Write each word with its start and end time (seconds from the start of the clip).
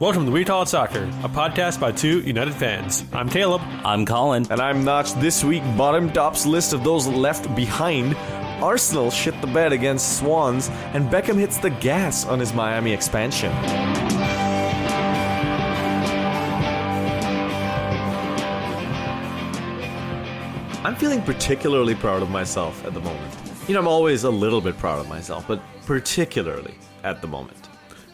Welcome 0.00 0.26
to 0.26 0.32
We 0.32 0.44
Call 0.44 0.62
It 0.62 0.68
Soccer, 0.68 1.04
a 1.22 1.28
podcast 1.28 1.78
by 1.78 1.92
two 1.92 2.18
United 2.22 2.52
fans. 2.54 3.04
I'm 3.12 3.28
Caleb. 3.28 3.62
I'm 3.84 4.04
Colin. 4.04 4.44
And 4.50 4.60
I'm 4.60 4.82
Notch. 4.82 5.12
This 5.14 5.44
week, 5.44 5.62
bottom 5.76 6.10
tops 6.10 6.44
list 6.46 6.72
of 6.72 6.82
those 6.82 7.06
left 7.06 7.54
behind. 7.54 8.16
Arsenal 8.60 9.12
shit 9.12 9.40
the 9.40 9.46
bed 9.46 9.72
against 9.72 10.18
Swans, 10.18 10.68
and 10.94 11.08
Beckham 11.08 11.38
hits 11.38 11.58
the 11.58 11.70
gas 11.70 12.26
on 12.26 12.40
his 12.40 12.52
Miami 12.52 12.92
expansion. 12.92 13.52
I'm 20.84 20.96
feeling 20.96 21.22
particularly 21.22 21.94
proud 21.94 22.20
of 22.20 22.30
myself 22.30 22.84
at 22.84 22.94
the 22.94 23.00
moment. 23.00 23.32
You 23.68 23.74
know, 23.74 23.80
I'm 23.80 23.86
always 23.86 24.24
a 24.24 24.30
little 24.30 24.60
bit 24.60 24.76
proud 24.76 24.98
of 24.98 25.08
myself, 25.08 25.46
but 25.46 25.62
particularly 25.86 26.74
at 27.04 27.22
the 27.22 27.28
moment. 27.28 27.68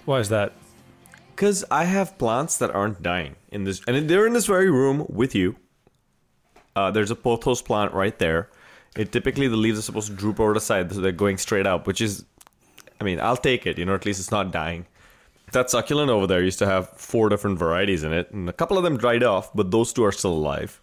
Why 0.04 0.18
is 0.18 0.28
that? 0.28 0.52
Because 1.40 1.64
I 1.70 1.84
have 1.84 2.18
plants 2.18 2.58
that 2.58 2.70
aren't 2.70 3.02
dying 3.02 3.34
in 3.50 3.64
this, 3.64 3.80
and 3.88 4.10
they're 4.10 4.26
in 4.26 4.34
this 4.34 4.44
very 4.44 4.70
room 4.70 5.06
with 5.08 5.34
you. 5.34 5.56
Uh, 6.76 6.90
there's 6.90 7.10
a 7.10 7.16
pothos 7.16 7.62
plant 7.62 7.94
right 7.94 8.18
there. 8.18 8.50
It 8.94 9.10
typically 9.10 9.48
the 9.48 9.56
leaves 9.56 9.78
are 9.78 9.82
supposed 9.82 10.08
to 10.08 10.12
droop 10.12 10.38
over 10.38 10.52
the 10.52 10.60
side, 10.60 10.92
so 10.92 11.00
they're 11.00 11.12
going 11.12 11.38
straight 11.38 11.66
up, 11.66 11.86
which 11.86 12.02
is, 12.02 12.26
I 13.00 13.04
mean, 13.04 13.18
I'll 13.20 13.38
take 13.38 13.66
it. 13.66 13.78
You 13.78 13.86
know, 13.86 13.95
at 13.95 14.04
least 14.04 14.20
it's 14.20 14.30
not 14.30 14.52
dying. 14.52 14.84
That 15.52 15.70
succulent 15.70 16.10
over 16.10 16.26
there 16.26 16.42
used 16.42 16.58
to 16.58 16.66
have 16.66 16.90
four 16.90 17.30
different 17.30 17.59
varieties 17.59 18.04
in 18.04 18.12
it, 18.12 18.30
and 18.32 18.46
a 18.46 18.52
couple 18.52 18.76
of 18.76 18.84
them 18.84 18.98
dried 18.98 19.22
off, 19.22 19.50
but 19.54 19.70
those 19.70 19.95
two 19.95 20.04
are 20.04 20.12
still 20.12 20.34
alive. 20.34 20.78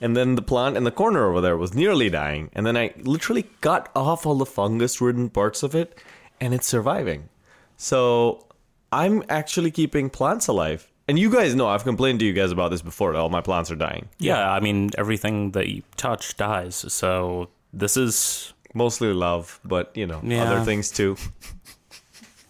And 0.00 0.16
then 0.16 0.34
the 0.34 0.42
plant 0.42 0.76
in 0.76 0.82
the 0.82 0.90
corner 0.90 1.30
over 1.30 1.40
there 1.40 1.56
was 1.56 1.72
nearly 1.72 2.10
dying, 2.10 2.50
and 2.52 2.66
then 2.66 2.76
I 2.76 2.94
literally 2.96 3.44
cut 3.60 3.88
off 3.94 4.26
all 4.26 4.34
the 4.34 4.44
fungus-ridden 4.44 5.30
parts 5.30 5.62
of 5.62 5.76
it, 5.76 6.02
and 6.40 6.52
it's 6.52 6.66
surviving. 6.66 7.28
So 7.76 8.48
I'm 8.92 9.22
actually 9.28 9.70
keeping 9.70 10.10
plants 10.10 10.48
alive. 10.48 10.86
And 11.08 11.18
you 11.18 11.30
guys 11.30 11.54
know 11.54 11.66
I've 11.68 11.84
complained 11.84 12.20
to 12.20 12.24
you 12.24 12.32
guys 12.32 12.52
about 12.52 12.70
this 12.70 12.82
before. 12.82 13.12
That 13.12 13.18
all 13.18 13.28
my 13.30 13.40
plants 13.40 13.70
are 13.70 13.76
dying. 13.76 14.08
Yeah, 14.18 14.48
I 14.50 14.60
mean, 14.60 14.90
everything 14.96 15.50
that 15.52 15.68
you 15.68 15.82
touch 15.96 16.36
dies. 16.36 16.76
So 16.92 17.48
this 17.72 17.96
is. 17.96 18.52
Mostly 18.72 19.12
love, 19.12 19.58
but 19.64 19.90
you 19.96 20.06
know 20.06 20.20
Yeah. 20.22 20.44
other 20.44 20.64
things 20.64 20.92
too. 20.92 21.16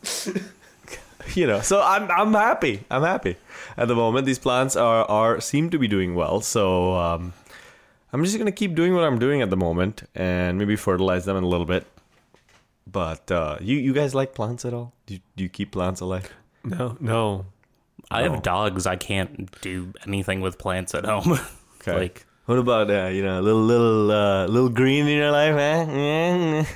you 1.35 1.47
know, 1.47 1.61
so 1.63 1.81
I'm 1.83 2.11
I'm 2.11 2.33
happy. 2.35 2.85
I'm 2.91 3.03
happy 3.03 3.37
at 3.77 3.89
the 3.89 3.95
moment. 3.95 4.27
These 4.27 4.39
plants 4.39 4.77
are 4.77 5.05
are 5.11 5.41
seem 5.41 5.71
to 5.71 5.79
be 5.79 5.89
doing 5.89 6.15
well. 6.15 6.41
So 6.43 6.95
um, 6.95 7.33
I'm 8.13 8.25
just 8.25 8.37
gonna 8.39 8.53
keep 8.53 8.75
doing 8.75 8.95
what 8.95 9.05
I'm 9.05 9.19
doing 9.19 9.41
at 9.43 9.51
the 9.51 9.57
moment, 9.57 10.03
and 10.15 10.59
maybe 10.59 10.77
fertilize 10.77 11.25
them 11.25 11.37
in 11.37 11.45
a 11.45 11.49
little 11.49 11.67
bit. 11.67 11.87
But 12.87 13.31
uh, 13.31 13.59
you 13.61 13.77
you 13.77 13.93
guys 13.93 14.15
like 14.15 14.35
plants 14.35 14.65
at 14.65 14.75
all? 14.75 14.93
Do 15.07 15.15
you, 15.15 15.21
do 15.37 15.45
you 15.45 15.49
keep 15.49 15.73
plants 15.73 16.01
alive? 16.01 16.31
No, 16.65 16.97
no. 17.01 17.47
I 18.11 18.23
have 18.23 18.43
dogs. 18.43 18.87
I 18.87 18.97
can't 18.97 19.49
do 19.61 19.93
anything 20.07 20.41
with 20.41 20.59
plants 20.59 20.95
at 20.95 21.05
home. 21.05 21.39
Okay. 21.81 21.97
like, 21.97 22.27
What 22.45 22.59
about 22.59 22.91
uh, 22.91 23.07
you 23.07 23.23
know 23.23 23.41
a 23.41 23.43
little 23.43 23.63
little 23.63 24.11
uh, 24.11 24.47
little 24.47 24.69
green 24.69 25.07
in 25.07 25.17
your 25.17 25.31
life, 25.31 25.55
man? 25.55 26.67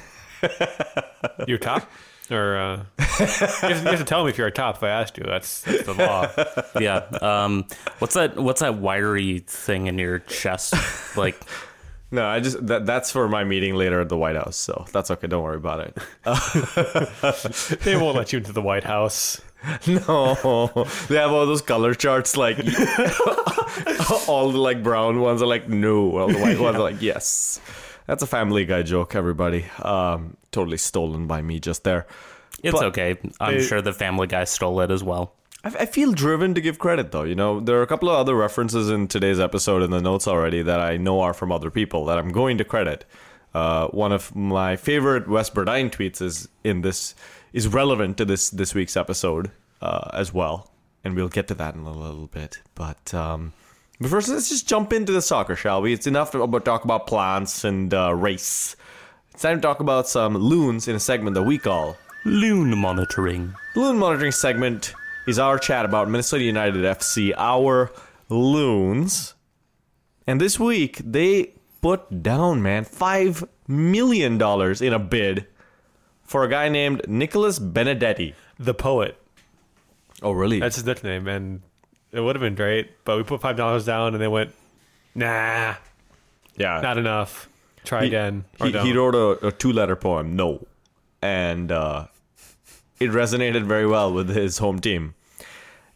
You're 1.47 1.59
top? 1.59 1.91
Or, 2.31 2.57
uh, 2.57 2.77
you, 2.99 3.05
have 3.27 3.61
to, 3.61 3.67
you 3.69 3.75
have 3.75 3.99
to 3.99 4.05
tell 4.05 4.25
me 4.25 4.31
if 4.31 4.39
you're 4.39 4.47
a 4.47 4.51
top 4.51 4.77
if 4.77 4.83
I 4.83 4.89
asked 4.89 5.19
you. 5.19 5.25
That's, 5.25 5.61
that's 5.61 5.83
the 5.85 5.93
law. 5.93 6.31
yeah. 6.81 7.05
Um, 7.21 7.67
what's 7.99 8.15
that? 8.15 8.37
What's 8.37 8.61
that 8.61 8.77
wiry 8.79 9.41
thing 9.41 9.89
in 9.89 9.99
your 9.99 10.21
chest? 10.21 10.75
Like, 11.19 11.39
No, 12.15 12.25
I 12.27 12.39
just 12.39 12.65
that 12.69 12.87
that's 12.87 13.11
for 13.11 13.29
my 13.29 13.43
meeting 13.43 13.75
later 13.75 14.01
at 14.01 14.09
the 14.09 14.17
White 14.17 14.37
House, 14.37 14.55
so 14.57 14.85
that's 14.93 15.11
okay. 15.11 15.27
Don't 15.27 15.43
worry 15.43 15.57
about 15.57 15.81
it. 15.81 15.97
they 17.83 17.97
won't 17.97 18.17
let 18.17 18.33
you 18.33 18.39
into 18.39 18.53
the 18.53 18.63
White 18.63 18.85
House. 18.85 19.41
no, 19.87 20.87
they 21.09 21.17
have 21.17 21.33
all 21.33 21.45
those 21.47 21.63
color 21.63 21.95
charts, 21.95 22.37
like 22.37 22.59
all 24.29 24.51
the 24.53 24.59
like 24.59 24.83
brown 24.83 25.21
ones 25.21 25.43
are 25.43 25.47
like 25.47 25.69
no, 25.69 26.19
all 26.19 26.29
the 26.29 26.39
white 26.39 26.61
ones 26.61 26.77
are 26.77 26.83
like 26.83 27.03
yes. 27.03 27.61
That's 28.07 28.23
a 28.23 28.27
Family 28.27 28.65
Guy 28.67 28.83
joke, 28.83 29.15
everybody. 29.17 29.65
Um, 29.83 30.37
totally 30.53 30.77
stolen 30.77 31.27
by 31.27 31.41
me 31.43 31.59
just 31.59 31.83
there. 31.85 32.07
it's 32.63 32.75
But- 32.79 32.85
okay. 32.89 33.17
I'm 33.41 33.57
They- 33.59 33.65
sure 33.65 33.81
the 33.81 33.95
Family 33.95 34.27
Guy 34.27 34.45
stole 34.45 34.81
it 34.83 34.91
as 34.91 35.03
well. 35.03 35.33
I, 35.65 35.69
I 35.81 35.87
feel 35.87 36.13
driven 36.13 36.55
to 36.55 36.61
give 36.61 36.79
credit, 36.79 37.11
though. 37.11 37.23
You 37.23 37.35
know, 37.35 37.61
there 37.61 37.79
are 37.79 37.83
a 37.83 37.87
couple 37.87 38.09
of 38.09 38.17
other 38.17 38.37
references 38.37 38.91
in 38.91 39.09
today's 39.09 39.41
episode 39.41 39.83
in 39.83 39.91
the 39.91 40.01
notes 40.01 40.29
already 40.29 40.63
that 40.63 40.81
I 40.81 40.97
know 40.97 41.21
are 41.21 41.35
from 41.35 41.51
other 41.51 41.71
people 41.71 42.05
that 42.07 42.19
I'm 42.19 42.31
going 42.31 42.59
to 42.59 42.65
credit. 42.65 43.05
Uh, 43.55 43.89
one 43.89 44.13
of 44.13 44.35
my 44.35 44.77
favorite 44.77 45.29
Wes 45.29 45.49
Burdine 45.49 45.91
tweets 45.91 46.21
is 46.21 46.49
in 46.65 46.83
this 46.83 47.15
is 47.53 47.69
relevant 47.69 48.17
to 48.19 48.25
this 48.25 48.51
this 48.51 48.75
week's 48.75 48.97
episode 48.97 49.53
uh, 49.81 50.11
as 50.13 50.35
well, 50.35 50.71
and 51.05 51.15
we'll 51.15 51.29
get 51.29 51.47
to 51.49 51.55
that 51.55 51.75
in 51.75 51.83
a 51.83 51.93
little 51.93 52.27
bit. 52.27 52.61
But 52.75 53.15
um, 53.15 53.53
but 54.01 54.11
first, 54.11 54.29
let's 54.29 54.49
just 54.49 54.69
jump 54.69 54.93
into 54.93 55.13
the 55.13 55.23
soccer, 55.23 55.55
shall 55.55 55.83
we? 55.83 55.93
It's 55.93 56.09
enough 56.09 56.33
to 56.33 56.61
talk 56.65 56.85
about 56.85 57.07
plants 57.07 57.63
and 57.63 57.95
uh, 57.95 58.13
race. 58.13 58.75
It's 59.33 59.43
time 59.43 59.59
to 59.59 59.63
talk 59.63 59.79
about 59.79 60.09
some 60.09 60.37
loons 60.37 60.89
in 60.89 60.97
a 60.97 61.01
segment 61.01 61.35
that 61.35 61.45
we 61.45 61.59
call 61.59 61.97
Loon 62.25 62.77
monitoring. 62.77 63.55
Loon 63.77 63.99
Monitoring 63.99 64.33
segment 64.33 64.95
is 65.27 65.39
our 65.39 65.59
chat 65.59 65.85
about 65.85 66.09
Minnesota 66.09 66.45
United 66.45 66.85
FC, 66.85 67.33
our 67.37 67.91
Loons. 68.29 69.35
And 70.27 70.41
this 70.41 70.59
week, 70.59 70.99
they 71.05 71.53
put 71.83 72.23
down, 72.23 72.63
man, 72.63 72.85
$5 72.85 73.47
million 73.69 74.35
in 74.35 74.93
a 74.93 74.99
bid 74.99 75.47
for 76.23 76.45
a 76.45 76.49
guy 76.49 76.69
named 76.69 77.03
Nicholas 77.09 77.59
Benedetti. 77.59 78.35
The 78.59 78.75
poet. 78.75 79.21
Oh, 80.23 80.33
really? 80.33 80.61
That's 80.61 80.77
his 80.77 80.87
nickname. 80.87 81.29
And 81.29 81.63
it 82.13 82.21
would 82.21 82.37
have 82.37 82.41
been 82.41 82.55
great, 82.55 82.91
but 83.05 83.17
we 83.17 83.23
put 83.25 83.41
$5 83.41 83.85
down 83.85 84.15
and 84.15 84.23
they 84.23 84.29
went, 84.29 84.55
nah, 85.15 85.75
yeah. 86.57 86.81
not 86.81 86.97
enough. 86.97 87.49
Try 87.85 88.03
he, 88.03 88.07
again. 88.07 88.45
He, 88.63 88.73
he 88.73 88.93
wrote 88.93 89.15
a, 89.15 89.49
a 89.49 89.53
two 89.53 89.73
letter 89.73 89.97
poem, 89.97 90.37
No. 90.37 90.67
And 91.21 91.73
uh, 91.73 92.07
it 93.01 93.11
resonated 93.11 93.65
very 93.65 93.87
well 93.87 94.13
with 94.13 94.29
his 94.29 94.59
home 94.59 94.79
team. 94.79 95.15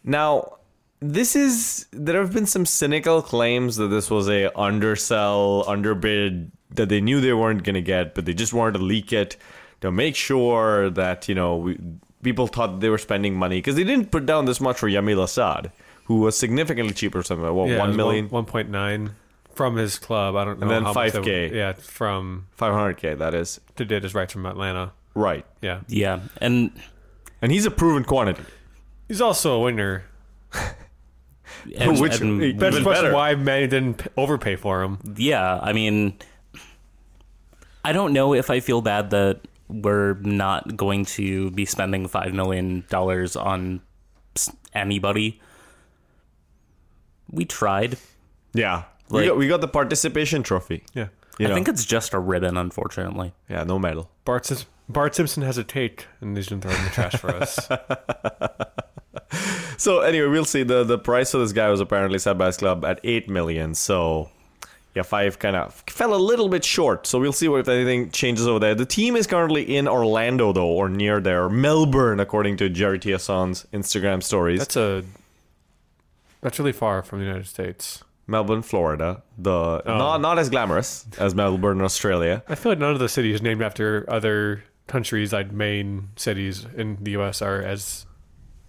Now, 0.05 0.59
this 1.01 1.37
is 1.37 1.87
there 1.93 2.21
have 2.21 2.33
been 2.33 2.47
some 2.47 2.67
cynical 2.67 3.23
claims 3.23 3.77
that 3.77 3.89
this 3.89 4.11
was 4.11 4.29
a 4.29 4.57
undersell, 4.59 5.65
underbid 5.69 6.51
that 6.71 6.89
they 6.89 7.01
knew 7.01 7.21
they 7.21 7.33
weren't 7.33 7.63
going 7.63 7.75
to 7.75 7.83
get, 7.83 8.15
but 8.15 8.25
they 8.25 8.35
just 8.35 8.53
wanted 8.53 8.79
to 8.79 8.85
leak 8.85 9.13
it 9.13 9.37
to 9.81 9.93
make 9.93 10.17
sure 10.17 10.91
that 10.91 11.29
you 11.29 11.35
know 11.35 11.57
we, 11.57 11.79
people 12.23 12.47
thought 12.47 12.81
they 12.81 12.89
were 12.89 12.99
spending 12.99 13.35
money 13.35 13.59
because 13.59 13.77
they 13.77 13.85
didn't 13.85 14.11
put 14.11 14.27
down 14.27 14.45
this 14.45 14.61
much 14.61 14.79
for 14.79 14.89
Yamil 14.89 15.23
Asad, 15.23 15.71
who 16.07 16.21
was 16.21 16.37
significantly 16.37 16.95
cheaper, 16.95 17.23
something 17.23 17.55
what 17.55 17.69
Yeah, 17.69 17.79
one 17.79 17.97
million, 17.97 18.29
one 18.29 18.45
point 18.45 18.69
nine 18.69 19.11
from 19.55 19.77
his 19.77 19.99
club. 19.99 20.37
I 20.37 20.45
don't 20.45 20.59
know. 20.59 20.71
And 20.71 20.87
then 20.87 20.95
five 20.95 21.23
k, 21.23 21.57
Yeah, 21.57 21.73
from 21.75 22.47
five 22.53 22.73
hundred 22.73 22.97
k. 22.97 23.15
That 23.15 23.35
is 23.35 23.61
to 23.77 23.85
did 23.85 24.03
his 24.03 24.15
rights 24.15 24.33
from 24.33 24.47
Atlanta. 24.47 24.93
Right, 25.19 25.45
Yeah, 25.61 25.81
Yeah, 25.89 26.21
and 26.41 26.71
and 27.43 27.53
he's 27.53 27.67
a 27.67 27.71
proven 27.71 28.05
quantity. 28.05 28.43
he's 29.09 29.21
also 29.21 29.55
a 29.57 29.61
winner. 29.61 30.05
and, 31.77 32.01
Which- 32.01 32.21
and- 32.21 32.43
Even 32.43 32.59
That's 32.59 32.79
question 32.81 33.05
better. 33.05 33.15
why 33.15 33.35
Manny 33.35 33.67
didn't 33.67 34.07
overpay 34.17 34.57
for 34.57 34.83
him. 34.83 34.99
yeah, 35.17 35.59
I 35.63 35.73
mean, 35.73 36.15
I 37.85 37.93
don't 37.93 38.13
know 38.13 38.35
if 38.35 38.51
I 38.51 38.61
feel 38.61 38.81
bad 38.81 39.11
that 39.11 39.41
we're 39.69 40.15
not 40.23 40.77
going 40.77 41.05
to 41.19 41.51
be 41.51 41.65
spending 41.65 42.07
five 42.09 42.33
million 42.33 42.85
dollars 42.89 43.37
on 43.37 43.81
anybody. 44.75 45.41
We 47.31 47.45
tried. 47.45 47.99
Yeah, 48.55 48.85
we, 49.11 49.27
got, 49.27 49.37
we 49.37 49.47
got 49.49 49.61
the 49.61 49.69
participation 49.69 50.43
trophy. 50.43 50.83
Yeah, 50.95 51.09
You 51.39 51.47
I 51.47 51.49
know? 51.51 51.55
think 51.55 51.69
it's 51.69 51.85
just 51.85 52.13
a 52.15 52.19
ribbon, 52.19 52.57
unfortunately. 52.57 53.33
yeah, 53.49 53.65
no 53.65 53.79
medal. 53.79 54.11
Bart 54.25 54.47
Sim- 54.47 54.67
Bart 54.89 55.15
Simpson 55.15 55.43
has 55.43 55.57
a 55.59 55.65
take, 55.65 56.07
and 56.21 56.37
he's 56.37 56.49
gonna 56.49 56.61
throw 56.63 56.71
it 56.73 56.79
in 56.79 56.85
the 56.85 56.91
trash 56.91 57.17
for 57.17 57.31
us. 57.31 57.69
So 59.77 60.01
anyway, 60.01 60.27
we'll 60.27 60.45
see. 60.45 60.65
the 60.65 60.83
The 60.85 60.99
price 60.99 61.31
for 61.31 61.39
this 61.39 61.53
guy 61.53 61.69
was 61.69 61.81
apparently 61.81 62.19
set 62.19 62.37
by 62.37 62.47
his 62.47 62.57
club 62.57 62.85
at 62.85 62.99
eight 63.05 63.29
million. 63.29 63.75
So 63.77 64.29
yeah, 64.95 65.03
five 65.03 65.39
kind 65.39 65.55
of 65.55 65.73
fell 65.89 66.15
a 66.15 66.17
little 66.19 66.49
bit 66.49 66.65
short. 66.65 67.07
So 67.07 67.21
we'll 67.21 67.33
see 67.33 67.47
what 67.47 67.61
if 67.61 67.69
anything 67.69 68.11
changes 68.11 68.49
over 68.49 68.59
there. 68.59 68.75
The 68.75 68.85
team 68.87 69.15
is 69.15 69.27
currently 69.29 69.77
in 69.77 69.87
Orlando 69.87 70.53
though, 70.53 70.67
or 70.67 70.89
near 70.89 71.21
there, 71.21 71.49
Melbourne, 71.49 72.19
according 72.19 72.57
to 72.57 72.69
Jerry 72.69 72.99
Tiason's 72.99 73.67
Instagram 73.73 74.21
stories. 74.23 74.59
That's 74.59 74.77
a 74.77 75.05
that's 76.41 76.59
really 76.59 76.73
far 76.73 77.03
from 77.03 77.21
the 77.21 77.27
United 77.27 77.47
States. 77.47 78.03
Melbourne, 78.29 78.63
Florida. 78.63 79.23
The 79.37 79.51
Oh. 79.51 79.99
not 79.99 80.21
not 80.21 80.39
as 80.39 80.49
glamorous 80.51 81.07
as 81.19 81.35
Melbourne, 81.35 81.81
Australia. 81.81 82.45
I 82.49 82.55
feel 82.55 82.71
like 82.71 82.79
none 82.79 82.93
of 82.93 82.99
the 83.01 83.09
cities 83.09 83.43
named 83.43 83.63
after 83.63 84.05
other 84.09 84.63
countries, 84.87 85.33
like 85.33 85.51
main 85.51 86.11
cities 86.17 86.67
in 86.77 86.99
the 87.03 87.11
U.S., 87.13 87.43
are 87.43 87.61
as 87.61 88.07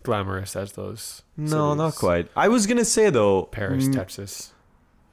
glamorous 0.04 0.56
as 0.56 0.72
those. 0.74 1.24
No, 1.38 1.70
cities. 1.72 1.78
not 1.78 1.96
quite. 1.96 2.28
I 2.36 2.48
was 2.48 2.66
gonna 2.68 2.86
say 2.86 3.10
though, 3.10 3.44
Paris, 3.44 3.86
mm, 3.88 3.94
Texas. 3.94 4.54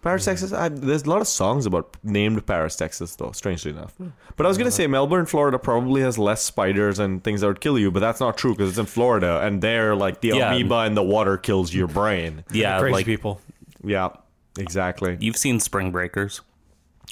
Paris, 0.03 0.25
Texas. 0.25 0.53
I, 0.53 0.69
there's 0.69 1.03
a 1.03 1.11
lot 1.11 1.21
of 1.21 1.27
songs 1.27 1.67
about 1.67 1.97
named 2.05 2.47
Paris, 2.47 2.77
Texas, 2.77 3.17
though. 3.17 3.33
Strangely 3.33 3.73
enough. 3.73 3.93
But 4.37 4.47
I 4.47 4.49
was 4.49 4.57
gonna 4.57 4.71
say 4.71 4.87
Melbourne, 4.87 5.27
Florida, 5.27 5.59
probably 5.59 6.03
has 6.03 6.17
less 6.17 6.45
spiders 6.45 7.01
and 7.01 7.25
things 7.25 7.41
that 7.41 7.49
would 7.49 7.61
kill 7.61 7.77
you, 7.77 7.91
but 7.91 7.99
that's 7.99 8.21
not 8.21 8.37
true 8.39 8.53
because 8.53 8.69
it's 8.71 8.79
in 8.79 8.87
Florida, 8.87 9.41
and 9.43 9.61
there, 9.61 9.97
like 9.97 10.21
the 10.21 10.29
Yeah. 10.29 10.53
amoeba 10.55 10.85
in 10.87 10.95
the 10.95 11.03
water 11.03 11.37
kills 11.37 11.75
your 11.75 11.89
brain. 11.89 12.45
Yeah, 12.53 12.79
Crazy 12.79 12.93
like 12.93 13.07
people. 13.07 13.41
Yeah, 13.83 14.11
exactly. 14.59 15.17
you've 15.21 15.37
seen 15.37 15.61
Spring 15.61 15.91
Breakers. 15.91 16.41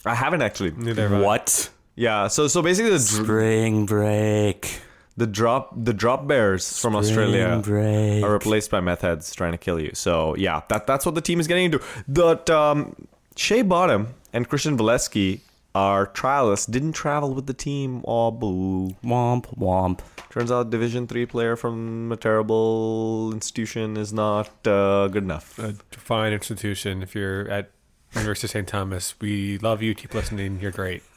I 0.05 0.15
haven't 0.15 0.43
actually. 0.43 0.73
Neither 0.73 1.09
have 1.09 1.21
I. 1.21 1.25
What? 1.25 1.71
Yeah. 1.97 2.29
So 2.29 2.49
so 2.49 2.63
basically 2.63 2.91
the 2.91 2.99
dr- 2.99 3.25
Spring 3.25 3.87
Break. 3.87 4.81
the 5.17 5.27
drop 5.27 5.73
the 5.77 5.93
drop 5.95 6.27
bears 6.27 6.79
from 6.79 6.95
Australia. 6.97 7.61
Break. 7.65 8.23
are 8.25 8.33
replaced 8.33 8.71
by 8.71 8.81
meth 8.81 9.03
heads 9.03 9.35
trying 9.35 9.53
to 9.53 9.59
kill 9.59 9.81
you. 9.81 9.93
So 9.95 10.35
yeah, 10.37 10.63
that 10.69 10.87
that's 10.87 11.07
what 11.07 11.15
the 11.15 11.21
team 11.23 11.41
is 11.41 11.47
getting 11.47 11.67
into. 11.67 11.81
But 12.09 12.51
um, 12.51 12.95
Shea 13.37 13.63
Bottom 13.63 14.15
and 14.33 14.49
Christian 14.49 14.77
Valesky, 14.77 15.41
our 15.75 16.07
trialists, 16.09 16.71
didn't 16.71 16.93
travel 16.93 17.33
with 17.33 17.47
the 17.47 17.55
team. 17.55 18.03
Oh 18.07 18.31
boo! 18.31 18.97
Womp 19.05 19.57
womp. 19.59 20.01
Turns 20.35 20.51
out 20.51 20.71
Division 20.71 21.07
three 21.07 21.27
player 21.27 21.55
from 21.55 22.11
a 22.11 22.17
terrible 22.17 23.31
institution 23.33 23.97
is 23.97 24.13
not 24.13 24.49
uh, 24.67 25.07
good 25.07 25.23
enough. 25.23 25.61
A 25.61 25.75
fine 25.93 26.33
institution. 26.33 27.05
If 27.05 27.15
you're 27.15 27.49
at 27.49 27.71
University 28.17 28.49
of 28.49 28.51
St. 28.51 28.67
Thomas, 28.67 29.15
we 29.21 29.59
love 29.59 29.81
you. 29.81 29.95
Keep 29.95 30.13
listening. 30.13 30.59
You're 30.61 30.73
great. 30.73 31.05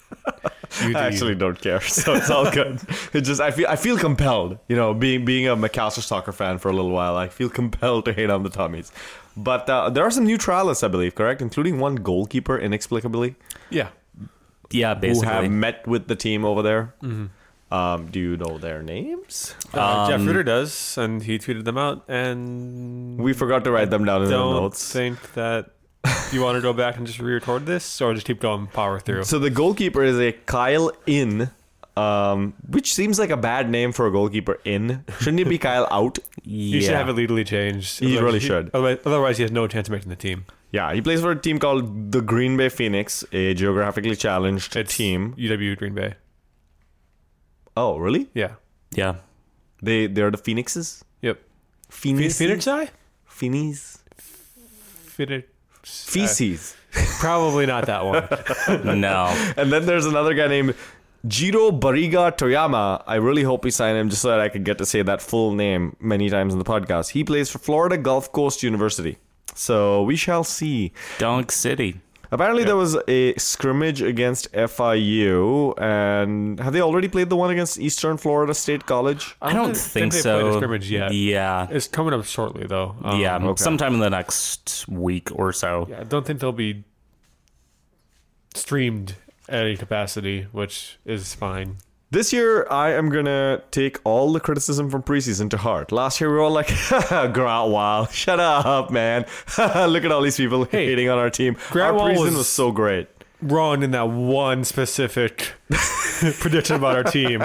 You 0.82 0.92
do 0.94 0.98
I 1.00 1.02
you. 1.04 1.08
actually 1.08 1.34
don't 1.36 1.60
care, 1.60 1.80
so 2.04 2.14
it's 2.14 2.30
all 2.30 2.52
good. 2.52 2.80
it 3.14 3.22
just 3.22 3.40
I 3.42 3.52
feel 3.52 3.68
I 3.68 3.78
feel 3.78 3.98
compelled, 3.98 4.60
you 4.68 4.76
know, 4.76 4.94
being 4.94 5.24
being 5.26 5.48
a 5.48 5.56
Macalester 5.56 6.02
soccer 6.04 6.34
fan 6.34 6.60
for 6.60 6.70
a 6.70 6.74
little 6.74 6.92
while, 6.92 7.16
I 7.16 7.30
feel 7.30 7.50
compelled 7.50 8.06
to 8.06 8.14
hate 8.14 8.30
on 8.30 8.44
the 8.44 8.50
Tommies. 8.50 8.92
But 9.36 9.68
uh, 9.70 9.90
there 9.90 10.04
are 10.04 10.12
some 10.12 10.26
new 10.26 10.38
trialists, 10.38 10.84
I 10.84 10.90
believe, 10.90 11.16
correct, 11.16 11.42
including 11.42 11.80
one 11.80 11.96
goalkeeper 11.96 12.60
inexplicably. 12.60 13.36
yeah. 13.72 13.90
Yeah, 14.70 14.94
basically, 14.94 15.30
who 15.30 15.42
have 15.44 15.52
met 15.52 15.88
with 15.88 16.08
the 16.10 16.16
team 16.18 16.44
over 16.44 16.62
there. 16.62 16.94
Um, 17.70 18.08
do 18.08 18.20
you 18.20 18.38
know 18.38 18.58
their 18.58 18.82
names? 18.82 19.54
Uh, 19.74 20.08
Jeff 20.10 20.20
Um, 20.22 20.26
Ruder 20.28 20.44
does, 20.44 20.98
and 20.98 21.22
he 21.22 21.38
tweeted 21.38 21.66
them 21.66 21.78
out. 21.78 22.06
And 22.08 23.18
We 23.20 23.34
forgot 23.34 23.64
to 23.66 23.72
write 23.72 23.90
them 23.90 24.06
down 24.06 24.24
in 24.24 24.30
the 24.30 24.38
notes. 24.38 24.92
think 24.92 25.34
that 25.34 25.72
you 26.32 26.42
want 26.42 26.56
to 26.56 26.62
go 26.62 26.72
back 26.72 26.96
and 26.98 27.06
just 27.06 27.20
re-record 27.20 27.66
this, 27.66 28.02
or 28.02 28.14
just 28.14 28.26
keep 28.26 28.40
going, 28.40 28.68
power 28.68 29.00
through. 29.00 29.24
So 29.26 29.38
the 29.40 29.50
goalkeeper 29.50 30.04
is 30.04 30.18
a 30.18 30.32
Kyle 30.32 30.92
In, 31.06 31.50
um, 31.98 32.54
which 32.70 32.94
seems 32.94 33.20
like 33.20 33.32
a 33.32 33.38
bad 33.38 33.70
name 33.70 33.92
for 33.92 34.08
a 34.08 34.12
goalkeeper. 34.12 34.60
In 34.64 35.04
shouldn't 35.20 35.42
it 35.42 35.50
be 35.50 35.58
Kyle 35.58 35.88
Out? 35.92 36.20
You 36.50 36.80
should 36.80 36.94
have 36.94 37.10
it 37.10 37.14
legally 37.14 37.44
changed. 37.44 38.00
He 38.00 38.18
really 38.18 38.40
should. 38.40 38.70
Otherwise, 38.74 39.00
otherwise, 39.06 39.38
he 39.38 39.42
has 39.44 39.52
no 39.52 39.68
chance 39.68 39.90
of 39.90 39.92
making 39.92 40.08
the 40.10 40.16
team. 40.16 40.46
Yeah, 40.72 40.94
he 40.94 41.02
plays 41.02 41.20
for 41.20 41.32
a 41.32 41.36
team 41.36 41.60
called 41.60 42.14
the 42.14 42.22
Green 42.22 42.56
Bay 42.56 42.70
Phoenix, 42.70 43.26
a 43.34 43.54
geographically 43.54 44.16
challenged 44.16 44.74
It's 44.78 44.96
team. 44.96 45.34
UW 45.38 45.76
Green 45.78 45.94
Bay. 45.94 46.14
Oh, 47.78 47.98
really? 47.98 48.28
Yeah. 48.34 48.54
Yeah. 48.92 49.16
They 49.84 50.08
they're 50.08 50.32
the 50.32 50.38
Phoenixes. 50.38 51.06
Yep. 51.22 51.38
Phoenix. 51.90 52.38
Phoenix 52.38 52.68
Eye? 52.68 52.90
Phoenix. 53.26 54.00
Phoenix. 54.18 55.48
Feces. 55.84 56.76
Probably 57.20 57.66
not 57.68 57.86
that 57.86 58.04
one. 58.04 58.28
No. 59.00 59.28
And 59.56 59.72
then 59.72 59.86
there's 59.86 60.06
another 60.08 60.34
guy 60.34 60.48
named 60.48 60.74
Jiro 61.28 61.72
Barriga 61.72 62.36
Toyama. 62.36 63.04
I 63.06 63.16
really 63.16 63.44
hope 63.44 63.64
we 63.64 63.72
sign 63.72 63.96
him 63.96 64.10
just 64.10 64.22
so 64.24 64.30
that 64.30 64.40
I 64.40 64.50
could 64.50 64.66
get 64.66 64.78
to 64.80 64.86
say 64.86 65.04
that 65.04 65.22
full 65.22 65.54
name 65.54 65.96
many 66.00 66.30
times 66.30 66.54
in 66.54 66.60
the 66.60 66.66
podcast. 66.66 67.10
He 67.12 67.24
plays 67.24 67.50
for 67.50 67.60
Florida 67.60 67.98
Gulf 67.98 68.32
Coast 68.32 68.64
University. 68.64 69.18
So 69.56 70.04
we 70.04 70.16
shall 70.16 70.44
see. 70.44 70.94
Dunk 71.20 71.52
City. 71.52 72.02
Apparently, 72.32 72.64
there 72.64 72.76
was 72.76 72.98
a 73.08 73.34
scrimmage 73.36 74.02
against 74.02 74.52
FIU, 74.52 75.74
and 75.80 76.60
have 76.60 76.74
they 76.74 76.82
already 76.82 77.08
played 77.08 77.30
the 77.30 77.36
one 77.36 77.50
against 77.50 77.80
Eastern 77.80 78.18
Florida 78.18 78.54
State 78.54 78.86
College? 78.86 79.36
I 79.42 79.54
don't 79.54 79.76
think 79.78 80.12
think, 80.12 80.14
they 80.14 80.20
so. 80.20 80.42
played 80.42 80.54
a 80.54 80.58
scrimmage 80.58 80.92
yet. 80.92 81.14
Yeah. 81.14 81.68
it's 81.70 81.88
coming 81.88 82.14
up 82.14 82.26
shortly, 82.26 82.66
though. 82.68 82.96
Um, 83.04 83.20
yeah. 83.20 83.38
okay. 83.38 83.64
Sometime 83.64 83.94
in 83.94 84.00
the 84.00 84.10
next 84.10 84.88
week 84.88 85.30
or 85.34 85.54
so. 85.54 85.88
Yeah, 85.90 86.02
I 86.02 86.04
don't 86.04 86.26
think 86.26 86.40
they'll 86.40 86.52
be 86.52 86.84
streamed 88.54 89.16
at 89.48 89.66
any 89.66 89.78
capacity, 89.78 90.48
which 90.52 90.98
is 91.06 91.34
fine. 91.34 91.78
This 92.10 92.32
year, 92.32 92.66
I 92.72 92.94
am 92.94 93.10
gonna 93.10 93.62
take 93.70 94.00
all 94.06 94.32
the 94.32 94.40
criticism 94.40 94.90
from 94.90 95.04
preseason 95.04 95.50
to 95.50 95.58
heart. 95.58 95.92
Last 95.92 96.22
year, 96.22 96.30
we 96.30 96.38
were 96.38 96.42
all 96.44 96.52
like, 96.52 96.68
Grant 97.10 97.70
Wahl, 97.70 98.06
shut 98.08 98.40
up, 98.40 98.92
man. 98.92 99.26
Look 99.58 100.06
at 100.06 100.12
all 100.14 100.22
these 100.22 100.38
people 100.38 100.64
Hey, 100.64 100.86
hating 100.86 101.10
on 101.10 101.18
our 101.18 101.30
team. 101.30 101.58
Grant 101.70 101.92
our 101.92 101.98
Wahl 101.98 102.10
preseason 102.12 102.24
was- 102.26 102.36
was 102.36 102.48
so 102.48 102.72
great. 102.72 103.10
Wrong 103.42 103.84
in 103.84 103.92
that 103.92 104.10
one 104.10 104.64
specific 104.64 105.54
prediction 106.40 106.76
about 106.76 106.96
our 106.96 107.04
team. 107.04 107.44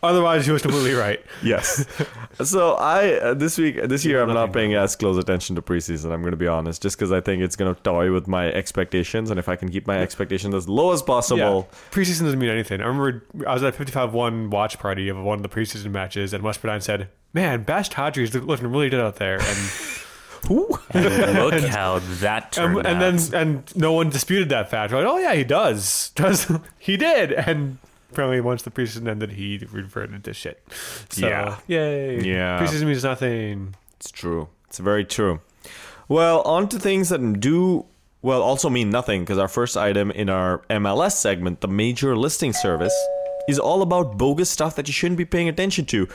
Otherwise, 0.00 0.46
he 0.46 0.52
was 0.52 0.62
completely 0.62 0.94
right. 0.94 1.20
Yes. 1.42 1.84
so 2.44 2.74
I 2.74 3.14
uh, 3.14 3.34
this 3.34 3.58
week 3.58 3.82
this 3.88 4.04
year 4.04 4.22
I'm 4.22 4.32
not 4.32 4.52
paying 4.52 4.74
as 4.74 4.94
close 4.94 5.18
attention 5.18 5.56
to 5.56 5.62
preseason. 5.62 6.12
I'm 6.12 6.20
going 6.20 6.30
to 6.30 6.36
be 6.36 6.46
honest, 6.46 6.80
just 6.82 6.96
because 6.96 7.10
I 7.10 7.20
think 7.20 7.42
it's 7.42 7.56
going 7.56 7.74
to 7.74 7.80
toy 7.82 8.12
with 8.12 8.28
my 8.28 8.52
expectations, 8.52 9.30
and 9.30 9.38
if 9.40 9.48
I 9.48 9.56
can 9.56 9.68
keep 9.68 9.86
my 9.86 9.98
expectations 9.98 10.54
as 10.54 10.68
low 10.68 10.92
as 10.92 11.02
possible, 11.02 11.68
Yeah. 11.72 11.78
Preseason 11.90 12.22
doesn't 12.22 12.38
mean 12.38 12.50
anything. 12.50 12.80
I 12.80 12.86
remember 12.86 13.24
I 13.44 13.54
was 13.54 13.64
at 13.64 13.74
a 13.74 13.84
55-1 13.84 14.50
watch 14.50 14.78
party 14.78 15.08
of 15.08 15.20
one 15.20 15.38
of 15.38 15.42
the 15.42 15.48
preseason 15.48 15.90
matches, 15.90 16.32
and 16.32 16.44
Wes 16.44 16.56
Burdine 16.58 16.82
said, 16.82 17.08
"Man, 17.32 17.64
Bash 17.64 17.90
Kadrii's 17.90 18.32
looking 18.34 18.68
really 18.68 18.90
good 18.90 19.00
out 19.00 19.16
there." 19.16 19.40
And 19.40 19.58
look 20.50 20.80
how 20.92 21.98
that 22.20 22.44
and, 22.44 22.74
turned 22.74 22.86
and 22.86 23.02
out. 23.02 23.30
then 23.30 23.34
and 23.34 23.76
no 23.76 23.92
one 23.92 24.10
disputed 24.10 24.48
that 24.50 24.70
fact. 24.70 24.92
Like, 24.92 25.06
oh 25.06 25.18
yeah, 25.18 25.34
he 25.34 25.44
does. 25.44 26.10
Does 26.14 26.50
he 26.78 26.96
did? 26.96 27.32
And 27.32 27.78
apparently, 28.10 28.40
once 28.40 28.62
the 28.62 28.70
preseason 28.70 29.08
ended, 29.08 29.32
he 29.32 29.58
reverted 29.70 30.24
to 30.24 30.32
shit. 30.34 30.62
So, 31.10 31.26
Yeah. 31.28 31.58
yay. 31.66 32.20
Yeah. 32.22 32.60
preseason 32.60 32.86
means 32.86 33.04
nothing. 33.04 33.74
It's 33.96 34.10
true. 34.10 34.48
It's 34.68 34.78
very 34.78 35.04
true. 35.04 35.40
Well, 36.08 36.42
on 36.42 36.68
to 36.70 36.78
things 36.78 37.08
that 37.10 37.40
do 37.40 37.86
well 38.20 38.42
also 38.42 38.68
mean 38.68 38.90
nothing 38.90 39.22
because 39.22 39.38
our 39.38 39.48
first 39.48 39.76
item 39.76 40.10
in 40.10 40.28
our 40.28 40.58
MLS 40.70 41.12
segment, 41.12 41.60
the 41.60 41.68
major 41.68 42.16
listing 42.16 42.52
service, 42.52 42.94
is 43.48 43.58
all 43.58 43.82
about 43.82 44.18
bogus 44.18 44.50
stuff 44.50 44.76
that 44.76 44.86
you 44.88 44.92
shouldn't 44.92 45.18
be 45.18 45.24
paying 45.24 45.48
attention 45.48 45.84
to. 45.86 46.08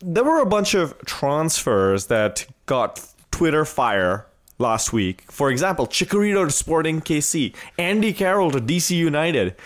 There 0.00 0.24
were 0.24 0.40
a 0.40 0.46
bunch 0.46 0.74
of 0.74 0.94
transfers 1.06 2.06
that 2.06 2.46
got 2.66 3.06
Twitter 3.32 3.64
fire 3.64 4.26
last 4.58 4.92
week. 4.92 5.24
For 5.28 5.50
example, 5.50 5.88
Chicharito 5.88 6.46
to 6.46 6.52
Sporting 6.52 7.00
KC, 7.00 7.54
Andy 7.76 8.12
Carroll 8.12 8.52
to 8.52 8.60
DC 8.60 8.96
United. 8.96 9.56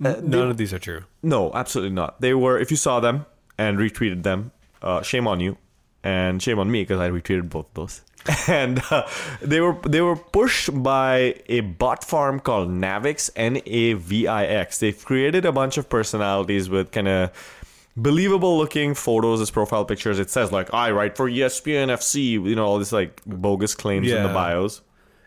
None 0.00 0.50
of 0.50 0.56
these 0.56 0.72
are 0.72 0.78
true. 0.78 1.04
No, 1.22 1.52
absolutely 1.52 1.94
not. 1.94 2.20
They 2.20 2.34
were, 2.34 2.58
if 2.58 2.70
you 2.70 2.76
saw 2.76 3.00
them 3.00 3.26
and 3.58 3.78
retweeted 3.78 4.22
them, 4.22 4.52
uh, 4.82 5.02
shame 5.02 5.26
on 5.26 5.40
you, 5.40 5.58
and 6.02 6.42
shame 6.42 6.58
on 6.58 6.70
me 6.70 6.82
because 6.82 7.00
I 7.00 7.10
retweeted 7.10 7.50
both 7.50 7.66
of 7.66 7.74
those. 7.74 8.02
And 8.48 8.82
uh, 8.90 9.06
they 9.40 9.60
were 9.60 9.76
they 9.82 10.00
were 10.00 10.16
pushed 10.16 10.82
by 10.82 11.36
a 11.48 11.60
bot 11.60 12.02
farm 12.02 12.40
called 12.40 12.68
Navix, 12.70 13.30
N 13.36 13.60
A 13.64 13.92
V 13.92 14.26
I 14.26 14.46
X. 14.46 14.80
They've 14.80 15.04
created 15.04 15.44
a 15.44 15.52
bunch 15.52 15.78
of 15.78 15.88
personalities 15.88 16.68
with 16.68 16.90
kind 16.90 17.06
of 17.06 17.30
believable 17.96 18.58
looking 18.58 18.94
photos 18.94 19.40
as 19.40 19.50
profile 19.50 19.84
pictures. 19.84 20.18
It 20.18 20.30
says 20.30 20.52
like 20.52 20.72
I 20.74 20.90
write 20.90 21.16
for 21.16 21.28
ESPN 21.28 21.88
FC, 21.88 22.32
you 22.32 22.54
know, 22.54 22.66
all 22.66 22.78
these 22.78 22.92
like 22.92 23.22
bogus 23.26 23.74
claims 23.74 24.10
in 24.10 24.22
the 24.22 24.28
Yeah. 24.28 24.34
bios. 24.34 24.82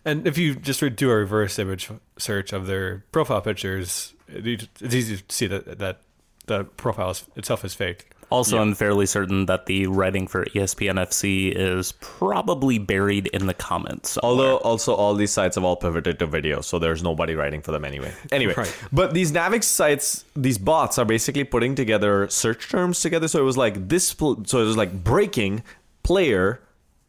And 0.05 0.25
if 0.27 0.37
you 0.37 0.55
just 0.55 0.81
re- 0.81 0.89
do 0.89 1.09
a 1.11 1.15
reverse 1.15 1.59
image 1.59 1.89
search 2.17 2.53
of 2.53 2.67
their 2.67 3.03
profile 3.11 3.41
pictures, 3.41 4.13
it- 4.27 4.67
it's 4.81 4.95
easy 4.95 5.17
to 5.17 5.23
see 5.29 5.47
that 5.47 5.79
that 5.79 6.01
the 6.45 6.63
profile 6.63 7.11
is, 7.11 7.25
itself 7.35 7.63
is 7.65 7.73
fake. 7.75 8.11
Also, 8.29 8.59
I'm 8.59 8.75
fairly 8.75 9.05
certain 9.05 9.47
that 9.47 9.65
the 9.65 9.87
writing 9.87 10.27
for 10.27 10.45
ESPN 10.45 10.95
FC 10.99 11.51
is 11.55 11.93
probably 11.93 12.77
buried 12.77 13.27
in 13.27 13.47
the 13.47 13.53
comments. 13.53 14.11
somewhere. 14.11 14.29
Although 14.29 14.57
also 14.57 14.93
all 14.93 15.15
these 15.15 15.31
sites 15.31 15.55
have 15.55 15.63
all 15.63 15.75
pivoted 15.75 16.19
to 16.19 16.25
video, 16.27 16.61
so 16.61 16.77
there's 16.77 17.01
nobody 17.01 17.33
writing 17.33 17.61
for 17.61 17.71
them 17.71 17.83
anyway. 17.83 18.13
Anyway, 18.31 18.53
Right. 18.55 18.77
but 18.91 19.13
these 19.13 19.31
Navix 19.31 19.63
sites, 19.63 20.25
these 20.35 20.57
bots 20.57 20.97
are 20.99 21.05
basically 21.05 21.43
putting 21.43 21.73
together 21.75 22.27
search 22.29 22.69
terms 22.69 22.99
together. 23.01 23.27
So 23.27 23.39
it 23.39 23.43
was 23.45 23.57
like 23.57 23.87
this. 23.89 24.15
So 24.19 24.61
it 24.61 24.65
was 24.65 24.77
like 24.77 25.03
breaking 25.03 25.63
player 26.03 26.59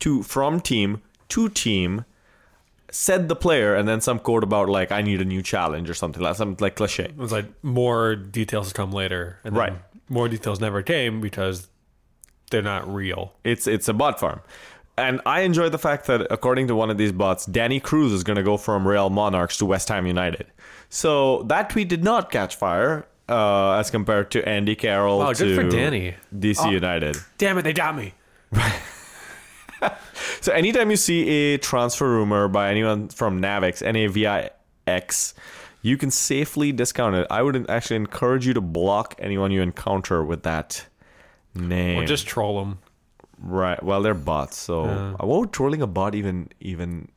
to 0.01 0.23
from 0.23 0.61
team 0.61 1.03
to 1.31 1.49
team. 1.51 2.05
Said 2.93 3.29
the 3.29 3.37
player, 3.37 3.77
and 3.77 3.87
then 3.87 4.01
some 4.01 4.19
quote 4.19 4.43
about 4.43 4.69
like 4.69 4.91
I 4.91 5.01
need 5.01 5.21
a 5.21 5.25
new 5.25 5.43
challenge 5.43 5.89
or 5.89 5.95
something 5.95 6.21
like 6.21 6.35
some 6.35 6.57
like 6.59 6.75
cliche. 6.75 7.05
It 7.05 7.17
was 7.17 7.31
like 7.31 7.45
more 7.63 8.17
details 8.17 8.67
to 8.67 8.75
come 8.75 8.91
later, 8.91 9.39
and 9.45 9.55
then 9.55 9.61
Right. 9.61 9.73
More 10.11 10.29
details 10.29 10.61
never 10.61 10.83
came 10.83 11.21
because 11.23 11.69
they're 12.51 12.61
not 12.61 12.93
real. 12.93 13.33
It's 13.45 13.67
it's 13.67 13.89
a 13.89 13.95
bot 13.95 14.21
farm. 14.21 14.41
And 14.99 15.23
I 15.25 15.41
enjoy 15.41 15.71
the 15.71 15.79
fact 15.79 16.07
that 16.09 16.27
according 16.31 16.67
to 16.69 16.77
one 16.77 16.91
of 16.91 16.99
these 16.99 17.13
bots, 17.13 17.47
Danny 17.47 17.81
Cruz 17.81 18.13
is 18.13 18.23
going 18.23 18.37
to 18.37 18.43
go 18.43 18.59
from 18.59 18.87
Real 18.87 19.09
Monarchs 19.09 19.57
to 19.59 19.65
West 19.65 19.89
Ham 19.89 20.07
United. 20.07 20.47
So 20.91 21.45
that 21.45 21.71
tweet 21.71 21.89
did 21.89 22.05
not 22.05 22.31
catch 22.31 22.57
fire 22.57 23.07
uh, 23.27 23.79
as 23.79 23.91
compared 23.91 24.31
to 24.33 24.47
Andy 24.47 24.75
Carroll 24.77 25.21
Wow, 25.21 25.33
to 25.33 25.45
good 25.45 25.57
for 25.57 25.71
Danny. 25.71 26.17
DC 26.37 26.71
United. 26.71 27.17
Damn 27.39 27.57
it, 27.57 27.63
they 27.63 27.73
got 27.73 27.97
me. 27.97 28.13
So 30.41 30.53
anytime 30.53 30.91
you 30.91 30.97
see 30.97 31.29
a 31.29 31.59
transfer 31.59 32.09
rumor 32.09 32.49
by 32.49 32.71
anyone 32.71 33.09
from 33.09 33.43
Navix, 33.43 33.83
N-A-V-I-X, 33.83 35.35
you 35.83 35.97
can 35.97 36.11
safely 36.11 36.73
discount 36.73 37.15
it. 37.17 37.27
I 37.31 37.43
would 37.43 37.69
actually 37.71 37.97
encourage 37.97 38.47
you 38.47 38.55
to 38.55 38.61
block 38.61 39.15
anyone 39.19 39.51
you 39.51 39.63
encounter 39.63 40.23
with 40.25 40.43
that 40.43 40.87
name. 41.55 41.99
Or 42.03 42.07
just 42.07 42.27
troll 42.27 42.59
them. 42.61 42.79
right. 43.39 43.83
Well, 43.83 44.03
they're 44.03 44.15
bots, 44.15 44.57
so 44.59 44.85
Yeah. 44.85 45.13
what 45.13 45.41
would 45.41 45.53
trolling 45.53 45.83
a 45.83 45.87
bot 45.87 46.15
even 46.15 46.49
even? 46.61 47.09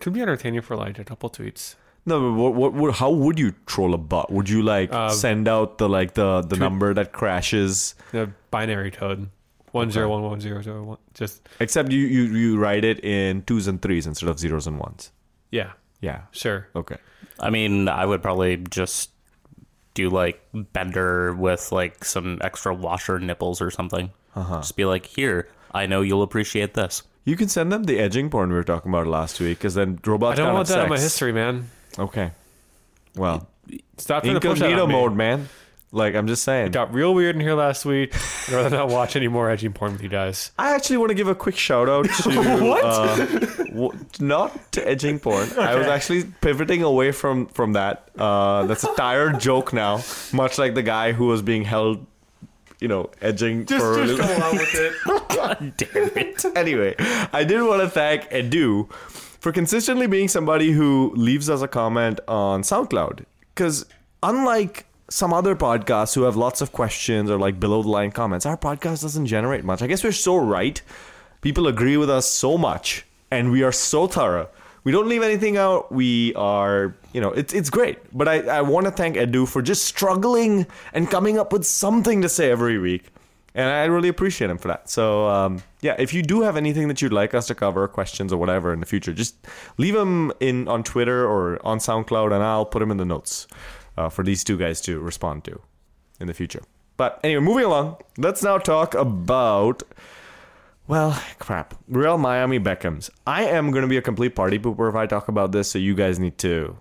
Could 0.00 0.12
be 0.12 0.22
entertaining 0.22 0.60
for 0.62 0.76
like 0.76 0.98
a 0.98 1.04
couple 1.04 1.28
tweets. 1.28 1.74
No, 2.06 2.20
but 2.20 2.32
what, 2.40 2.54
what, 2.54 2.72
what 2.72 2.94
how 2.94 3.10
would 3.10 3.38
you 3.38 3.52
troll 3.66 3.92
a 3.94 3.98
bot? 3.98 4.30
Would 4.32 4.48
you 4.48 4.62
like 4.62 4.92
Uh, 4.92 5.10
send 5.10 5.48
out 5.48 5.78
the 5.78 5.88
like 5.88 6.14
the 6.14 6.40
the 6.42 6.48
tweet- 6.56 6.60
number 6.60 6.94
that 6.94 7.12
crashes? 7.12 7.94
The 8.12 8.30
binary 8.50 8.90
code. 8.90 9.28
One 9.72 9.90
zero 9.90 10.08
one 10.08 10.22
one 10.22 10.40
zero 10.40 10.62
zero 10.62 10.82
one. 10.84 10.98
Just 11.14 11.46
Except 11.60 11.90
you 11.92 12.00
you 12.06 12.22
you 12.22 12.58
write 12.58 12.84
it 12.84 13.04
in 13.04 13.42
twos 13.42 13.66
and 13.66 13.82
threes 13.82 14.06
instead 14.06 14.28
of 14.30 14.38
zeros 14.38 14.66
and 14.66 14.78
ones. 14.78 15.10
yeah, 15.50 15.72
Yeah. 16.00 16.22
sure. 16.32 16.68
Okay. 16.76 16.96
I 17.40 17.50
mean, 17.50 17.88
I 17.88 18.04
would 18.06 18.22
probably 18.22 18.56
just 18.56 19.10
do 19.94 20.10
like 20.10 20.40
Bender 20.52 21.34
with 21.34 21.72
like 21.72 22.04
some 22.04 22.38
extra 22.42 22.74
washer 22.74 23.18
nipples 23.18 23.60
or 23.60 23.70
something. 23.70 24.10
Uh-huh. 24.34 24.56
Just 24.58 24.76
be 24.76 24.84
like, 24.84 25.06
here, 25.06 25.48
I 25.72 25.86
know 25.86 26.02
you'll 26.02 26.22
appreciate 26.22 26.74
this. 26.74 27.02
You 27.24 27.36
can 27.36 27.48
send 27.48 27.70
them 27.72 27.84
the 27.84 27.98
edging 27.98 28.30
porn 28.30 28.48
we 28.50 28.54
were 28.56 28.64
talking 28.64 28.90
about 28.90 29.06
last 29.06 29.38
week, 29.40 29.58
because 29.58 29.74
then 29.74 29.98
robots. 30.04 30.34
I 30.34 30.36
don't 30.36 30.46
can't 30.46 30.54
want 30.54 30.68
have 30.68 30.76
that 30.78 30.84
in 30.84 30.90
my 30.90 30.98
history, 30.98 31.32
man. 31.32 31.68
Okay. 31.98 32.30
Well, 33.16 33.48
Stop 33.98 34.22
trying 34.22 34.34
to 34.34 34.40
push 34.40 34.60
that 34.60 34.70
incognito 34.70 34.84
on 34.84 34.88
me. 34.88 34.94
mode, 34.94 35.14
man. 35.16 35.48
Like 35.90 36.14
I'm 36.14 36.26
just 36.26 36.42
saying. 36.44 36.66
It 36.66 36.72
got 36.72 36.92
real 36.92 37.14
weird 37.14 37.34
in 37.34 37.40
here 37.40 37.54
last 37.54 37.86
week. 37.86 38.14
I'd 38.48 38.54
rather 38.54 38.76
not 38.76 38.88
watch 38.88 39.16
any 39.16 39.28
more 39.28 39.48
edging 39.50 39.72
porn 39.72 39.92
with 39.92 40.02
you 40.02 40.10
guys. 40.10 40.52
I 40.58 40.74
actually 40.74 40.98
want 40.98 41.08
to 41.10 41.14
give 41.14 41.28
a 41.28 41.34
quick 41.34 41.56
shout 41.56 41.88
out 41.88 42.04
to 42.04 42.30
What? 42.62 42.84
Uh, 42.84 43.16
w- 43.66 43.98
not 44.20 44.72
to 44.72 44.86
edging 44.86 45.18
porn. 45.18 45.48
I 45.58 45.76
was 45.76 45.86
actually 45.86 46.24
pivoting 46.42 46.82
away 46.82 47.12
from 47.12 47.46
from 47.46 47.72
that. 47.72 48.10
Uh, 48.18 48.66
that's 48.66 48.84
a 48.84 48.94
tired 48.96 49.40
joke 49.48 49.72
now, 49.72 50.02
much 50.32 50.58
like 50.58 50.74
the 50.74 50.82
guy 50.82 51.12
who 51.12 51.26
was 51.26 51.40
being 51.40 51.64
held, 51.64 52.04
you 52.80 52.88
know, 52.88 53.10
edging 53.22 53.64
for. 53.64 54.02
along 54.02 54.56
with 54.58 54.74
it. 54.74 54.92
God 55.34 55.72
damn 55.78 56.10
it. 56.16 56.44
anyway, 56.54 56.96
I 57.32 57.44
did 57.44 57.62
want 57.62 57.80
to 57.80 57.88
thank 57.88 58.24
Edu 58.30 58.92
for 58.92 59.52
consistently 59.52 60.06
being 60.06 60.28
somebody 60.28 60.72
who 60.72 61.12
leaves 61.14 61.48
us 61.48 61.62
a 61.62 61.68
comment 61.68 62.20
on 62.28 62.60
SoundCloud. 62.60 63.24
Because 63.54 63.86
unlike 64.22 64.84
some 65.10 65.32
other 65.32 65.56
podcasts 65.56 66.14
who 66.14 66.22
have 66.22 66.36
lots 66.36 66.60
of 66.60 66.72
questions 66.72 67.30
or 67.30 67.38
like 67.38 67.58
below 67.58 67.82
the 67.82 67.88
line 67.88 68.10
comments, 68.10 68.44
our 68.44 68.56
podcast 68.56 69.02
doesn't 69.02 69.26
generate 69.26 69.64
much. 69.64 69.82
I 69.82 69.86
guess 69.86 70.04
we're 70.04 70.12
so 70.12 70.36
right. 70.36 70.80
People 71.40 71.66
agree 71.66 71.96
with 71.96 72.10
us 72.10 72.30
so 72.30 72.58
much, 72.58 73.06
and 73.30 73.50
we 73.50 73.62
are 73.62 73.72
so 73.72 74.06
thorough. 74.06 74.48
We 74.84 74.92
don't 74.92 75.08
leave 75.08 75.22
anything 75.22 75.56
out. 75.56 75.92
We 75.92 76.34
are, 76.34 76.94
you 77.12 77.20
know, 77.20 77.30
it's 77.32 77.52
it's 77.52 77.70
great. 77.70 77.98
But 78.16 78.28
I, 78.28 78.40
I 78.40 78.60
want 78.62 78.86
to 78.86 78.90
thank 78.90 79.16
Edu 79.16 79.48
for 79.48 79.62
just 79.62 79.84
struggling 79.84 80.66
and 80.92 81.10
coming 81.10 81.38
up 81.38 81.52
with 81.52 81.64
something 81.64 82.22
to 82.22 82.28
say 82.28 82.50
every 82.50 82.78
week. 82.78 83.04
And 83.54 83.68
I 83.68 83.86
really 83.86 84.08
appreciate 84.08 84.50
him 84.50 84.58
for 84.58 84.68
that. 84.68 84.88
So, 84.88 85.26
um, 85.26 85.62
yeah, 85.80 85.96
if 85.98 86.14
you 86.14 86.22
do 86.22 86.42
have 86.42 86.56
anything 86.56 86.86
that 86.88 87.02
you'd 87.02 87.12
like 87.12 87.34
us 87.34 87.48
to 87.48 87.54
cover, 87.54 87.88
questions 87.88 88.32
or 88.32 88.36
whatever 88.36 88.72
in 88.72 88.78
the 88.78 88.86
future, 88.86 89.12
just 89.12 89.34
leave 89.78 89.94
them 89.94 90.32
in 90.38 90.68
on 90.68 90.84
Twitter 90.84 91.26
or 91.26 91.58
on 91.66 91.78
SoundCloud, 91.78 92.32
and 92.32 92.42
I'll 92.42 92.66
put 92.66 92.78
them 92.78 92.90
in 92.90 92.98
the 92.98 93.04
notes 93.04 93.48
uh, 93.98 94.08
for 94.08 94.22
these 94.22 94.44
two 94.44 94.56
guys 94.56 94.80
to 94.82 95.00
respond 95.00 95.44
to 95.44 95.60
in 96.20 96.28
the 96.28 96.34
future. 96.34 96.62
But 96.96 97.20
anyway, 97.24 97.42
moving 97.42 97.64
along, 97.64 97.96
let's 98.16 98.42
now 98.42 98.58
talk 98.58 98.94
about. 98.94 99.82
Well, 100.86 101.20
crap. 101.38 101.74
Real 101.88 102.16
Miami 102.16 102.58
Beckhams. 102.58 103.10
I 103.26 103.44
am 103.44 103.70
going 103.72 103.82
to 103.82 103.88
be 103.88 103.98
a 103.98 104.02
complete 104.02 104.34
party 104.34 104.58
pooper 104.58 104.88
if 104.88 104.94
I 104.94 105.06
talk 105.06 105.28
about 105.28 105.52
this, 105.52 105.70
so 105.70 105.78
you 105.78 105.94
guys 105.94 106.18
need 106.18 106.38
to 106.38 106.76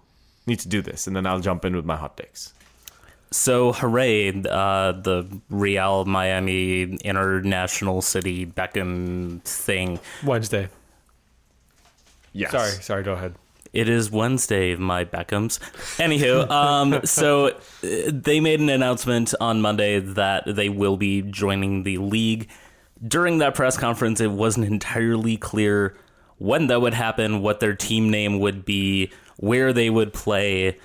need 0.45 0.59
to 0.59 0.69
do 0.69 0.81
this, 0.81 1.07
and 1.07 1.15
then 1.15 1.25
I'll 1.27 1.41
jump 1.41 1.65
in 1.65 1.75
with 1.75 1.85
my 1.85 1.97
hot 1.97 2.15
takes. 2.15 2.53
So, 3.31 3.73
hooray, 3.73 4.29
uh, 4.29 4.93
the 4.93 5.27
Real 5.49 6.05
Miami 6.05 6.83
International 7.03 8.01
City 8.01 8.45
Beckham 8.45 9.41
thing. 9.41 9.99
Wednesday. 10.23 10.69
Yes. 12.31 12.51
Sorry, 12.51 12.71
sorry. 12.71 13.03
Go 13.03 13.13
ahead. 13.13 13.35
It 13.77 13.89
is 13.89 14.09
Wednesday, 14.09 14.75
my 14.75 15.05
Beckhams. 15.05 15.59
Anywho, 15.99 16.49
um, 16.49 17.05
so 17.05 17.49
uh, 17.49 17.51
they 17.83 18.39
made 18.39 18.59
an 18.59 18.69
announcement 18.69 19.35
on 19.39 19.61
Monday 19.61 19.99
that 19.99 20.45
they 20.47 20.67
will 20.67 20.97
be 20.97 21.21
joining 21.21 21.83
the 21.83 21.99
league. 21.99 22.49
During 23.07 23.37
that 23.37 23.53
press 23.53 23.77
conference, 23.77 24.19
it 24.19 24.31
wasn't 24.31 24.65
entirely 24.65 25.37
clear 25.37 25.95
when 26.39 26.65
that 26.67 26.81
would 26.81 26.95
happen, 26.95 27.43
what 27.43 27.59
their 27.59 27.75
team 27.75 28.09
name 28.09 28.39
would 28.39 28.65
be, 28.65 29.11
where 29.35 29.71
they 29.71 29.91
would 29.91 30.11
play, 30.11 30.79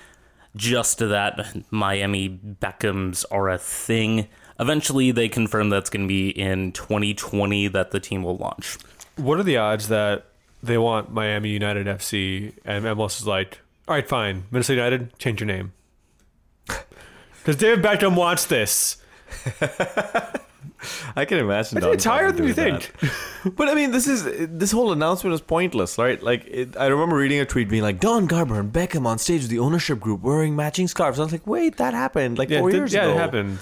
just 0.55 0.99
that 0.99 1.63
Miami 1.71 2.29
Beckhams 2.29 3.25
are 3.31 3.49
a 3.49 3.57
thing. 3.57 4.27
Eventually, 4.59 5.09
they 5.09 5.29
confirmed 5.29 5.71
that's 5.71 5.89
going 5.89 6.03
to 6.03 6.07
be 6.07 6.29
in 6.29 6.71
2020 6.73 7.69
that 7.69 7.89
the 7.89 7.99
team 7.99 8.21
will 8.21 8.37
launch. 8.37 8.77
What 9.15 9.39
are 9.39 9.43
the 9.43 9.57
odds 9.57 9.87
that 9.87 10.27
they 10.63 10.77
want 10.77 11.11
Miami 11.11 11.49
United 11.49 11.85
FC 11.87 12.53
and 12.65 12.85
MLS 12.85 13.19
is 13.19 13.27
like, 13.27 13.59
all 13.87 13.95
right, 13.95 14.07
fine, 14.07 14.45
Minnesota 14.49 14.77
United, 14.77 15.17
change 15.19 15.39
your 15.41 15.47
name. 15.47 15.73
Because 17.39 17.57
David 17.57 17.83
Beckham 17.83 18.15
wants 18.15 18.45
this. 18.45 18.95
I 21.15 21.25
can 21.25 21.37
imagine. 21.39 21.81
Don 21.81 21.93
it's 21.93 22.05
higher 22.05 22.31
than 22.31 22.47
you 22.47 22.53
think. 22.53 22.89
But 23.57 23.67
I 23.67 23.75
mean, 23.75 23.91
this 23.91 24.07
is 24.07 24.23
this 24.49 24.71
whole 24.71 24.93
announcement 24.93 25.33
is 25.33 25.41
pointless, 25.41 25.97
right? 25.97 26.23
Like, 26.23 26.45
it, 26.45 26.77
I 26.77 26.85
remember 26.87 27.17
reading 27.17 27.41
a 27.41 27.45
tweet 27.45 27.67
being 27.67 27.83
like, 27.83 27.99
"Don 27.99 28.25
Garber 28.27 28.57
and 28.61 28.71
Beckham 28.71 29.05
on 29.05 29.17
stage 29.17 29.41
with 29.41 29.49
the 29.49 29.59
ownership 29.59 29.99
group 29.99 30.21
wearing 30.21 30.55
matching 30.55 30.87
scarves." 30.87 31.19
I 31.19 31.23
was 31.23 31.33
like, 31.33 31.45
"Wait, 31.45 31.75
that 31.77 31.93
happened 31.93 32.37
like 32.37 32.49
Yeah, 32.49 32.59
four 32.59 32.71
did- 32.71 32.77
years 32.77 32.93
yeah, 32.93 33.03
ago." 33.03 33.11
it 33.11 33.17
happened. 33.17 33.59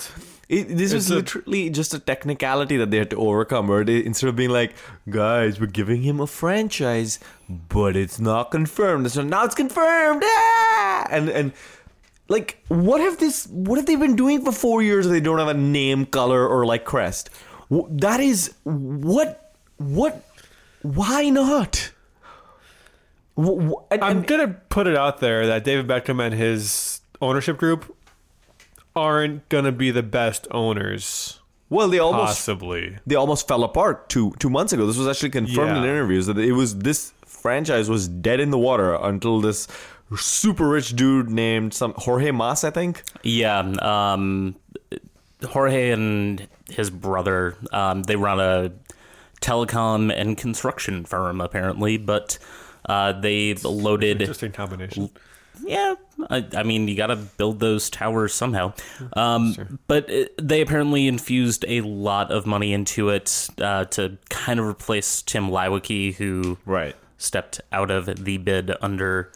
It, 0.51 0.67
this 0.77 0.93
was 0.93 1.09
a- 1.09 1.15
literally 1.15 1.69
just 1.69 1.93
a 1.93 1.99
technicality 1.99 2.75
that 2.77 2.91
they 2.91 2.97
had 2.97 3.09
to 3.11 3.15
overcome. 3.17 3.67
Where 3.69 3.85
they, 3.85 4.03
instead 4.05 4.27
of 4.27 4.35
being 4.35 4.49
like, 4.51 4.73
"Guys, 5.09 5.59
we're 5.61 5.67
giving 5.67 6.01
him 6.03 6.19
a 6.19 6.27
franchise, 6.27 7.19
but 7.47 7.95
it's 7.95 8.19
not 8.19 8.51
confirmed," 8.51 9.09
so 9.11 9.23
now 9.23 9.45
it's 9.45 9.55
confirmed, 9.55 10.23
ah! 10.25 11.07
and 11.09 11.29
and 11.29 11.53
like, 12.27 12.63
what 12.67 12.99
have 12.99 13.17
this? 13.17 13.47
What 13.47 13.77
have 13.77 13.85
they 13.85 13.95
been 13.95 14.15
doing 14.17 14.43
for 14.43 14.51
four 14.51 14.81
years? 14.83 15.07
They 15.07 15.21
don't 15.21 15.39
have 15.39 15.47
a 15.47 15.53
name, 15.53 16.05
color, 16.05 16.45
or 16.47 16.65
like 16.65 16.83
crest. 16.83 17.29
That 17.69 18.19
is 18.19 18.53
what 18.63 19.55
what. 19.77 20.21
Why 20.83 21.29
not? 21.29 21.91
Wh- 23.37 23.69
wh- 23.71 23.83
and- 23.91 24.03
I'm 24.03 24.23
gonna 24.23 24.49
put 24.69 24.87
it 24.87 24.97
out 24.97 25.19
there 25.19 25.47
that 25.47 25.63
David 25.63 25.87
Beckham 25.87 26.21
and 26.21 26.33
his 26.35 27.01
ownership 27.21 27.57
group 27.57 27.95
aren't 28.95 29.47
gonna 29.49 29.71
be 29.71 29.91
the 29.91 30.03
best 30.03 30.47
owners. 30.51 31.39
well, 31.69 31.87
they 31.87 31.99
almost 31.99 32.37
Possibly. 32.37 32.97
they 33.07 33.15
almost 33.15 33.47
fell 33.47 33.63
apart 33.63 34.09
two 34.09 34.33
two 34.39 34.49
months 34.49 34.73
ago. 34.73 34.85
This 34.85 34.97
was 34.97 35.07
actually 35.07 35.29
confirmed 35.29 35.77
in 35.77 35.83
interviews 35.83 36.25
that 36.27 36.37
it 36.37 36.51
was 36.53 36.77
this 36.79 37.13
franchise 37.25 37.89
was 37.89 38.07
dead 38.07 38.39
in 38.39 38.51
the 38.51 38.57
water 38.59 38.93
until 38.95 39.39
this 39.41 39.67
super 40.17 40.67
rich 40.67 40.95
dude 40.95 41.29
named 41.29 41.73
some 41.73 41.93
Jorge 41.97 42.31
Mas, 42.31 42.63
I 42.65 42.69
think. 42.69 43.01
Yeah, 43.23 43.59
um, 43.59 44.55
Jorge 45.43 45.91
and 45.91 46.47
his 46.69 46.89
brother, 46.89 47.55
um, 47.71 48.03
they 48.03 48.15
run 48.17 48.39
a 48.39 48.71
telecom 49.41 50.13
and 50.13 50.37
construction 50.37 51.05
firm 51.05 51.41
apparently, 51.41 51.97
but 51.97 52.37
uh, 52.87 53.13
they 53.13 53.53
loaded. 53.55 54.21
Interesting 54.21 54.51
combination. 54.51 55.09
Yeah, 55.63 55.95
I, 56.29 56.45
I 56.55 56.63
mean, 56.63 56.87
you 56.87 56.95
got 56.95 57.07
to 57.07 57.15
build 57.15 57.59
those 57.59 57.89
towers 57.89 58.33
somehow. 58.33 58.73
Um, 59.13 59.79
But 59.87 60.09
it, 60.09 60.33
they 60.41 60.61
apparently 60.61 61.07
infused 61.07 61.65
a 61.67 61.81
lot 61.81 62.31
of 62.31 62.45
money 62.45 62.73
into 62.73 63.09
it 63.09 63.49
uh, 63.59 63.85
to 63.85 64.17
kind 64.29 64.59
of 64.59 64.65
replace 64.65 65.21
Tim 65.21 65.49
Leiweke, 65.49 66.15
who 66.15 66.57
Right. 66.65 66.95
stepped 67.17 67.61
out 67.71 67.91
of 67.91 68.05
the 68.23 68.37
bid 68.37 68.71
under 68.81 69.31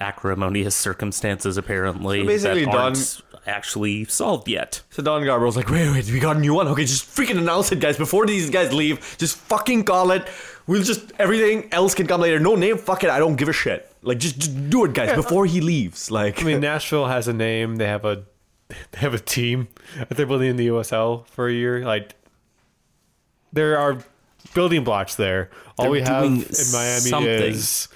acrimonious 0.00 0.74
circumstances, 0.74 1.56
apparently, 1.56 2.20
So 2.20 2.26
basically, 2.26 2.64
that 2.66 2.72
Don- 2.72 2.82
aren't 2.82 3.20
actually 3.46 4.04
solved 4.06 4.48
yet. 4.48 4.82
So 4.90 5.02
Don 5.02 5.24
Garber 5.24 5.46
was 5.46 5.56
like, 5.56 5.70
wait, 5.70 5.90
wait, 5.90 6.06
we 6.10 6.18
got 6.18 6.36
a 6.36 6.40
new 6.40 6.52
one. 6.54 6.68
Okay, 6.68 6.84
just 6.84 7.04
freaking 7.06 7.38
announce 7.38 7.70
it, 7.72 7.80
guys. 7.80 7.96
Before 7.96 8.26
these 8.26 8.50
guys 8.50 8.72
leave, 8.72 9.16
just 9.18 9.36
fucking 9.36 9.84
call 9.84 10.10
it. 10.10 10.26
We'll 10.66 10.82
just, 10.82 11.12
everything 11.18 11.72
else 11.72 11.94
can 11.94 12.06
come 12.08 12.20
later. 12.20 12.40
No 12.40 12.56
name, 12.56 12.76
fuck 12.76 13.04
it. 13.04 13.10
I 13.10 13.18
don't 13.20 13.36
give 13.36 13.48
a 13.48 13.52
shit. 13.52 13.90
Like, 14.06 14.18
just, 14.18 14.38
just 14.38 14.70
do 14.70 14.84
it, 14.84 14.94
guys, 14.94 15.14
before 15.14 15.44
uh, 15.44 15.48
he 15.48 15.60
leaves. 15.60 16.10
Like, 16.10 16.40
I 16.40 16.44
mean, 16.44 16.60
Nashville 16.60 17.06
has 17.06 17.28
a 17.28 17.32
name. 17.32 17.76
They 17.76 17.86
have 17.86 18.04
a 18.04 18.24
they 18.68 18.98
have 18.98 19.14
a 19.14 19.18
team 19.18 19.68
that 19.98 20.10
they're 20.10 20.26
building 20.26 20.50
in 20.50 20.56
the 20.56 20.68
USL 20.68 21.26
for 21.28 21.48
a 21.48 21.52
year. 21.52 21.84
Like 21.84 22.14
there 23.52 23.78
are 23.78 23.98
building 24.54 24.84
blocks 24.84 25.14
there. 25.14 25.50
All 25.78 25.84
They're 25.84 25.92
we 25.92 26.00
have 26.02 26.24
in 26.24 26.32
Miami 26.32 27.00
something. 27.00 27.28
is 27.28 27.88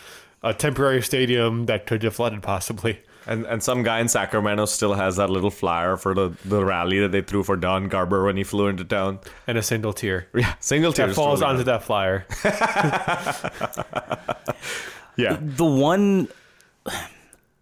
a 0.43 0.55
temporary 0.55 1.03
stadium 1.03 1.67
that 1.67 1.87
could 1.87 2.01
get 2.01 2.13
flooded, 2.13 2.43
possibly. 2.43 3.01
And 3.27 3.45
and 3.47 3.63
some 3.63 3.83
guy 3.83 4.01
in 4.01 4.09
Sacramento 4.09 4.65
still 4.65 4.95
has 4.95 5.17
that 5.17 5.29
little 5.29 5.51
flyer 5.51 5.97
for 5.97 6.15
the, 6.15 6.33
the 6.45 6.65
rally 6.65 7.01
that 7.01 7.13
they 7.13 7.21
threw 7.21 7.43
for 7.43 7.57
Don 7.57 7.89
Garber 7.89 8.25
when 8.25 8.37
he 8.37 8.45
flew 8.45 8.69
into 8.69 8.85
town. 8.85 9.19
and 9.47 9.59
a 9.59 9.63
single 9.63 9.93
tear. 9.93 10.29
Yeah, 10.35 10.55
single 10.61 10.93
tear. 10.93 11.09
that 11.09 11.15
falls 11.15 11.43
onto 11.43 11.65
that 11.65 11.83
flyer. 11.83 12.27
Yeah, 15.21 15.39
the 15.41 15.65
one 15.65 16.29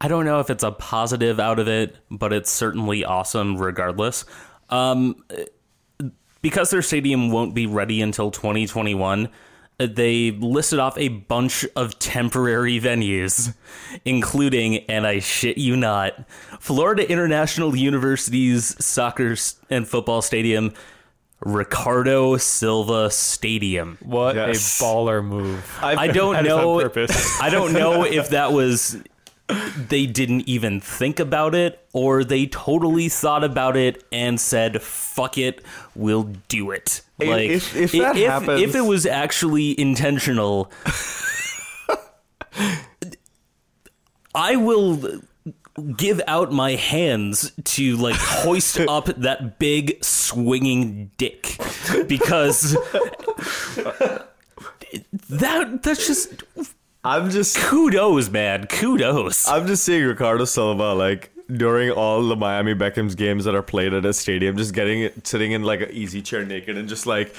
I 0.00 0.09
don't 0.09 0.25
know 0.25 0.41
if 0.41 0.49
it's 0.50 0.62
a 0.62 0.71
positive 0.71 1.41
out 1.41 1.59
of 1.59 1.67
it, 1.67 1.97
but 2.11 2.33
it's 2.33 2.50
certainly 2.50 3.05
awesome 3.05 3.59
regardless. 3.59 4.25
Um, 4.71 5.25
because 6.41 6.71
their 6.71 6.83
stadium 6.83 7.31
won't 7.33 7.55
be 7.55 7.67
ready 7.67 8.00
until 8.00 8.31
2021, 8.31 9.29
they 9.79 10.31
listed 10.33 10.79
off 10.79 10.97
a 10.99 11.09
bunch 11.09 11.67
of 11.75 11.99
temporary 11.99 12.81
venues, 12.81 13.55
including, 14.05 14.79
and 14.88 15.07
I 15.07 15.19
shit 15.19 15.59
you 15.59 15.77
not, 15.77 16.29
Florida 16.61 17.09
International 17.11 17.75
University's 17.75 18.85
soccer 18.85 19.37
and 19.69 19.87
football 19.87 20.23
stadium, 20.23 20.75
Riccardo 21.40 22.37
Silva 22.37 23.11
Stadium. 23.11 23.99
What 24.02 24.35
Yes. 24.35 24.80
a 24.80 24.85
baller 24.85 25.25
move! 25.25 25.78
I 25.80 26.09
don't 26.09 26.35
That 26.35 26.47
is 26.47 26.52
on 26.52 26.59
know. 26.59 26.80
purpose. 26.80 27.40
I 27.40 27.50
don't 27.50 27.73
know 27.73 28.04
if 28.04 28.30
that 28.30 28.52
was 28.52 28.97
they 29.88 30.04
didn't 30.04 30.47
even 30.49 30.78
think 30.78 31.18
about 31.18 31.54
it 31.54 31.83
or 31.95 32.23
they 32.23 32.47
totally 32.47 33.09
thought 33.09 33.42
about 33.45 33.78
it 33.78 34.04
and 34.12 34.38
said 34.38 34.83
fuck 34.83 35.38
it 35.38 35.64
we'll 35.95 36.25
do 36.49 36.71
it 36.71 37.00
If- 37.18 37.28
like 37.28 37.49
if- 37.49 37.75
if 37.76 37.95
i- 37.95 37.99
that 38.00 38.16
if, 38.18 38.28
happens- 38.28 38.61
if 38.61 38.75
it 38.75 38.83
was 38.83 39.07
actually 39.07 39.80
intentional 39.80 40.71
i 44.35 44.57
will 44.57 45.00
give 45.97 46.20
out 46.26 46.52
my 46.52 46.73
hands 46.73 47.52
to 47.64 47.97
like 47.97 48.16
hoist 48.16 48.80
up 48.88 49.06
that 49.06 49.58
big 49.58 50.02
swinging 50.02 51.11
dick 51.16 51.56
because 52.06 52.73
that 55.28 55.82
that's 55.82 56.06
just 56.06 56.42
I'm 57.04 57.30
just 57.30 57.58
kudos 57.58 58.30
man 58.30 58.66
kudos 58.66 59.49
I'm 59.49 59.66
just 59.66 59.85
seeing 59.85 60.04
Riccardo 60.04 60.44
Silva 60.44 60.94
like 60.94 61.30
during 61.56 61.90
all 61.90 62.26
the 62.26 62.37
Miami 62.37 62.75
Beckham's 62.75 63.14
games 63.14 63.44
that 63.44 63.54
are 63.54 63.62
played 63.62 63.94
at 63.94 64.04
a 64.04 64.12
stadium, 64.12 64.56
just 64.56 64.75
getting 64.75 65.11
sitting 65.25 65.52
in 65.52 65.62
like 65.62 65.80
an 65.80 65.90
easy 65.92 66.20
chair 66.20 66.44
naked 66.44 66.76
and 66.76 66.88
just 66.88 67.06
like 67.06 67.35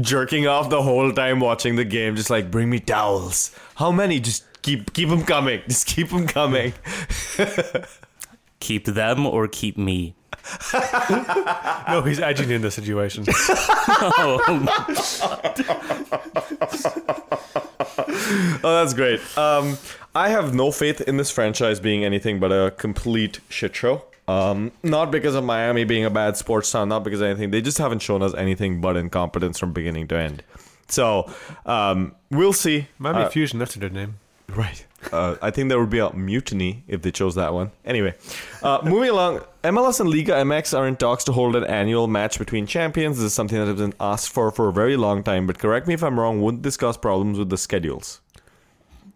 jerking 0.00 0.46
off 0.46 0.68
the 0.68 0.82
whole 0.82 1.12
time 1.12 1.38
watching 1.38 1.76
the 1.76 1.84
game, 1.84 2.16
just 2.16 2.30
like 2.30 2.50
bring 2.50 2.68
me 2.68 2.80
towels. 2.80 3.54
How 3.76 3.92
many? 3.92 4.18
Just 4.18 4.44
keep 4.62 4.92
keep 4.92 5.08
them 5.08 5.24
coming. 5.24 5.60
Just 5.68 5.86
keep 5.86 6.08
them 6.10 6.26
coming. 6.26 6.72
keep 8.60 8.84
them 8.86 9.26
or 9.26 9.48
keep 9.48 9.76
me 9.76 10.14
No, 11.88 12.02
he's 12.04 12.18
edging 12.20 12.50
in 12.50 12.62
the 12.62 12.70
situation. 12.70 13.24
Oh, 18.64 18.80
that's 18.80 18.94
great. 18.94 19.20
Um, 19.36 19.76
I 20.14 20.28
have 20.28 20.54
no 20.54 20.70
faith 20.70 21.00
in 21.02 21.16
this 21.16 21.30
franchise 21.30 21.80
being 21.80 22.04
anything 22.04 22.38
but 22.40 22.52
a 22.52 22.70
complete 22.72 23.40
shit 23.48 23.74
show. 23.74 24.04
Um, 24.28 24.72
not 24.82 25.10
because 25.10 25.34
of 25.34 25.44
Miami 25.44 25.84
being 25.84 26.04
a 26.04 26.10
bad 26.10 26.36
sports 26.36 26.70
town, 26.70 26.88
not 26.88 27.02
because 27.04 27.20
of 27.20 27.26
anything. 27.26 27.50
They 27.50 27.60
just 27.60 27.78
haven't 27.78 28.00
shown 28.00 28.22
us 28.22 28.34
anything 28.34 28.80
but 28.80 28.96
incompetence 28.96 29.58
from 29.58 29.72
beginning 29.72 30.08
to 30.08 30.16
end. 30.16 30.42
So 30.88 31.30
um, 31.66 32.14
we'll 32.30 32.52
see. 32.52 32.88
Miami 32.98 33.22
Uh, 33.24 33.28
Fusion, 33.30 33.58
that's 33.58 33.76
a 33.76 33.78
good 33.78 33.92
name. 33.92 34.18
Right. 34.56 34.84
Uh, 35.12 35.36
I 35.42 35.50
think 35.50 35.68
there 35.68 35.80
would 35.80 35.90
be 35.90 35.98
a 35.98 36.12
mutiny 36.12 36.84
if 36.86 37.02
they 37.02 37.10
chose 37.10 37.34
that 37.34 37.52
one. 37.52 37.72
Anyway, 37.84 38.14
uh, 38.62 38.80
moving 38.84 39.10
along, 39.10 39.40
MLS 39.64 39.98
and 39.98 40.08
Liga 40.08 40.32
MX 40.34 40.78
are 40.78 40.86
in 40.86 40.96
talks 40.96 41.24
to 41.24 41.32
hold 41.32 41.56
an 41.56 41.64
annual 41.64 42.06
match 42.06 42.38
between 42.38 42.66
champions. 42.66 43.16
This 43.16 43.26
is 43.26 43.34
something 43.34 43.58
that 43.58 43.66
has 43.66 43.76
been 43.80 43.94
asked 43.98 44.28
for 44.30 44.50
for 44.50 44.68
a 44.68 44.72
very 44.72 44.96
long 44.96 45.22
time, 45.22 45.46
but 45.46 45.58
correct 45.58 45.88
me 45.88 45.94
if 45.94 46.02
I'm 46.04 46.18
wrong, 46.20 46.40
wouldn't 46.40 46.62
this 46.62 46.76
cause 46.76 46.96
problems 46.96 47.38
with 47.38 47.50
the 47.50 47.58
schedules? 47.58 48.20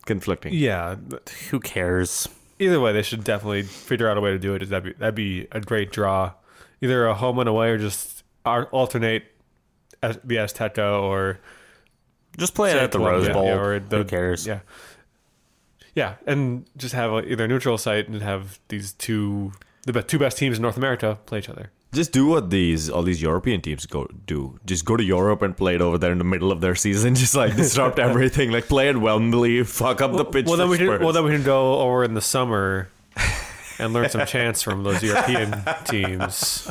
Conflicting. 0.07 0.55
Yeah. 0.55 0.95
but 0.95 1.29
who 1.51 1.61
cares 1.61 2.29
Either 2.59 2.81
way, 2.81 2.93
they 2.93 3.03
should 3.03 3.23
definitely 3.23 3.63
figure 3.63 4.09
out 4.09 4.17
a 4.17 4.21
way 4.21 4.31
to 4.31 4.39
do 4.39 4.55
it. 4.55 4.67
That'd 4.71 4.85
be 4.85 4.99
that'd 4.99 5.15
be 5.15 5.47
a 5.53 5.61
great 5.61 5.93
draw. 5.93 6.33
Either 6.81 7.07
a 7.07 7.15
home 7.15 7.39
and 7.39 7.49
away, 7.49 7.69
or 7.71 7.79
just 7.79 8.23
alternate 8.47 9.25
as 10.03 10.19
the 10.25 10.37
Azteca 10.37 11.03
or 11.03 11.39
just 12.39 12.55
play 12.55 12.71
it 12.71 12.77
at 12.77 12.93
the 12.93 12.99
rose 12.99 13.29
bowl 13.29 13.45
yeah, 13.47 13.59
or 13.59 13.79
the- 13.79 13.99
who 13.99 14.05
cares 14.05 14.47
Yeah. 14.47 14.61
Yeah, 15.97 16.17
and 16.27 16.67
just 16.77 16.95
have 16.95 17.11
a, 17.11 17.27
either 17.27 17.47
a 17.47 17.49
neutral 17.49 17.79
site 17.79 18.07
and 18.07 18.21
have 18.21 18.61
these 18.69 18.93
two 18.93 19.53
the 19.87 20.03
two 20.03 20.19
best 20.19 20.37
teams 20.37 20.59
in 20.59 20.63
North 20.63 20.77
America 20.77 21.19
play 21.25 21.39
each 21.39 21.49
other. 21.49 21.71
Just 21.93 22.13
do 22.13 22.27
what 22.27 22.51
these 22.51 22.91
all 22.91 23.03
these 23.03 23.23
European 23.23 23.63
teams 23.63 23.87
go 23.87 24.07
do. 24.27 24.61
Just 24.67 24.85
go 24.85 24.99
to 24.99 25.03
Europe 25.03 25.41
and 25.41 25.57
play 25.57 25.75
it 25.75 25.81
over 25.81 25.97
there 25.97 26.13
in 26.13 26.19
the 26.19 26.25
middle 26.25 26.53
of 26.53 26.61
their 26.61 26.75
season. 26.75 27.15
Just 27.25 27.35
like 27.35 27.57
disrupt 27.57 27.99
everything. 28.11 28.51
Like 28.51 28.69
play 28.69 28.91
at 28.91 28.99
Wembley, 28.99 29.65
fuck 29.65 30.03
up 30.03 30.13
the 30.13 30.25
pitch. 30.27 30.47
Well, 30.47 30.59
then 30.59 30.69
we 30.69 30.77
can 30.77 31.01
well 31.01 31.13
then 31.13 31.25
we 31.25 31.31
can 31.31 31.43
go 31.43 31.81
over 31.81 32.05
in 32.05 32.13
the 32.13 32.21
summer 32.21 32.91
and 33.79 33.95
learn 33.95 34.11
some 34.11 34.27
chants 34.27 34.61
from 34.61 34.85
those 34.85 35.03
European 35.03 35.65
teams. 35.85 36.71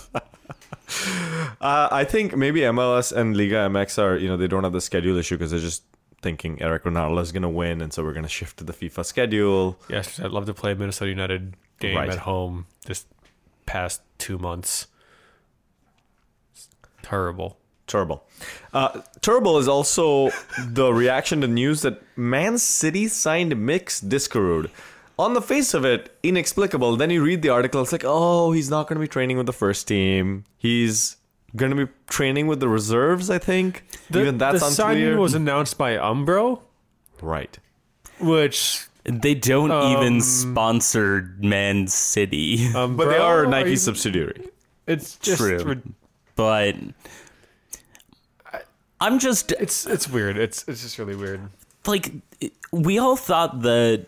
Uh, 1.59 1.89
I 1.91 2.03
think 2.03 2.38
maybe 2.38 2.59
MLS 2.59 3.11
and 3.11 3.35
Liga 3.35 3.67
MX 3.69 3.97
are, 3.97 4.17
you 4.17 4.27
know, 4.27 4.38
they 4.38 4.47
don't 4.47 4.63
have 4.63 4.73
the 4.73 4.81
schedule 4.81 5.17
issue 5.17 5.35
because 5.35 5.49
they're 5.49 5.59
just 5.59 5.81
thinking 6.25 6.59
Eric 6.61 6.83
Ronaldo 6.85 7.21
is 7.21 7.31
going 7.31 7.43
to 7.43 7.49
win, 7.63 7.81
and 7.83 7.93
so 7.93 8.03
we're 8.03 8.13
going 8.19 8.25
to 8.31 8.35
shift 8.39 8.57
to 8.57 8.63
the 8.63 8.73
FIFA 8.73 9.05
schedule. 9.05 9.77
Yes, 9.88 10.19
I'd 10.19 10.31
love 10.31 10.47
to 10.47 10.53
play 10.55 10.71
a 10.71 10.75
Minnesota 10.75 11.09
United 11.09 11.53
game 11.79 11.95
Right. 11.97 12.09
at 12.09 12.19
home 12.19 12.65
this 12.88 13.05
past 13.67 14.01
two 14.17 14.38
months. 14.39 14.88
It's 16.53 16.67
terrible. 17.03 17.57
Terrible. 17.88 18.23
Uh, 18.73 19.01
terrible 19.21 19.59
is 19.59 19.67
also 19.67 20.31
the 20.67 20.91
reaction 20.91 21.41
to 21.41 21.47
news 21.47 21.81
that 21.83 22.01
Man 22.17 22.57
City 22.57 23.07
signed 23.07 23.55
Mix 23.63 24.01
Diskerud. 24.01 24.71
On 25.19 25.33
the 25.35 25.41
face 25.41 25.73
of 25.75 25.85
it, 25.85 26.17
inexplicable. 26.23 26.97
Then 26.97 27.11
you 27.11 27.23
read 27.23 27.41
the 27.43 27.49
article, 27.49 27.81
it's 27.83 27.91
like, 27.91 28.03
oh, 28.05 28.51
he's 28.51 28.69
not 28.71 28.88
going 28.88 28.95
to 28.95 29.01
be 29.01 29.07
training 29.07 29.38
with 29.38 29.45
the 29.45 29.53
first 29.53 29.88
team. 29.88 30.43
He's 30.57 31.17
going 31.55 31.75
to 31.75 31.85
be 31.85 31.91
training 32.07 32.47
with 32.47 32.59
the 32.59 32.67
reserves, 32.69 33.29
I 33.29 33.37
think. 33.39 33.83
The, 34.09 34.21
Even 34.21 34.37
that's 34.37 34.59
the 34.59 34.65
unclear. 34.67 34.75
signing 34.75 35.17
was 35.17 35.33
announced 35.33 35.77
by 35.77 35.93
Umbro, 35.97 36.61
right. 37.21 37.57
which 38.19 38.87
they 39.03 39.35
don't 39.35 39.71
Um, 39.71 39.91
even 39.97 40.21
sponsor 40.21 41.33
man 41.39 41.87
city 41.87 42.67
um, 42.75 42.95
But 42.97 43.05
they 43.09 43.15
bro, 43.17 43.25
are 43.25 43.45
Nike 43.45 43.71
you- 43.71 43.77
subsidiary. 43.77 44.49
It's 44.87 45.15
just 45.17 45.37
True. 45.39 45.63
rid- 45.63 45.93
but 46.35 46.75
i'm 49.01 49.19
just 49.19 49.51
it's 49.53 49.85
it's 49.85 50.07
weird. 50.09 50.37
It's 50.37 50.63
it's 50.67 50.81
just 50.81 50.97
really 50.97 51.15
weird. 51.15 51.41
like 51.85 52.11
we 52.71 52.97
all 52.99 53.15
thought 53.15 53.61
that 53.61 54.05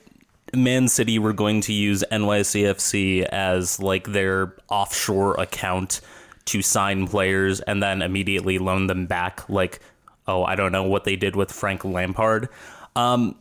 Man 0.54 0.88
City 0.88 1.20
were 1.20 1.34
going 1.34 1.60
to 1.62 1.74
use 1.74 2.06
NYCFC 2.10 3.24
as 3.24 3.82
like 3.82 4.08
their 4.14 4.54
offshore 4.70 5.38
account 5.40 6.00
to 6.48 6.62
sign 6.62 7.08
players 7.08 7.60
and 7.62 7.82
then 7.82 8.02
immediately 8.02 8.58
loan 8.60 8.88
them 8.88 9.06
back 9.06 9.48
like 9.50 9.80
oh 10.28 10.44
I 10.44 10.56
don't 10.56 10.72
know 10.72 10.84
what 10.84 11.04
they 11.04 11.16
did 11.16 11.36
with 11.36 11.52
Frank 11.52 11.86
Lampard. 11.86 12.50
Um 12.96 13.36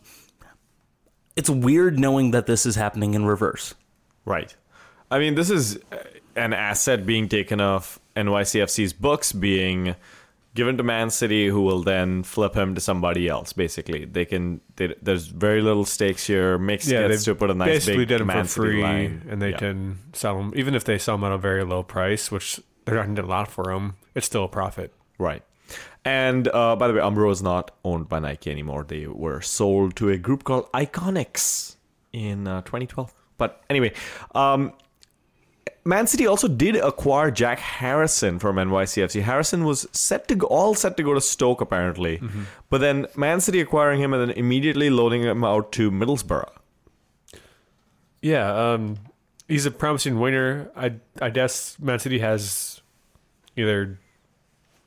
it's 1.37 1.51
weird 1.51 1.99
knowing 1.99 2.31
that 2.31 2.47
this 2.47 2.65
is 2.67 2.77
happening 2.77 3.15
in 3.15 3.27
reverse. 3.27 3.75
Right. 4.25 4.55
I 5.11 5.19
mean, 5.19 5.35
this 5.35 5.51
is 5.51 5.77
uh, 5.93 5.99
an 6.35 6.53
asset 6.53 7.05
being 7.07 7.29
taken 7.29 7.61
off 7.61 7.99
NYCFC's 8.17 8.93
books, 8.95 9.33
being 9.33 9.95
given 10.55 10.79
to 10.79 10.83
Man 10.83 11.11
City, 11.11 11.47
who 11.49 11.61
will 11.61 11.83
then 11.83 12.23
flip 12.23 12.55
him 12.55 12.75
to 12.75 12.81
somebody 12.81 13.29
else. 13.29 13.53
Basically, 13.53 14.07
they 14.07 14.25
can. 14.25 14.61
They, 14.77 14.95
there's 15.03 15.27
very 15.27 15.61
little 15.61 15.85
stakes 15.85 16.27
here. 16.27 16.57
Mix 16.59 16.89
Yeah, 16.89 17.07
gets 17.07 17.25
they 17.27 17.33
to 17.33 17.37
put 17.37 17.51
a 17.51 17.55
nice 17.55 17.69
basically 17.85 17.99
big 17.99 18.09
did 18.09 18.21
them 18.21 18.29
Man 18.29 18.45
for 18.45 18.49
City 18.63 18.69
free, 18.69 18.83
line. 18.83 19.27
and 19.29 19.41
they 19.43 19.51
Yeah. 19.51 19.59
can 19.59 19.99
sell 20.15 20.39
them 20.39 20.53
even 20.57 20.75
if 20.75 20.85
they 20.85 20.97
sell 20.99 21.17
them 21.19 21.25
at 21.25 21.33
a 21.33 21.39
very 21.39 21.65
low 21.65 21.83
price, 21.83 22.33
which 22.33 22.59
they're 22.87 22.95
not 22.95 23.05
going 23.05 23.17
to 23.17 23.23
get 23.23 23.29
a 23.29 23.31
lot 23.31 23.49
for 23.49 23.65
them. 23.65 23.97
It's 24.15 24.27
still 24.27 24.45
a 24.45 24.49
profit. 24.49 24.95
Right. 25.19 25.43
And 26.05 26.49
uh, 26.49 26.77
by 26.77 26.87
the 26.87 26.95
way, 26.95 27.01
Umbro 27.01 27.31
is 27.31 27.43
not 27.43 27.73
owned 27.85 28.09
by 28.09 28.21
Nike 28.21 28.51
anymore. 28.51 28.85
They 28.87 29.07
were 29.07 29.41
sold 29.41 29.97
to 29.97 30.09
a 30.09 30.17
group 30.17 30.45
called 30.45 30.71
Iconix 30.73 31.77
in 32.13 32.47
uh, 32.47 32.63
2012. 32.63 33.13
But 33.39 33.63
anyway, 33.69 33.93
um, 34.35 34.73
Man 35.85 36.07
City 36.07 36.27
also 36.27 36.49
did 36.49 36.77
acquire 36.77 37.31
Jack 37.31 37.59
Harrison 37.59 38.39
from 38.39 38.57
NYCFC. 38.57 39.23
Harrison 39.23 39.65
was 39.65 39.87
set 39.93 40.29
to 40.29 40.37
go, 40.37 40.47
all 40.47 40.75
set 40.75 40.97
to 40.97 41.03
go 41.03 41.15
to 41.15 41.21
Stoke 41.21 41.61
apparently, 41.61 42.21
but 42.71 42.79
then 42.81 43.07
Man 43.17 43.41
City 43.41 43.61
acquiring 43.61 44.01
him 44.01 44.13
and 44.13 44.23
then 44.29 44.37
immediately 44.37 44.91
loading 44.91 45.23
him 45.23 45.45
out 45.45 45.73
to 45.73 45.91
Middlesbrough. 45.91 46.49
Yeah, 48.21 48.73
um, 48.73 48.97
he's 49.47 49.67
a 49.67 49.71
promising 49.71 50.19
winger. 50.19 50.71
I 50.75 50.95
I 51.21 51.31
guess 51.31 51.79
Man 51.79 52.01
City 52.01 52.19
has 52.19 52.76
either 53.57 53.99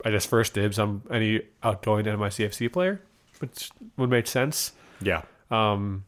I 0.05 0.11
guess 0.11 0.25
first 0.25 0.53
dibs 0.53 0.79
on 0.79 1.01
any 1.11 1.41
outgoing 1.61 2.05
NYCFC 2.05 2.71
player, 2.71 3.01
which 3.39 3.69
would 3.97 4.09
make 4.09 4.27
sense. 4.27 4.71
Yeah. 5.01 5.23
Um, 5.51 6.05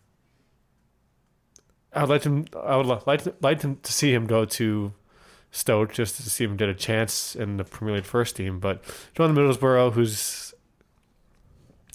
I'd 1.93 2.09
like 2.09 2.23
him. 2.23 2.45
I 2.61 2.77
would 2.77 2.85
like 2.85 3.23
to, 3.23 3.33
like 3.41 3.61
him 3.61 3.79
to 3.83 3.93
see 3.93 4.13
him 4.13 4.27
go 4.27 4.45
to 4.45 4.93
Stoke 5.51 5.93
just 5.93 6.15
to 6.17 6.29
see 6.29 6.45
him 6.45 6.55
get 6.55 6.69
a 6.69 6.73
chance 6.73 7.35
in 7.35 7.57
the 7.57 7.65
Premier 7.65 7.95
League 7.95 8.05
first 8.05 8.37
team. 8.37 8.59
But 8.59 8.81
John 9.13 9.35
Middlesbrough, 9.35 9.93
who's 9.93 10.53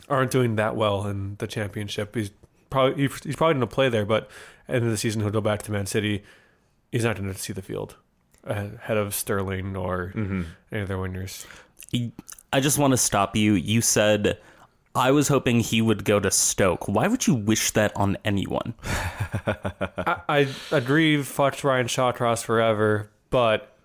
aren't 0.09 0.31
doing 0.31 0.57
that 0.57 0.77
well 0.77 1.07
in 1.07 1.37
the 1.39 1.47
Championship, 1.47 2.15
he's 2.15 2.31
probably 2.69 3.09
he's 3.09 3.23
he's 3.25 3.37
probably 3.37 3.55
going 3.55 3.61
to 3.61 3.75
play 3.75 3.89
there. 3.89 4.05
But 4.05 4.31
end 4.69 4.85
of 4.85 4.91
the 4.91 4.99
season, 4.99 5.23
he'll 5.23 5.31
go 5.31 5.41
back 5.41 5.63
to 5.63 5.73
Man 5.73 5.87
City. 5.87 6.23
He's 6.93 7.05
not 7.05 7.17
going 7.17 7.33
to 7.33 7.39
see 7.39 7.55
the 7.55 7.63
field 7.63 7.97
ahead 8.47 8.97
of 8.97 9.15
Sterling 9.15 9.77
or 9.77 10.13
any 10.73 10.83
other 10.83 10.99
winners. 10.99 11.47
I 12.53 12.61
just 12.61 12.79
want 12.79 12.93
to 12.93 12.97
stop 12.97 13.37
you. 13.37 13.55
You 13.55 13.81
said 13.81 14.39
I 14.97 15.11
was 15.11 15.29
hoping 15.29 15.61
he 15.61 15.83
would 15.83 16.05
go 16.05 16.19
to 16.19 16.31
Stoke. 16.31 16.89
Why 16.89 17.07
would 17.07 17.27
you 17.27 17.35
wish 17.35 17.71
that 17.73 17.95
on 17.97 18.17
anyone? 18.25 18.75
I, 18.85 20.21
I 20.29 20.49
agree, 20.73 21.23
fuck 21.23 21.63
Ryan 21.63 21.87
Shawcross 21.87 22.43
forever, 22.43 23.11
but 23.29 23.77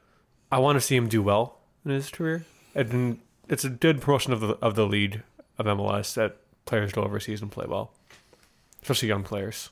I 0.52 0.60
want 0.60 0.78
to 0.78 0.82
see 0.82 0.96
him 0.96 1.10
do 1.10 1.22
well 1.22 1.58
in 1.84 1.92
his 1.92 2.10
career. 2.10 2.46
And 2.74 3.20
it's 3.50 3.66
a 3.66 3.70
good 3.70 4.00
promotion 4.00 4.32
of 4.32 4.40
the 4.40 4.54
of 4.62 4.76
the 4.76 4.86
league 4.86 5.22
of 5.58 5.66
MLS 5.66 6.14
that 6.14 6.38
players 6.66 6.94
go 6.94 7.04
overseas 7.04 7.42
and 7.42 7.52
play 7.52 7.66
well, 7.68 7.92
especially 8.82 9.10
young 9.10 9.24
players. 9.24 9.70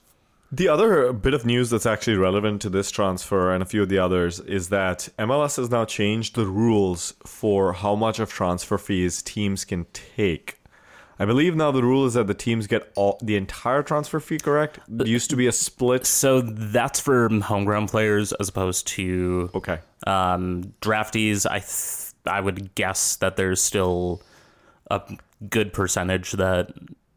The 0.51 0.67
other 0.67 1.13
bit 1.13 1.35
of 1.35 1.45
news 1.45 1.69
that's 1.69 1.85
actually 1.85 2.17
relevant 2.17 2.61
to 2.63 2.69
this 2.69 2.89
transfer 2.89 3.51
and 3.53 3.61
a 3.61 3.65
few 3.67 3.83
of 3.83 3.89
the 3.89 3.99
others 3.99 4.39
is 4.39 4.69
that 4.69 5.07
MLS 5.19 5.57
has 5.57 5.69
now 5.69 5.85
changed 5.85 6.35
the 6.35 6.47
rules 6.47 7.13
for 7.23 7.73
how 7.73 7.93
much 7.95 8.19
of 8.19 8.31
transfer 8.31 8.79
fees 8.79 9.21
teams 9.21 9.63
can 9.63 9.85
take. 9.93 10.55
I 11.19 11.25
believe 11.25 11.55
now 11.55 11.69
the 11.69 11.83
rule 11.83 12.05
is 12.05 12.13
that 12.15 12.25
the 12.27 12.33
teams 12.33 12.65
get 12.65 12.91
all 12.95 13.19
the 13.21 13.35
entire 13.35 13.83
transfer 13.83 14.19
fee. 14.19 14.39
Correct? 14.39 14.79
It 14.99 15.05
used 15.05 15.29
to 15.29 15.35
be 15.35 15.45
a 15.47 15.51
split. 15.51 16.05
So 16.07 16.41
that's 16.41 16.99
for 16.99 17.29
homegrown 17.29 17.87
players 17.87 18.31
as 18.33 18.49
opposed 18.49 18.87
to 18.87 19.51
Okay. 19.53 19.79
um, 20.07 20.73
draftees. 20.81 21.45
I 21.45 21.59
th- 21.59 22.13
I 22.25 22.41
would 22.41 22.73
guess 22.75 23.17
that 23.17 23.35
there's 23.35 23.61
still 23.61 24.21
a 24.89 25.01
good 25.49 25.73
percentage 25.73 26.31
that 26.33 26.71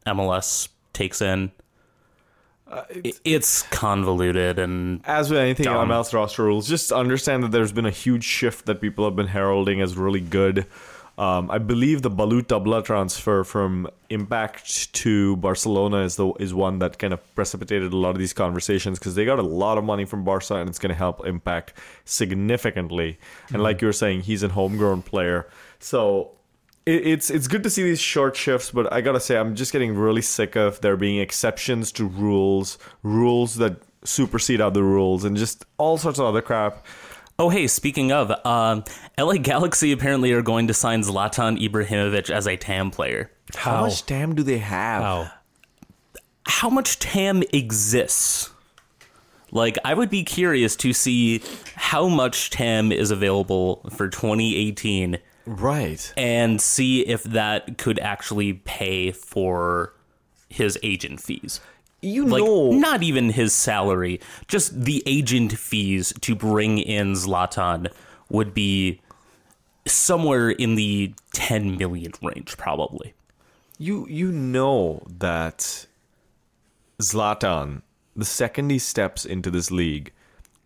MLS 0.07 0.69
takes 0.93 1.23
in. 1.23 1.51
I- 2.73 3.13
it's 3.25 3.63
convoluted 3.65 4.59
and 4.59 5.01
As 5.05 5.31
with 5.31 5.39
anything 5.41 5.65
Dumb. 5.65 5.77
on 5.77 5.89
MLS 5.89 6.13
roster 6.15 6.45
rules, 6.45 6.69
just 6.69 6.91
understand 6.93 7.43
that 7.45 7.51
there's 7.53 7.73
been 7.73 7.87
a 7.87 7.91
huge 7.91 8.25
shift 8.25 8.67
that 8.67 8.81
people 8.81 9.05
have 9.05 9.15
been 9.17 9.27
heralding 9.29 9.81
as 9.81 9.97
really 9.97 10.21
good. 10.21 10.67
Um, 11.19 11.51
I 11.51 11.59
believe 11.59 12.01
the 12.01 12.09
Ballou 12.09 12.41
Tabla 12.43 12.83
transfer 12.83 13.45
from 13.45 13.87
Impact 14.09 14.95
to 14.95 15.37
Barcelona 15.37 15.99
is 15.99 16.17
the 16.17 16.33
is 16.41 16.55
one 16.55 16.79
that 16.79 16.99
kind 16.99 17.13
of 17.13 17.21
precipitated 17.35 17.93
a 17.93 17.97
lot 17.97 18.11
of 18.11 18.19
these 18.19 18.33
conversations 18.33 18.99
because 18.99 19.15
they 19.15 19.27
got 19.27 19.39
a 19.39 19.43
lot 19.43 19.77
of 19.77 19.85
money 19.85 20.07
from 20.07 20.25
Barca 20.25 20.55
and 20.57 20.71
it's 20.71 20.79
going 20.79 20.89
to 20.89 20.97
help 20.97 21.27
Impact 21.27 21.75
significantly. 22.07 23.19
And 23.53 23.63
like 23.63 23.83
you 23.83 23.89
were 23.89 23.93
saying, 23.93 24.23
he's 24.23 24.43
a 24.43 24.49
homegrown 24.49 25.03
player, 25.03 25.47
so 25.81 26.31
it, 26.87 27.07
it's 27.07 27.31
it's 27.31 27.49
good 27.49 27.63
to 27.63 27.71
see 27.71 27.83
these 27.83 28.01
short 28.01 28.37
shifts, 28.37 28.71
but 28.71 28.93
I 28.93 29.01
gotta 29.01 29.21
say 29.21 29.37
I'm 29.37 29.55
just 29.55 29.73
getting 29.73 29.97
really 29.97 30.23
sick 30.23 30.57
of 30.57 30.81
there 30.81 30.97
being 30.97 31.19
exceptions 31.19 31.93
to 31.93 32.07
rules, 32.07 32.79
rules 33.03 33.57
that 33.57 33.83
supersede 34.05 34.61
other 34.61 34.83
rules, 34.83 35.25
and 35.25 35.37
just 35.37 35.65
all 35.79 35.99
sorts 35.99 36.19
of 36.19 36.27
other 36.27 36.43
crap. 36.43 36.85
Oh, 37.39 37.49
hey, 37.49 37.67
speaking 37.67 38.13
of, 38.13 38.31
um, 38.47 38.85
LA 39.19 39.35
Galaxy 39.35 39.91
apparently 39.91 40.33
are 40.33 40.43
going 40.43 40.69
to 40.69 40.75
sign 40.75 41.03
Zlatan 41.03 41.59
Ibrahimovic 41.59 42.31
as 42.31 42.47
a 42.47 42.57
TAM 42.57 42.91
player. 42.91 43.31
How, 43.55 43.83
much 43.83 44.07
TAM 44.07 44.35
do 44.35 44.43
they 44.43 44.59
have? 44.59 45.03
How? 45.03 45.31
How 46.47 46.71
much 46.71 46.99
TAM 46.99 47.43
exists? 47.53 48.51
Like, 49.51 49.79
I 49.85 49.95
would 49.95 50.11
be 50.11 50.25
curious 50.25 50.77
to 50.77 50.93
see 50.93 51.43
how 51.75 52.07
much 52.09 52.51
TAM 52.51 52.93
is 52.93 53.11
available 53.11 53.87
for 53.91 54.09
2018 54.09 55.19
Right. 55.47 56.13
and 56.17 56.61
see 56.61 57.01
if 57.07 57.23
that 57.25 57.79
could 57.79 57.99
actually 57.99 58.53
pay 58.55 59.11
for 59.13 59.93
his 60.49 60.79
agent 60.83 61.21
fees. 61.21 61.61
You 62.01 62.27
Like, 62.27 62.43
know, 62.43 62.73
not 62.73 63.03
even 63.03 63.31
his 63.31 63.53
salary, 63.53 64.21
just 64.49 64.85
the 64.85 65.03
agent 65.07 65.53
fees 65.59 66.13
to 66.23 66.35
bring 66.35 66.79
in 66.79 67.13
Zlatan 67.15 67.93
would 68.29 68.53
be 68.55 69.01
somewhere 69.87 70.51
in 70.51 70.75
the 70.75 71.15
10 71.35 71.77
million 71.77 72.13
range, 72.23 72.57
probably. 72.57 73.15
you 73.79 74.07
you 74.09 74.31
know 74.31 75.03
that 75.09 75.87
Zlatan, 77.01 77.83
the 78.15 78.25
second 78.25 78.71
he 78.71 78.79
steps 78.79 79.25
into 79.25 79.51
this 79.51 79.71
league, 79.71 80.13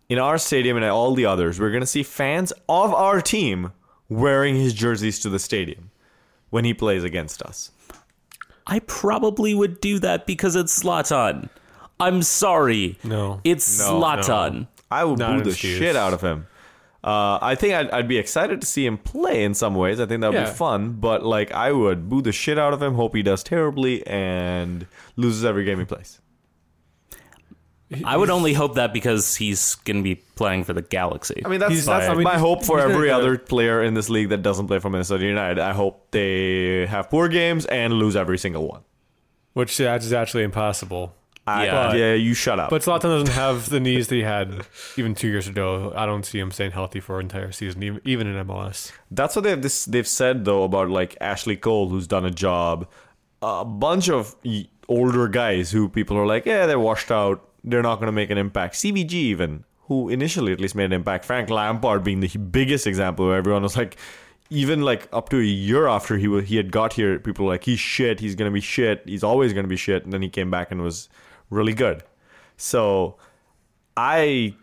in 0.09 0.19
our 0.19 0.37
stadium 0.37 0.77
and 0.77 0.85
all 0.85 1.13
the 1.15 1.25
others, 1.25 1.59
we're 1.59 1.71
gonna 1.71 1.85
see 1.85 2.03
fans 2.03 2.51
of 2.69 2.93
our 2.93 3.21
team 3.21 3.71
wearing 4.09 4.55
his 4.55 4.73
jerseys 4.73 5.19
to 5.19 5.29
the 5.29 5.39
stadium 5.39 5.91
when 6.49 6.65
he 6.65 6.73
plays 6.73 7.03
against 7.03 7.41
us. 7.41 7.71
I 8.65 8.79
probably 8.79 9.53
would 9.55 9.79
do 9.81 9.99
that 9.99 10.25
because 10.25 10.55
it's 10.55 10.77
Zlatan. 10.83 11.49
I'm 11.99 12.21
sorry. 12.21 12.97
No. 13.03 13.41
It's 13.43 13.79
No, 13.79 13.99
Zlatan. 14.01 14.67
I 14.91 15.03
would 15.03 15.19
Not 15.19 15.31
boo 15.31 15.37
an 15.39 15.43
the 15.43 15.49
excuse. 15.49 15.77
shit 15.79 15.95
out 15.95 16.13
of 16.13 16.21
him. 16.21 16.47
Uh, 17.03 17.39
I 17.41 17.55
think 17.55 17.73
I'd, 17.73 17.89
I'd 17.91 18.07
be 18.07 18.17
excited 18.17 18.59
to 18.61 18.67
see 18.67 18.85
him 18.85 18.97
play 18.97 19.43
in 19.43 19.53
some 19.53 19.75
ways. 19.75 19.99
I 19.99 20.05
think 20.05 20.21
that 20.21 20.27
would 20.31 20.37
Yeah. 20.39 20.49
be 20.49 20.55
fun. 20.55 20.93
But 20.99 21.23
like, 21.23 21.51
I 21.53 21.71
would 21.71 22.09
boo 22.09 22.21
the 22.21 22.31
shit 22.33 22.57
out 22.59 22.73
of 22.73 22.81
him. 22.81 22.95
Hope 22.95 23.15
he 23.15 23.23
does 23.23 23.43
terribly 23.43 24.05
and 24.05 24.85
loses 25.15 25.45
every 25.45 25.63
game 25.63 25.79
he 25.79 25.85
plays. 25.85 26.19
I 28.03 28.17
would 28.17 28.29
only 28.29 28.53
hope 28.53 28.75
that 28.75 28.93
because 28.93 29.35
he's 29.35 29.75
going 29.75 29.97
to 29.97 30.03
be 30.03 30.15
playing 30.15 30.65
for 30.65 30.73
the 30.73 30.81
Galaxy. 30.81 31.41
I 31.45 31.47
mean, 31.47 31.59
that's, 31.59 31.85
that's 31.85 32.09
I 32.09 32.15
mean, 32.15 32.23
my 32.23 32.37
hope 32.37 32.65
for 32.65 32.79
every 32.79 33.09
other 33.09 33.37
player 33.37 33.81
in 33.81 33.93
this 33.93 34.09
league 34.09 34.29
that 34.29 34.41
doesn't 34.41 34.67
play 34.67 34.79
for 34.79 34.89
Minnesota 34.89 35.25
United. 35.25 35.59
I 35.59 35.73
hope 35.73 36.11
they 36.11 36.85
have 36.87 37.09
poor 37.09 37.29
games 37.29 37.65
and 37.65 37.93
lose 37.93 38.15
every 38.15 38.37
single 38.37 38.67
one. 38.67 38.81
Which 39.53 39.77
that 39.77 40.03
is 40.03 40.11
actually 40.13 40.43
impossible. 40.43 41.15
I, 41.47 41.65
Yeah. 41.65 41.93
yeah, 41.93 42.13
you 42.13 42.33
shut 42.33 42.59
up. 42.59 42.69
But 42.69 42.81
Zlatan 42.81 43.03
doesn't 43.03 43.33
have 43.33 43.69
the 43.69 43.79
knees 43.79 44.09
that 44.09 44.15
he 44.15 44.21
had 44.21 44.65
even 44.97 45.15
two 45.15 45.29
years 45.29 45.47
ago. 45.47 45.93
I 45.95 46.05
don't 46.05 46.25
see 46.25 46.39
him 46.39 46.51
staying 46.51 46.71
healthy 46.71 46.99
for 46.99 47.19
an 47.19 47.27
entire 47.27 47.53
season, 47.53 47.81
even, 47.83 48.01
even 48.03 48.27
in 48.27 48.45
MLS. 48.45 48.91
That's 49.11 49.33
what 49.35 49.43
they've 49.43 49.61
this 49.61 49.85
they've 49.85 50.07
said 50.07 50.43
though 50.43 50.63
about 50.63 50.89
like 50.89 51.15
Ashley 51.21 51.55
Cole, 51.55 51.87
who's 51.87 52.05
done 52.05 52.25
a 52.25 52.31
job. 52.31 52.87
A 53.41 53.63
bunch 53.63 54.09
of 54.09 54.35
older 54.89 55.27
guys 55.29 55.71
who 55.71 55.87
people 55.87 56.17
are 56.17 56.25
like, 56.25 56.45
yeah, 56.45 56.65
they're 56.65 56.79
washed 56.79 57.11
out. 57.11 57.46
They're 57.69 57.83
not 57.83 57.95
going 57.95 58.07
to 58.07 58.13
make 58.13 58.29
an 58.29 58.37
impact. 58.37 58.75
CVG 58.75 59.13
even, 59.13 59.63
who 59.87 60.09
initially 60.09 60.51
at 60.51 60.59
least 60.59 60.75
made 60.75 60.85
an 60.85 60.93
impact. 60.93 61.25
Frank 61.25 61.49
Lampard 61.49 62.03
being 62.03 62.19
the 62.19 62.37
biggest 62.37 62.87
example. 62.87 63.27
Where 63.27 63.37
everyone 63.37 63.63
was 63.63 63.75
like, 63.75 63.97
even 64.49 64.81
like 64.81 65.07
up 65.11 65.29
to 65.29 65.39
a 65.39 65.43
year 65.43 65.87
after 65.87 66.17
he 66.17 66.41
he 66.41 66.57
had 66.57 66.71
got 66.71 66.93
here, 66.93 67.19
people 67.19 67.45
were 67.45 67.51
like, 67.51 67.63
he's 67.63 67.79
shit. 67.79 68.19
He's 68.19 68.35
going 68.35 68.49
to 68.49 68.53
be 68.53 68.61
shit. 68.61 69.01
He's 69.05 69.23
always 69.23 69.53
going 69.53 69.65
to 69.65 69.69
be 69.69 69.77
shit. 69.77 70.03
And 70.03 70.13
then 70.13 70.21
he 70.21 70.29
came 70.29 70.49
back 70.49 70.71
and 70.71 70.81
was 70.81 71.09
really 71.49 71.73
good. 71.73 72.03
So 72.55 73.17
I 73.95 74.55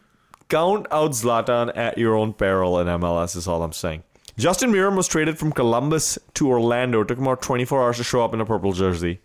count 0.48 0.86
out 0.90 1.12
Zlatan 1.12 1.76
at 1.76 1.98
your 1.98 2.14
own 2.14 2.32
peril 2.32 2.78
in 2.78 2.86
MLS 2.86 3.36
is 3.36 3.46
all 3.46 3.62
I'm 3.62 3.72
saying. 3.72 4.02
Justin 4.36 4.72
Meram 4.72 4.96
was 4.96 5.06
traded 5.06 5.38
from 5.38 5.52
Columbus 5.52 6.18
to 6.34 6.48
Orlando. 6.48 7.02
It 7.02 7.08
took 7.08 7.18
him 7.18 7.24
about 7.24 7.42
24 7.42 7.82
hours 7.82 7.96
to 7.98 8.04
show 8.04 8.24
up 8.24 8.34
in 8.34 8.40
a 8.40 8.46
purple 8.46 8.72
jersey. 8.72 9.20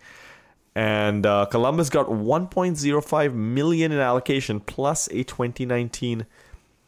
And 0.80 1.26
uh, 1.26 1.46
Columbus 1.48 1.89
got 1.89 2.06
1.05 2.08 3.34
million 3.34 3.92
in 3.92 4.00
allocation 4.00 4.62
plus 4.62 5.08
a 5.08 5.24
2019 5.24 6.26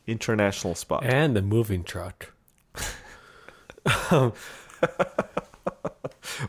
international 0.07 0.75
spot. 0.75 1.03
And 1.03 1.35
the 1.35 1.41
moving 1.41 1.83
truck. 1.83 2.31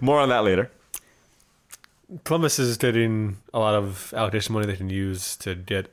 More 0.01 0.21
on 0.21 0.29
that 0.29 0.45
later. 0.45 0.71
Columbus 2.23 2.61
is 2.61 2.77
getting 2.77 3.39
a 3.53 3.59
lot 3.59 3.75
of 3.75 4.15
allocation 4.17 4.53
money 4.53 4.67
they 4.67 4.77
can 4.77 4.89
use 4.91 5.37
to 5.39 5.57
get 5.57 5.91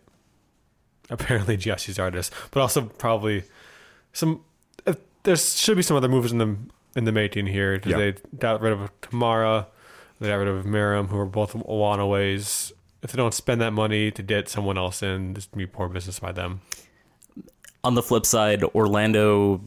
apparently 1.09 1.57
Gyasi 1.57 1.95
Zardes, 1.95 2.29
but 2.51 2.59
also 2.61 2.81
probably 2.83 3.43
some. 4.13 4.41
Uh, 4.85 4.93
there 5.23 5.35
should 5.35 5.77
be 5.77 5.81
some 5.81 5.97
other 5.97 6.09
moves 6.09 6.31
in 6.31 6.37
the 6.37 6.55
in 6.95 7.05
the 7.05 7.11
making 7.11 7.47
here 7.47 7.81
Yeah. 7.85 7.97
they 7.97 8.15
got 8.37 8.61
rid 8.61 8.73
of 8.73 9.01
Kamara, 9.01 9.65
they 10.19 10.27
got 10.27 10.35
rid 10.35 10.47
of 10.47 10.65
Meram, 10.65 11.07
who 11.07 11.17
are 11.17 11.25
both 11.25 11.53
Wanaways. 11.53 12.71
If 13.01 13.11
they 13.11 13.17
don't 13.17 13.33
spend 13.33 13.61
that 13.61 13.71
money 13.71 14.11
to 14.11 14.21
get 14.21 14.49
someone 14.49 14.77
else 14.77 15.01
in, 15.01 15.33
this 15.33 15.45
can 15.45 15.57
be 15.57 15.65
poor 15.65 15.87
business 15.87 16.19
by 16.19 16.33
them. 16.33 16.61
On 17.83 17.95
the 17.95 18.03
flip 18.03 18.25
side, 18.25 18.63
Orlando 18.63 19.61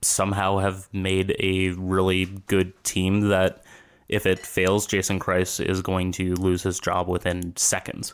somehow 0.00 0.58
have 0.58 0.88
made 0.92 1.36
a 1.38 1.70
really 1.70 2.24
good 2.46 2.72
team 2.82 3.28
that 3.28 3.62
if 4.08 4.26
it 4.26 4.40
fails, 4.40 4.86
Jason 4.86 5.20
Kreis 5.20 5.64
is 5.64 5.80
going 5.80 6.12
to 6.12 6.34
lose 6.34 6.64
his 6.64 6.80
job 6.80 7.08
within 7.08 7.54
seconds 7.56 8.12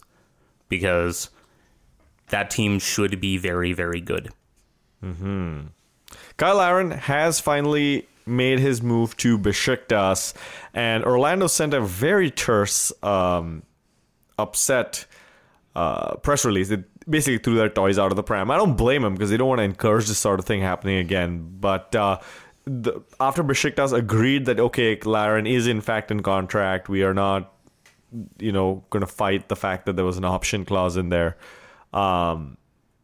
because 0.68 1.30
that 2.28 2.50
team 2.50 2.78
should 2.78 3.20
be 3.20 3.38
very, 3.38 3.72
very 3.72 4.00
good. 4.00 4.30
Mm-hmm. 5.02 5.68
Cyle 6.38 6.56
Larin 6.56 6.90
has 6.90 7.40
finally 7.40 8.06
made 8.28 8.58
his 8.58 8.82
move 8.82 9.16
to 9.18 9.38
Besiktas, 9.38 10.34
and 10.74 11.04
Orlando 11.04 11.46
sent 11.46 11.74
a 11.74 11.80
very 11.80 12.30
terse, 12.30 12.92
um, 13.02 13.62
upset 14.38 15.06
uh, 15.74 16.16
press 16.16 16.44
release. 16.44 16.68
They 16.68 16.82
basically 17.08 17.38
threw 17.38 17.54
their 17.54 17.68
toys 17.68 17.98
out 17.98 18.10
of 18.12 18.16
the 18.16 18.22
pram. 18.22 18.50
I 18.50 18.56
don't 18.56 18.76
blame 18.76 19.02
them 19.02 19.14
because 19.14 19.30
they 19.30 19.36
don't 19.36 19.48
want 19.48 19.60
to 19.60 19.64
encourage 19.64 20.06
this 20.06 20.18
sort 20.18 20.38
of 20.38 20.44
thing 20.44 20.60
happening 20.60 20.98
again. 20.98 21.56
But 21.60 21.94
uh, 21.94 22.18
the, 22.64 23.00
after 23.20 23.42
Besiktas 23.42 23.92
agreed 23.92 24.46
that 24.46 24.60
okay, 24.60 24.98
Larin 25.00 25.46
is 25.46 25.66
in 25.66 25.80
fact 25.80 26.10
in 26.10 26.22
contract, 26.22 26.88
we 26.88 27.02
are 27.02 27.14
not, 27.14 27.52
you 28.38 28.52
know, 28.52 28.84
going 28.90 29.00
to 29.00 29.06
fight 29.06 29.48
the 29.48 29.56
fact 29.56 29.86
that 29.86 29.96
there 29.96 30.04
was 30.04 30.18
an 30.18 30.24
option 30.24 30.64
clause 30.64 30.96
in 30.96 31.08
there. 31.08 31.36
Um, 31.92 32.58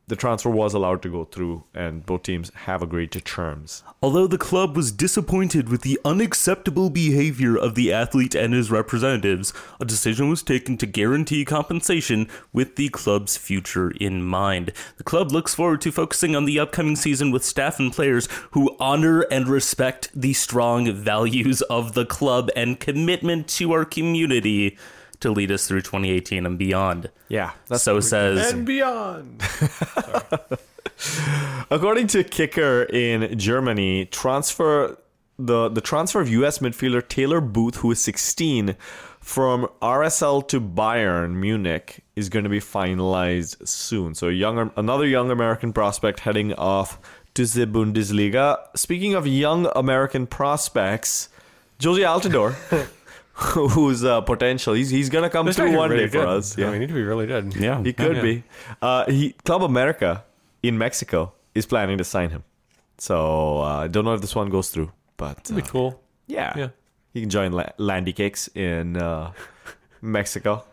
the 0.07 0.17
transfer 0.17 0.51
was 0.51 0.75
allowed 0.75 1.01
to 1.03 1.09
go 1.09 1.25
through, 1.25 1.65
and 1.75 2.05
both 2.05 2.25
teams 2.25 2.51
have 2.55 2.83
agreed 2.83 3.11
to 3.13 3.21
terms. 3.21 3.83
Although 4.03 4.27
the 4.27 4.37
club 4.37 4.77
was 4.77 4.93
disappointed 4.93 5.71
with 5.71 5.81
the 5.81 5.99
unacceptable 6.05 6.91
behavior 6.91 7.57
of 7.57 7.75
the 7.75 7.93
athlete 7.93 8.35
and 8.35 8.53
his 8.53 8.71
representatives, 8.71 9.55
a 9.81 9.85
decision 9.85 10.29
was 10.29 10.43
taken 10.43 10.77
to 10.79 10.87
guarantee 10.87 11.45
compensation 11.45 12.29
with 12.53 12.77
the 12.77 12.91
club's 12.91 13.39
future 13.39 13.93
in 13.93 14.23
mind. 14.23 14.73
The 14.99 15.05
club 15.05 15.33
looks 15.33 15.55
forward 15.55 15.81
to 15.83 15.93
focusing 15.93 16.37
on 16.37 16.45
the 16.45 16.61
upcoming 16.61 16.97
season 16.97 17.31
with 17.31 17.45
staff 17.45 17.79
and 17.79 17.93
players 17.93 18.29
who 18.51 18.77
honor 18.79 19.23
and 19.31 19.49
respect 19.49 20.11
the 20.15 20.35
strong 20.35 20.93
values 20.93 21.63
of 21.63 21.95
the 21.95 22.05
club 22.05 22.51
and 22.55 22.79
commitment 22.79 23.49
to 23.49 23.73
our 23.73 23.87
community 23.87 24.77
to 25.25 25.31
lead 25.31 25.51
us 25.51 25.67
through 25.67 25.81
2018 25.81 26.45
and 26.45 26.59
beyond. 26.59 27.11
Yeah, 27.29 27.53
so 27.75 27.99
says 28.01 28.53
and 28.53 28.67
beyond. 28.67 29.43
According 31.71 32.09
to 32.09 32.23
Kicker 32.23 32.83
in 32.85 33.39
Germany, 33.39 34.05
transfer 34.05 34.99
the 35.39 35.71
the 35.71 35.81
transfer 35.81 36.21
of 36.21 36.29
U.S. 36.29 36.59
midfielder 36.59 37.09
Taylor 37.09 37.41
Booth, 37.41 37.77
who 37.77 37.91
is 37.91 38.03
16, 38.03 38.77
from 39.19 39.67
RSL 39.81 40.47
to 40.49 40.61
Bayern 40.61 41.37
Munich, 41.37 42.05
is 42.15 42.29
going 42.29 42.45
to 42.45 42.51
be 42.51 42.61
finalized 42.61 43.67
soon. 43.67 44.15
So, 44.15 44.29
a 44.29 44.33
young 44.33 44.71
another 44.77 45.07
young 45.07 45.31
American 45.31 45.73
prospect 45.73 46.21
heading 46.21 46.53
off 46.53 46.99
to 47.33 47.47
the 47.47 47.67
Bundesliga. 47.67 48.59
Speaking 48.77 49.15
of 49.15 49.27
young 49.27 49.71
American 49.75 50.27
prospects, 50.27 51.31
Jozy 51.79 52.05
Altidore. 52.05 52.57
who's 53.75 54.05
uh, 54.05 54.21
potential? 54.21 54.75
He's 54.75 54.91
he's 54.91 55.09
gonna 55.11 55.29
come 55.31 55.47
This 55.47 55.57
through 55.57 55.77
one 55.77 55.91
really 55.91 56.05
day 56.05 56.09
for 56.11 56.19
good. 56.19 56.29
us. 56.29 56.57
I 56.57 56.61
Yeah, 56.63 56.67
mean, 56.67 56.75
he 56.75 56.79
need 56.81 56.89
to 56.89 56.95
be 56.95 57.03
really 57.03 57.27
good. 57.27 57.55
yeah. 57.57 57.83
he 57.83 57.93
could 57.93 58.17
Yeah. 58.17 58.23
be. 58.23 58.45
Uh, 58.81 59.05
he 59.11 59.33
Club 59.45 59.63
America 59.63 60.25
in 60.63 60.79
Mexico 60.79 61.33
is 61.55 61.67
planning 61.67 61.99
to 61.99 62.05
sign 62.05 62.31
him. 62.31 62.45
So 62.99 63.59
uh, 63.59 63.85
I 63.85 63.89
don't 63.89 64.05
know 64.05 64.15
if 64.15 64.21
this 64.21 64.35
one 64.37 64.51
goes 64.51 64.71
through, 64.71 64.93
but 65.17 65.37
That'd 65.39 65.57
be 65.57 65.63
uh, 65.63 65.67
cool. 65.67 66.01
yeah, 66.29 66.53
Yeah. 66.57 66.69
he 67.13 67.21
can 67.23 67.31
join 67.31 67.51
La- 67.53 67.73
Landy 67.77 68.13
Cakes 68.13 68.49
in 68.55 68.97
uh, 68.97 69.33
Mexico. 70.01 70.65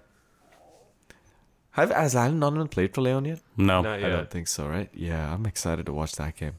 Have 1.71 1.89
has 1.91 2.15
Alan 2.15 2.39
Donovan 2.39 2.67
played 2.67 2.93
for 2.93 3.02
Leon 3.02 3.26
yet? 3.26 3.39
No. 3.58 3.82
Not 3.82 4.04
I 4.04 4.10
don't 4.10 4.30
think 4.30 4.47
so, 4.47 4.67
right? 4.67 4.89
Yeah, 4.93 5.34
I'm 5.34 5.45
excited 5.45 5.86
to 5.86 5.93
watch 5.93 6.12
that 6.17 6.36
game. 6.36 6.54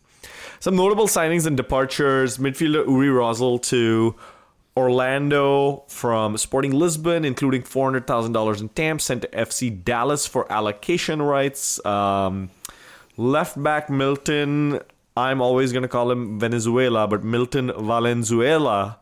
Some 0.61 0.75
notable 0.77 1.07
signings 1.07 1.47
and 1.47 1.57
departures. 1.57 2.39
Midfielder 2.39 2.87
Uri 2.87 3.09
Rosell 3.09 3.59
to 3.65 4.15
Orlando 4.77 5.85
from 5.89 6.37
Sporting 6.39 6.73
Lisbon, 6.73 7.25
including 7.25 7.63
$400,000 7.63 8.61
in 8.61 8.69
TAMP, 8.71 9.01
sent 9.01 9.23
to 9.23 9.29
FC 9.29 9.85
Dallas 9.85 10.27
for 10.27 10.51
allocation 10.51 11.21
rights. 11.21 11.85
Um, 11.85 12.51
left 13.17 13.63
back 13.63 13.91
Milton, 13.91 14.81
I'm 15.17 15.43
always 15.43 15.73
going 15.73 15.83
to 15.83 15.89
call 15.89 16.11
him 16.11 16.39
Venezuela, 16.39 17.07
but 17.07 17.23
Milton 17.23 17.69
Valenzuela 17.69 18.99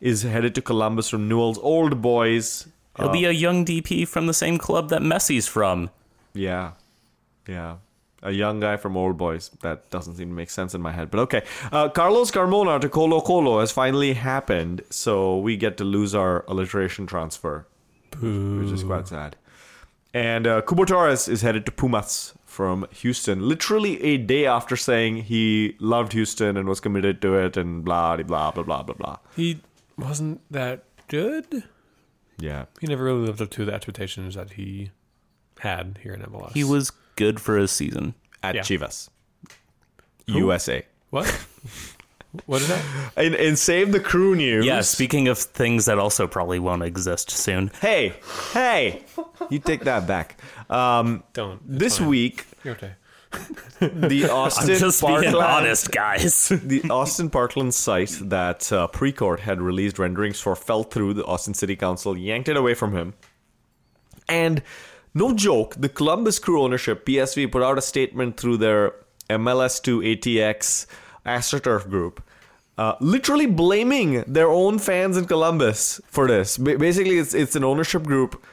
is 0.00 0.22
headed 0.22 0.54
to 0.56 0.62
Columbus 0.62 1.08
from 1.08 1.28
Newell's 1.28 1.58
Old 1.58 2.02
Boys. 2.02 2.66
He'll 2.96 3.10
be 3.10 3.26
a 3.26 3.30
young 3.30 3.64
DP 3.64 4.08
from 4.08 4.26
the 4.26 4.34
same 4.34 4.56
club 4.58 4.88
that 4.88 5.02
Messi's 5.02 5.46
from. 5.46 5.90
Yeah. 6.32 6.72
Yeah. 7.46 7.76
A 8.22 8.32
young 8.32 8.60
guy 8.60 8.76
from 8.76 8.96
Old 8.96 9.16
Boys. 9.16 9.50
That 9.60 9.90
doesn't 9.90 10.16
seem 10.16 10.28
to 10.28 10.34
make 10.34 10.50
sense 10.50 10.74
in 10.74 10.80
my 10.80 10.92
head. 10.92 11.10
But 11.10 11.20
okay. 11.20 11.42
Uh, 11.70 11.88
Carlos 11.88 12.30
Carmona 12.30 12.80
to 12.80 12.88
Colo 12.88 13.20
Colo 13.20 13.60
has 13.60 13.72
finally 13.72 14.14
happened. 14.14 14.82
So 14.90 15.38
we 15.38 15.56
get 15.56 15.76
to 15.78 15.84
lose 15.84 16.14
our 16.14 16.44
alliteration 16.48 17.06
transfer, 17.06 17.66
which 18.20 18.72
is 18.72 18.82
quite 18.82 19.08
sad. 19.08 19.36
And 20.14 20.46
uh, 20.46 20.62
Cubo 20.62 20.86
Torres 20.86 21.28
is 21.28 21.42
headed 21.42 21.66
to 21.66 21.72
Pumas 21.72 22.32
from 22.46 22.86
Houston, 22.90 23.46
literally 23.46 24.02
a 24.02 24.16
day 24.16 24.46
after 24.46 24.76
saying 24.76 25.24
he 25.24 25.76
loved 25.78 26.14
Houston 26.14 26.56
and 26.56 26.66
was 26.66 26.80
committed 26.80 27.20
to 27.20 27.34
it 27.34 27.58
and 27.58 27.84
blah, 27.84 28.16
blah, 28.16 28.50
blah, 28.50 28.62
blah, 28.62 28.82
blah, 28.82 28.94
blah. 28.94 29.16
He 29.36 29.60
wasn't 29.98 30.40
that 30.50 30.84
good. 31.08 31.64
Yeah. 32.38 32.64
He 32.80 32.86
never 32.86 33.04
really 33.04 33.26
lived 33.26 33.42
up 33.42 33.50
to 33.50 33.66
the 33.66 33.74
expectations 33.74 34.36
that 34.36 34.54
he 34.54 34.90
had 35.58 35.98
here 36.02 36.14
in 36.14 36.22
MLS. 36.22 36.52
He 36.52 36.64
was 36.64 36.92
good 37.16 37.40
for 37.40 37.58
a 37.58 37.66
season. 37.68 38.14
At 38.42 38.54
Yeah. 38.54 38.60
Chivas. 38.62 39.08
USA. 40.26 40.84
what? 41.10 41.26
what 42.46 42.60
is 42.62 42.68
that? 42.68 42.84
And, 43.16 43.34
in 43.34 43.56
Save 43.56 43.92
the 43.92 44.00
Crew 44.00 44.34
news. 44.36 44.64
Yeah, 44.66 44.80
speaking 44.82 45.28
of 45.28 45.38
things 45.38 45.86
that 45.86 45.98
also 45.98 46.26
probably 46.26 46.58
won't 46.58 46.82
exist 46.82 47.30
soon. 47.30 47.70
Hey, 47.80 48.14
hey, 48.52 49.04
you 49.50 49.58
take 49.58 49.84
that 49.84 50.06
back. 50.06 50.38
Um, 50.70 51.22
Don't. 51.32 51.60
This 51.66 51.98
fine. 51.98 52.08
week, 52.08 52.46
You're 52.64 52.74
okay. 52.74 52.92
the 53.80 54.28
Austin 54.32 54.70
I'm 54.74 54.78
just 54.78 55.00
being 55.00 55.12
Parkland, 55.14 55.36
honest, 55.36 55.90
guys. 55.92 56.48
the 56.64 56.82
Austin 56.90 57.30
Parkland 57.30 57.74
site 57.74 58.18
that 58.22 58.70
uh, 58.72 58.88
Precourt 58.92 59.40
had 59.40 59.60
released 59.62 59.98
renderings 59.98 60.40
for 60.40 60.54
fell 60.56 60.82
through. 60.82 61.14
The 61.14 61.24
Austin 61.24 61.54
City 61.54 61.76
Council 61.76 62.16
yanked 62.16 62.48
it 62.48 62.56
away 62.56 62.74
from 62.74 62.94
him, 62.94 63.14
and 64.28 64.62
no 65.16 65.34
joke, 65.34 65.74
the 65.78 65.88
Columbus 65.88 66.38
Crew 66.38 66.62
ownership 66.62 67.06
PSV 67.06 67.50
put 67.50 67.62
out 67.62 67.78
a 67.78 67.82
statement 67.82 68.36
through 68.36 68.58
their 68.58 68.92
MLS2 69.30 70.20
ATX 70.20 70.86
AstroTurf 71.24 71.88
group. 71.88 72.22
Uh, 72.78 72.94
literally 73.00 73.46
blaming 73.46 74.22
their 74.26 74.50
own 74.50 74.78
fans 74.78 75.16
in 75.16 75.24
Columbus 75.24 75.98
for 76.06 76.28
this. 76.28 76.58
Ba- 76.58 76.76
basically, 76.76 77.16
it's 77.16 77.32
it's 77.32 77.56
an 77.56 77.64
ownership 77.64 78.02
group 78.02 78.44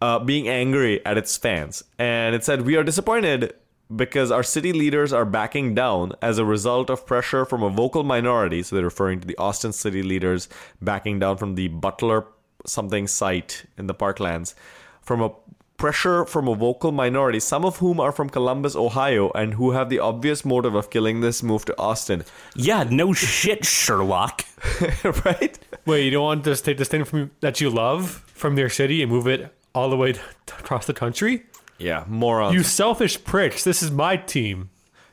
uh, 0.00 0.20
being 0.20 0.46
angry 0.48 1.04
at 1.04 1.18
its 1.18 1.36
fans. 1.36 1.82
And 1.98 2.34
it 2.36 2.44
said, 2.44 2.62
We 2.62 2.76
are 2.76 2.84
disappointed 2.84 3.54
because 3.94 4.30
our 4.30 4.42
city 4.42 4.72
leaders 4.72 5.12
are 5.12 5.24
backing 5.24 5.74
down 5.74 6.12
as 6.22 6.38
a 6.38 6.44
result 6.44 6.90
of 6.90 7.06
pressure 7.06 7.44
from 7.44 7.64
a 7.64 7.70
vocal 7.70 8.04
minority. 8.04 8.62
So 8.62 8.76
they're 8.76 8.84
referring 8.84 9.20
to 9.20 9.26
the 9.26 9.36
Austin 9.36 9.72
city 9.72 10.02
leaders 10.02 10.48
backing 10.80 11.18
down 11.18 11.36
from 11.36 11.56
the 11.56 11.66
Butler 11.68 12.26
something 12.64 13.08
site 13.08 13.64
in 13.76 13.88
the 13.88 13.94
Parklands. 13.94 14.54
From 15.02 15.20
a 15.20 15.30
pressure 15.76 16.24
from 16.24 16.48
a 16.48 16.54
vocal 16.54 16.92
minority, 16.92 17.40
some 17.40 17.64
of 17.64 17.76
whom 17.78 18.00
are 18.00 18.12
from 18.12 18.28
Columbus, 18.30 18.74
Ohio, 18.76 19.30
and 19.34 19.54
who 19.54 19.72
have 19.72 19.88
the 19.88 19.98
obvious 19.98 20.44
motive 20.44 20.74
of 20.74 20.90
killing 20.90 21.20
this 21.20 21.42
move 21.42 21.64
to 21.66 21.78
Austin. 21.78 22.24
yeah, 22.54 22.84
no 22.88 23.12
shit, 23.12 23.64
Sherlock. 23.64 24.44
right? 25.24 25.58
Wait, 25.84 26.04
you 26.04 26.10
don't 26.10 26.24
want 26.24 26.44
to 26.44 26.56
take 26.56 26.78
this 26.78 26.88
thing 26.88 27.04
from 27.04 27.30
that 27.40 27.60
you 27.60 27.70
love 27.70 28.24
from 28.34 28.54
their 28.56 28.68
city 28.68 29.02
and 29.02 29.10
move 29.10 29.26
it 29.26 29.52
all 29.74 29.90
the 29.90 29.96
way 29.96 30.12
t- 30.14 30.20
across 30.58 30.86
the 30.86 30.94
country? 30.94 31.44
Yeah, 31.78 32.04
morons. 32.08 32.54
You 32.54 32.62
selfish 32.62 33.22
pricks! 33.24 33.62
This 33.64 33.82
is 33.82 33.90
my 33.90 34.16
team. 34.16 34.70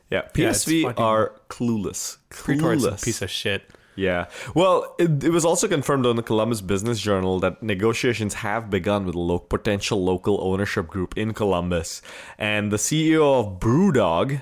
yeah, 0.10 0.21
Yeah, 0.36 0.49
it's 0.52 0.63
PSV 0.65 0.84
fucking- 0.84 1.04
are 1.04 1.34
clueless. 1.49 2.17
Clueless. 2.32 3.04
piece 3.04 3.21
of 3.21 3.30
shit. 3.30 3.63
Yeah. 3.95 4.27
Well, 4.56 4.95
it, 4.97 5.23
it 5.23 5.29
was 5.29 5.45
also 5.45 5.67
confirmed 5.67 6.06
on 6.06 6.15
the 6.15 6.23
Columbus 6.23 6.62
Business 6.62 6.99
Journal 6.99 7.39
that 7.41 7.62
negotiations 7.62 8.36
have 8.36 8.69
begun 8.69 9.06
with 9.06 9.15
a 9.15 9.19
lo- 9.19 9.39
potential 9.39 10.03
local 10.03 10.39
ownership 10.41 10.88
group 10.88 11.17
in 11.17 11.34
Columbus. 11.34 12.01
And 12.38 12.71
the 12.71 12.77
CEO 12.77 13.39
of 13.39 13.60
Brewdog 13.60 14.41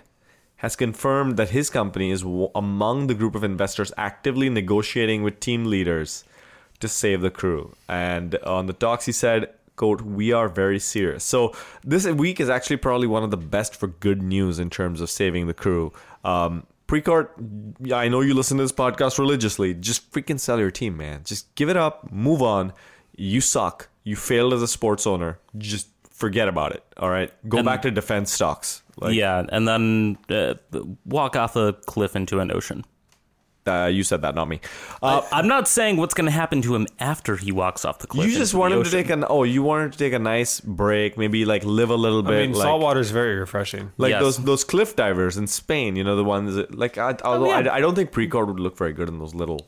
has 0.57 0.75
confirmed 0.75 1.37
that 1.37 1.49
his 1.49 1.69
company 1.69 2.11
is 2.11 2.21
w- 2.21 2.49
among 2.55 3.07
the 3.07 3.15
group 3.15 3.35
of 3.35 3.43
investors 3.43 3.91
actively 3.97 4.49
negotiating 4.49 5.23
with 5.23 5.39
team 5.39 5.65
leaders 5.65 6.23
to 6.79 6.87
save 6.87 7.21
the 7.21 7.31
crew. 7.31 7.75
And 7.87 8.35
on 8.37 8.67
the 8.67 8.73
talks, 8.73 9.05
he 9.05 9.11
said, 9.11 9.49
quote, 9.75 10.01
we 10.01 10.31
are 10.31 10.47
very 10.47 10.79
serious. 10.79 11.23
So 11.23 11.55
this 11.83 12.05
week 12.05 12.39
is 12.39 12.49
actually 12.49 12.77
probably 12.77 13.07
one 13.07 13.23
of 13.23 13.31
the 13.31 13.37
best 13.37 13.75
for 13.75 13.87
good 13.87 14.21
news 14.21 14.59
in 14.59 14.69
terms 14.69 15.01
of 15.01 15.09
saving 15.09 15.47
the 15.47 15.53
crew. 15.53 15.91
Um, 16.23 16.67
Precourt, 16.91 17.29
yeah, 17.79 17.95
I 17.95 18.09
know 18.09 18.19
you 18.19 18.33
listen 18.33 18.57
to 18.57 18.63
this 18.63 18.73
podcast 18.73 19.17
religiously. 19.17 19.73
Just 19.73 20.11
freaking 20.11 20.37
sell 20.37 20.59
your 20.59 20.71
team, 20.71 20.97
man. 20.97 21.21
Just 21.23 21.55
give 21.55 21.69
it 21.69 21.77
up, 21.77 22.11
move 22.11 22.41
on. 22.41 22.73
You 23.15 23.39
suck. 23.39 23.87
You 24.03 24.17
failed 24.17 24.53
as 24.53 24.61
a 24.61 24.67
sports 24.67 25.07
owner. 25.07 25.39
Just 25.57 25.87
forget 26.11 26.49
about 26.49 26.73
it. 26.73 26.83
All 26.97 27.09
right, 27.09 27.31
go 27.47 27.59
And- 27.59 27.65
back 27.65 27.83
to 27.83 27.91
defense 27.91 28.29
stocks. 28.31 28.83
Like, 28.97 29.15
yeah, 29.15 29.45
and 29.49 29.65
then 29.65 30.17
uh, 30.29 30.55
walk 31.05 31.37
off 31.37 31.55
a 31.55 31.71
cliff 31.85 32.13
into 32.15 32.39
an 32.39 32.51
ocean. 32.51 32.83
Uh, 33.71 33.87
you 33.87 34.03
said 34.03 34.21
that, 34.21 34.35
not 34.35 34.47
me. 34.47 34.59
Uh, 35.01 35.21
I'm 35.31 35.47
not 35.47 35.67
saying 35.67 35.97
what's 35.97 36.13
going 36.13 36.25
to 36.25 36.31
happen 36.31 36.61
to 36.63 36.75
him 36.75 36.87
after 36.99 37.37
he 37.37 37.51
walks 37.51 37.85
off 37.85 37.99
the 37.99 38.07
cliff. 38.07 38.27
you 38.27 38.37
just 38.37 38.53
want 38.53 38.71
the 38.73 38.77
him 38.79 38.83
to 38.83 38.89
take 38.91 39.09
an 39.09 39.23
oh, 39.27 39.43
you 39.43 39.63
want 39.63 39.85
him 39.85 39.91
to 39.91 39.97
take 39.97 40.13
a 40.13 40.19
nice 40.19 40.59
break, 40.59 41.17
maybe 41.17 41.45
like 41.45 41.63
live 41.63 41.89
a 41.89 41.95
little 41.95 42.21
bit. 42.23 42.33
I 42.33 42.47
mean, 42.47 42.53
like, 42.53 42.63
salt 42.63 42.81
water 42.81 42.99
is 42.99 43.11
very 43.11 43.35
refreshing. 43.35 43.91
like 43.97 44.11
Yes. 44.11 44.21
those 44.21 44.37
those 44.43 44.63
cliff 44.63 44.95
divers 44.95 45.37
in 45.37 45.47
Spain. 45.47 45.95
You 45.95 46.03
know 46.03 46.15
the 46.15 46.23
ones 46.23 46.55
that, 46.55 46.75
like. 46.75 46.97
I, 46.97 47.15
although 47.23 47.47
yeah. 47.47 47.71
I, 47.71 47.77
I 47.77 47.79
don't 47.79 47.95
think 47.95 48.11
Precourt 48.11 48.47
would 48.47 48.59
look 48.59 48.77
very 48.77 48.93
good 48.93 49.07
in 49.07 49.19
those 49.19 49.33
little 49.33 49.67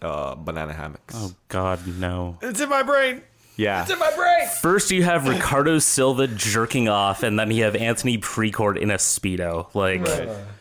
uh, 0.00 0.34
banana 0.36 0.72
hammocks. 0.72 1.14
Oh 1.16 1.32
God, 1.48 1.86
no. 1.98 2.38
It's 2.42 2.60
in 2.60 2.68
my 2.68 2.82
brain. 2.82 3.22
Yeah. 3.56 3.82
It's 3.82 3.90
in 3.90 3.98
my 3.98 4.10
brain. 4.16 4.48
First, 4.62 4.90
you 4.90 5.02
have 5.02 5.28
Riccardo 5.28 5.80
Silva 5.80 6.26
jerking 6.26 6.88
off, 6.88 7.22
and 7.22 7.38
then 7.38 7.50
you 7.50 7.64
have 7.64 7.76
Anthony 7.76 8.16
Precourt 8.16 8.78
in 8.78 8.90
a 8.90 8.96
speedo. 8.96 9.72
Like, 9.74 10.06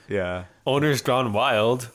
Yeah. 0.10 0.46
Owners 0.66 1.02
gone 1.02 1.32
wild. 1.32 1.90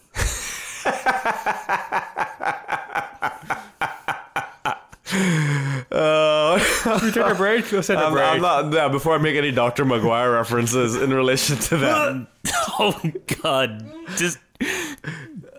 Uh, 5.91 6.59
Should 6.59 7.03
we 7.03 7.11
take 7.13 7.25
a 7.25 7.35
break? 7.37 7.71
Let's 7.71 7.87
take 7.87 7.99
a 7.99 8.01
I'm, 8.01 8.13
break. 8.13 8.25
I'm 8.25 8.41
not, 8.41 8.73
yeah, 8.73 8.89
before 8.89 9.15
I 9.15 9.19
make 9.19 9.37
any 9.37 9.53
Dr. 9.53 9.85
Maguire 9.85 10.33
references 10.33 10.97
in 10.97 11.13
relation 11.15 11.57
to 11.57 11.77
that. 11.79 12.27
oh 12.81 13.01
god, 13.43 13.93
just 14.17 14.39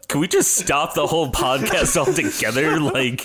can 0.08 0.19
we 0.19 0.28
just 0.28 0.56
stop 0.56 0.93
the 0.93 1.08
whole 1.08 1.32
podcast 1.32 1.97
altogether? 1.97 2.80
Like, 2.86 3.23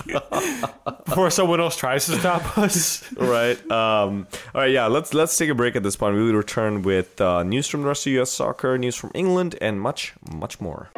Before 1.05 1.31
someone 1.31 1.61
else 1.61 1.76
tries 1.76 2.07
to 2.07 2.18
stop 2.18 2.59
us. 2.59 3.05
right. 3.14 3.59
Um, 3.70 4.26
all 4.55 4.62
right. 4.62 4.70
Yeah. 4.70 4.87
Let's 4.87 5.12
let's 5.12 5.37
take 5.37 5.50
a 5.50 5.55
break 5.55 5.76
at 5.76 5.83
this 5.83 5.96
point. 5.96 6.16
We 6.16 6.22
will 6.24 6.35
return 6.35 6.83
with 6.83 7.20
uh, 7.20 7.42
news 7.42 7.68
from 7.68 7.83
the 7.83 7.88
rest 7.88 8.07
of 8.07 8.12
U.S. 8.14 8.31
soccer, 8.31 8.79
news 8.79 8.96
from 8.96 9.11
England, 9.14 9.57
and 9.61 9.81
much 9.81 10.14
much 10.33 10.61
more. 10.61 10.90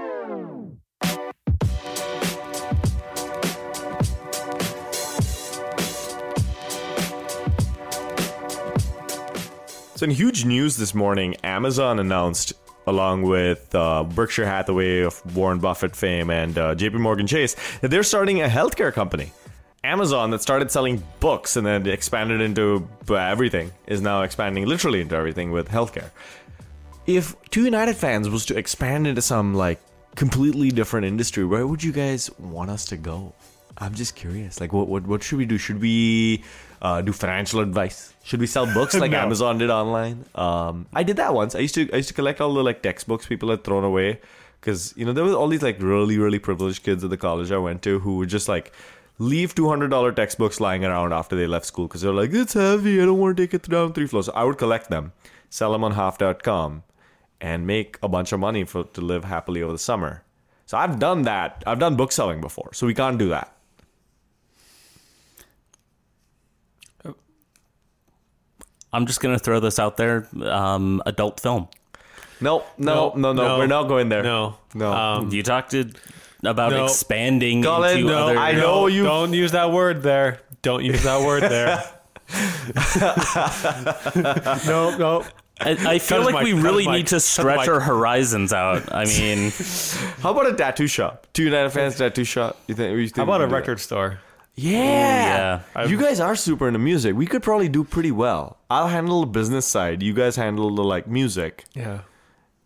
So, 10.03 10.07
in 10.07 10.11
huge 10.11 10.45
news 10.45 10.77
this 10.77 10.97
morning, 10.97 11.37
Amazon 11.45 12.01
announced, 12.01 12.55
along 12.89 13.23
with 13.23 13.73
uh, 13.73 14.03
Berkshire 14.03 14.45
Hathaway 14.45 15.03
of 15.03 15.37
Warren 15.37 15.61
Buffett 15.61 15.95
fame 15.95 16.29
and 16.29 16.59
uh, 16.59 16.75
JP 16.75 16.95
Morgan 16.95 17.29
Chase, 17.29 17.55
that 17.83 17.93
they're 17.93 18.03
starting 18.03 18.43
a 18.43 18.49
healthcare 18.49 18.93
company. 18.93 19.31
Amazon, 19.85 20.31
that 20.31 20.43
started 20.43 20.73
selling 20.73 21.05
books 21.21 21.55
and 21.55 21.65
then 21.65 21.87
expanded 21.87 22.41
into 22.41 22.89
uh, 23.09 23.15
everything, 23.15 23.71
is 23.87 24.01
now 24.01 24.23
expanding 24.23 24.67
literally 24.67 25.01
into 25.01 25.15
everything 25.15 25.53
with 25.53 25.69
healthcare. 25.69 26.11
If 27.07 27.37
Two 27.51 27.63
United 27.63 27.95
fans 27.95 28.29
was 28.29 28.45
to 28.47 28.59
expand 28.59 29.07
into 29.07 29.23
some 29.23 29.55
like 29.55 29.81
completely 30.17 30.73
different 30.73 31.07
industry, 31.07 31.45
where 31.45 31.65
would 31.65 31.85
you 31.85 31.93
guys 31.93 32.29
want 32.41 32.71
us 32.71 32.87
to 32.87 32.97
go? 32.97 33.35
I'm 33.79 33.95
just 33.95 34.17
curious. 34.17 34.61
Like, 34.61 34.73
what 34.73 34.89
what, 34.89 35.07
what 35.07 35.23
should 35.23 35.39
we 35.39 35.47
do? 35.47 35.59
Should 35.59 35.81
we 35.81 36.43
uh, 36.83 37.01
do 37.01 37.13
financial 37.13 37.61
advice? 37.61 38.13
Should 38.25 38.41
we 38.41 38.47
sell 38.47 38.67
books 38.75 38.95
like 38.99 39.11
No. 39.17 39.19
Amazon 39.19 39.57
did 39.59 39.71
online? 39.71 40.25
Um, 40.35 40.87
I 40.93 41.03
did 41.05 41.17
that 41.17 41.33
once. 41.33 41.55
I 41.55 41.61
used 41.61 41.75
to 41.77 41.91
I 41.93 41.97
used 41.97 42.09
to 42.09 42.15
collect 42.15 42.41
all 42.41 42.53
the 42.53 42.63
like 42.63 42.83
textbooks 42.83 43.27
people 43.27 43.49
had 43.51 43.65
thrown 43.65 43.85
away 43.85 44.21
because 44.61 44.93
you 44.97 45.05
know 45.07 45.13
there 45.13 45.25
was 45.25 45.33
all 45.35 45.49
these 45.49 45.63
like 45.63 45.81
really 45.81 46.19
really 46.19 46.39
privileged 46.41 46.83
kids 46.83 47.03
at 47.05 47.11
the 47.11 47.17
college 47.17 47.51
I 47.53 47.59
went 47.59 47.83
to 47.83 47.99
who 48.01 48.17
would 48.19 48.29
just 48.29 48.49
like 48.49 48.73
leave 49.19 49.55
two 49.55 49.69
hundred 49.69 49.91
dollar 49.91 50.11
textbooks 50.13 50.61
lying 50.61 50.85
around 50.85 51.13
after 51.13 51.37
they 51.37 51.47
left 51.47 51.67
school 51.67 51.87
because 51.87 52.01
they're 52.03 52.13
like 52.13 52.33
it's 52.33 52.55
heavy. 52.55 53.01
I 53.01 53.05
don't 53.07 53.19
want 53.19 53.37
to 53.37 53.43
take 53.43 53.55
it 53.55 53.69
down 53.69 53.93
three 53.93 54.07
floors. 54.09 54.27
So 54.27 54.33
I 54.33 54.43
would 54.45 54.59
collect 54.59 54.91
them, 54.91 55.13
sell 55.51 55.73
them 55.73 55.85
on 55.85 55.93
half.com, 55.93 56.83
and 57.41 57.67
make 57.67 57.99
a 58.03 58.09
bunch 58.09 58.33
of 58.33 58.41
money 58.41 58.65
for 58.65 58.85
to 58.85 59.01
live 59.01 59.25
happily 59.25 59.63
over 59.63 59.73
the 59.73 59.79
summer. 59.79 60.25
So 60.67 60.79
I've 60.79 60.99
done 60.99 61.23
that. 61.23 61.63
I've 61.67 61.79
done 61.79 61.97
book 61.97 62.13
selling 62.13 62.41
before, 62.41 62.71
so 62.73 62.87
we 62.87 62.95
can't 62.95 63.19
do 63.19 63.29
that. 63.29 63.55
I'm 68.93 69.07
just 69.07 69.21
gonna 69.21 69.39
throw 69.39 69.61
this 69.61 69.79
out 69.79 69.97
there: 69.97 70.27
um, 70.43 71.03
adult 71.07 71.41
film. 71.41 71.69
No, 72.41 72.65
no, 72.77 73.13
no, 73.17 73.33
no, 73.33 73.59
We're 73.59 73.67
not 73.69 73.85
going 73.85 74.09
there. 74.09 74.23
No. 74.23 74.57
No. 74.75 74.93
Um, 74.93 75.31
You 75.31 75.43
talked 75.45 75.71
to, 75.73 75.91
about 76.45 76.73
No. 76.73 76.85
expanding 76.87 77.63
Colin, 77.63 77.99
into 77.99 78.09
no, 78.11 78.19
other. 78.29 78.37
I 78.37 78.53
know 78.53 78.89
you- 78.89 79.05
Don't 79.05 79.33
use 79.33 79.53
that 79.53 79.71
word 79.71 80.03
there. 80.03 80.41
Don't 80.61 80.85
use 80.85 81.05
that 81.05 81.25
word 81.25 81.45
there. 81.45 81.83
no, 84.67 84.97
no. 84.97 85.25
I, 85.61 85.71
I 85.95 85.99
feel 85.99 86.19
his 86.19 86.27
like 86.27 86.35
mic, 86.35 86.45
we 86.45 86.53
really 86.61 86.87
mic, 86.87 86.95
need 86.95 87.07
to 87.09 87.21
stretch 87.21 87.69
our 87.69 87.81
horizons 87.81 88.53
out. 88.53 88.93
I 88.93 89.05
mean, 89.05 89.51
How 90.21 90.33
about 90.33 90.47
a 90.49 90.55
tattoo 90.55 90.87
shop? 90.89 91.27
Two 91.33 91.45
United 91.45 91.71
fans 91.71 91.97
tattoo 91.97 92.25
shop. 92.25 92.59
You 92.67 92.75
think? 92.75 92.99
You 92.99 93.07
think 93.07 93.17
How 93.17 93.23
about 93.25 93.41
a 93.41 93.45
can 93.45 93.51
do 93.51 93.57
record 93.57 93.81
store? 93.81 94.19
That? 94.57 94.63
Yeah. 94.63 95.63
yeah. 95.77 95.87
You 95.87 95.99
guys 95.99 96.21
are 96.21 96.37
super 96.37 96.67
into 96.67 96.79
music. 96.79 97.15
We 97.15 97.27
could 97.27 97.43
probably 97.43 97.69
do 97.69 97.85
pretty 97.85 98.11
well. 98.13 98.59
I'll 98.71 98.89
handle 98.89 99.21
the 99.21 99.27
business 99.27 99.67
side. 99.67 100.03
You 100.03 100.13
guys 100.13 100.37
handle 100.37 100.75
the 100.75 100.85
like 100.85 101.07
music. 101.07 101.65
Yeah. 101.75 102.01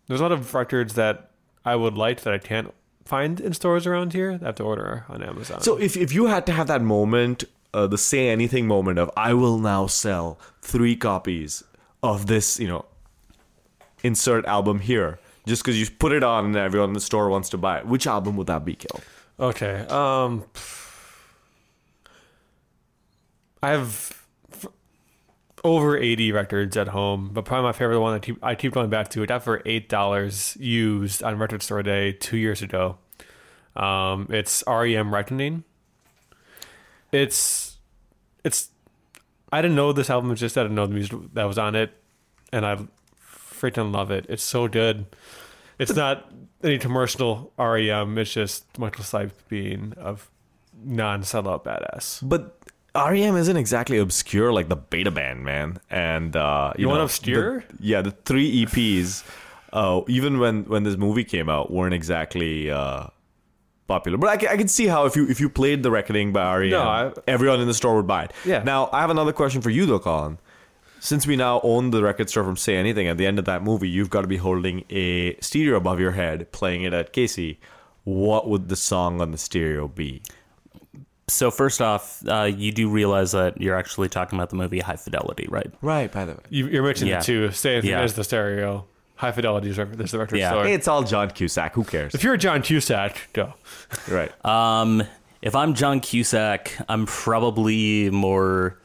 There's 0.07 0.19
a 0.19 0.23
lot 0.23 0.31
of 0.31 0.53
records 0.53 0.93
that 0.93 1.31
I 1.65 1.75
would 1.75 1.95
like 1.95 2.21
that 2.21 2.33
I 2.33 2.37
can't 2.37 2.73
find 3.05 3.39
in 3.39 3.53
stores 3.53 3.85
around 3.87 4.13
here. 4.13 4.39
I 4.41 4.45
have 4.45 4.55
to 4.55 4.63
order 4.63 5.05
on 5.09 5.23
Amazon. 5.23 5.61
So 5.61 5.77
if 5.77 5.97
if 5.97 6.13
you 6.13 6.27
had 6.27 6.45
to 6.45 6.51
have 6.51 6.67
that 6.67 6.81
moment, 6.81 7.43
uh, 7.73 7.87
the 7.87 7.97
say 7.97 8.29
anything 8.29 8.67
moment 8.67 8.99
of 8.99 9.09
I 9.17 9.33
will 9.33 9.57
now 9.57 9.87
sell 9.87 10.39
three 10.61 10.95
copies 10.95 11.63
of 12.03 12.27
this, 12.27 12.59
you 12.59 12.67
know, 12.67 12.85
insert 14.03 14.45
album 14.45 14.79
here, 14.79 15.19
just 15.45 15.63
because 15.63 15.79
you 15.79 15.87
put 15.89 16.11
it 16.11 16.23
on 16.23 16.45
and 16.45 16.55
everyone 16.55 16.89
in 16.89 16.93
the 16.93 17.01
store 17.01 17.29
wants 17.29 17.49
to 17.49 17.57
buy 17.57 17.79
it. 17.79 17.85
Which 17.87 18.07
album 18.07 18.37
would 18.37 18.47
that 18.47 18.63
be, 18.63 18.75
Kill? 18.75 19.01
Okay. 19.39 19.85
Um, 19.89 20.45
I 23.61 23.71
have 23.71 24.25
over 25.63 25.97
80 25.97 26.31
records 26.31 26.77
at 26.77 26.89
home, 26.89 27.31
but 27.33 27.45
probably 27.45 27.63
my 27.63 27.71
favorite 27.73 27.99
one 27.99 28.13
I 28.13 28.19
keep, 28.19 28.43
I 28.43 28.55
keep 28.55 28.73
going 28.73 28.89
back 28.89 29.09
to. 29.09 29.23
I 29.23 29.25
got 29.25 29.43
for 29.43 29.61
eight 29.65 29.89
dollars 29.89 30.55
used 30.59 31.23
on 31.23 31.37
Record 31.37 31.63
Store 31.63 31.83
Day 31.83 32.13
two 32.13 32.37
years 32.37 32.61
ago. 32.61 32.97
Um, 33.75 34.27
it's 34.29 34.63
REM 34.67 35.13
Reckoning. 35.13 35.63
It's 37.11 37.77
it's 38.43 38.69
I 39.51 39.61
didn't 39.61 39.75
know 39.75 39.93
this 39.93 40.09
album 40.09 40.31
existed. 40.31 40.59
I 40.59 40.63
didn't 40.63 40.75
know 40.75 40.87
the 40.87 40.93
music 40.93 41.19
that 41.33 41.45
was 41.45 41.57
on 41.57 41.75
it, 41.75 41.91
and 42.51 42.65
I 42.65 42.77
freaking 43.21 43.93
love 43.93 44.11
it. 44.11 44.25
It's 44.29 44.43
so 44.43 44.67
good. 44.67 45.05
It's 45.79 45.95
not 45.95 46.31
any 46.63 46.77
commercial 46.77 47.53
REM. 47.57 48.17
It's 48.17 48.33
just 48.33 48.65
Michael 48.77 49.03
Stipe 49.03 49.31
being 49.47 49.93
of 49.97 50.29
non-sellout 50.83 51.63
badass. 51.63 52.27
But 52.27 52.56
REM 52.97 53.35
isn't 53.37 53.57
exactly 53.57 53.97
obscure 53.97 54.51
like 54.51 54.69
the 54.69 54.75
Beta 54.75 55.11
Band, 55.11 55.43
man. 55.43 55.79
And 55.89 56.35
uh, 56.35 56.73
you, 56.77 56.83
You 56.83 56.87
want 56.87 56.99
know, 56.99 57.05
obscure? 57.05 57.59
the- 57.59 57.75
yeah, 57.79 58.01
the 58.01 58.11
three 58.11 58.65
EPs, 58.65 59.23
uh, 59.73 60.01
even 60.07 60.39
when 60.39 60.63
when 60.65 60.83
this 60.83 60.97
movie 60.97 61.23
came 61.23 61.49
out, 61.49 61.71
weren't 61.71 61.93
exactly 61.93 62.71
uh, 62.71 63.07
popular. 63.87 64.17
But 64.17 64.29
I 64.29 64.37
can, 64.37 64.49
I 64.49 64.57
can 64.57 64.67
see 64.67 64.87
how 64.87 65.05
if 65.05 65.15
you 65.15 65.27
if 65.29 65.39
you 65.39 65.49
played 65.49 65.83
the 65.83 65.91
Reckoning 65.91 66.33
by 66.33 66.57
REM, 66.57 66.69
No, 66.71 66.81
I- 66.81 67.13
everyone 67.27 67.59
in 67.61 67.67
the 67.67 67.73
store 67.73 67.95
would 67.95 68.07
buy 68.07 68.23
it. 68.25 68.33
Yeah. 68.45 68.63
Now 68.63 68.89
I 68.91 69.01
have 69.01 69.09
another 69.09 69.33
question 69.33 69.61
for 69.61 69.69
you 69.69 69.85
though, 69.85 69.99
Colin. 69.99 70.39
Since 70.99 71.27
we 71.27 71.35
now 71.35 71.61
own 71.63 71.91
the 71.91 72.01
record 72.01 72.27
store 72.29 72.43
from 72.43 72.57
Say 72.57 72.75
Anything, 72.75 73.07
at 73.07 73.17
the 73.17 73.27
end 73.27 73.37
of 73.37 73.45
that 73.45 73.61
movie, 73.61 73.87
you've 73.87 74.09
got 74.09 74.21
to 74.21 74.27
be 74.27 74.37
holding 74.37 74.83
a 74.89 75.37
stereo 75.41 75.77
above 75.77 75.99
your 75.99 76.11
head, 76.13 76.51
playing 76.51 76.81
it 76.83 76.91
at 76.93 77.13
Casey. 77.13 77.59
What 78.03 78.49
would 78.49 78.67
the 78.67 78.75
song 78.75 79.21
on 79.21 79.29
the 79.31 79.37
stereo 79.37 79.87
be? 79.87 80.23
So 81.29 81.51
first 81.51 81.81
off, 81.81 82.23
uh, 82.27 82.43
you 82.43 82.71
do 82.71 82.89
realize 82.89 83.31
that 83.33 83.59
you're 83.61 83.75
actually 83.75 84.07
talking 84.09 84.39
about 84.39 84.49
the 84.49 84.55
movie 84.55 84.79
High 84.79 84.95
Fidelity, 84.95 85.45
right? 85.49 85.69
Right, 85.81 86.11
by 86.11 86.25
the 86.25 86.33
way. 86.33 86.39
You, 86.49 86.67
you're 86.67 86.83
mentioning 86.83 87.11
Yeah. 87.11 87.19
it 87.19 87.23
too. 87.25 87.51
Stay 87.51 87.81
Yeah. 87.81 87.99
there's 87.99 88.13
the 88.13 88.23
stereo. 88.23 88.85
High 89.15 89.31
fidelity 89.31 89.69
is 89.69 89.75
there's 89.77 90.11
the 90.11 90.19
record 90.19 90.37
Yeah. 90.37 90.51
store. 90.51 90.63
Hey, 90.65 90.73
it's 90.73 90.87
all 90.87 91.03
John 91.03 91.29
Cusack. 91.31 91.73
Who 91.73 91.83
cares? 91.83 92.13
if 92.15 92.23
you're 92.23 92.37
John 92.37 92.61
Cusack, 92.61 93.29
go. 93.33 93.53
Right. 94.09 94.31
Um, 94.45 95.03
if 95.41 95.55
I'm 95.55 95.73
John 95.73 95.99
Cusack, 95.99 96.71
I'm 96.87 97.05
probably 97.05 98.09
more 98.09 98.77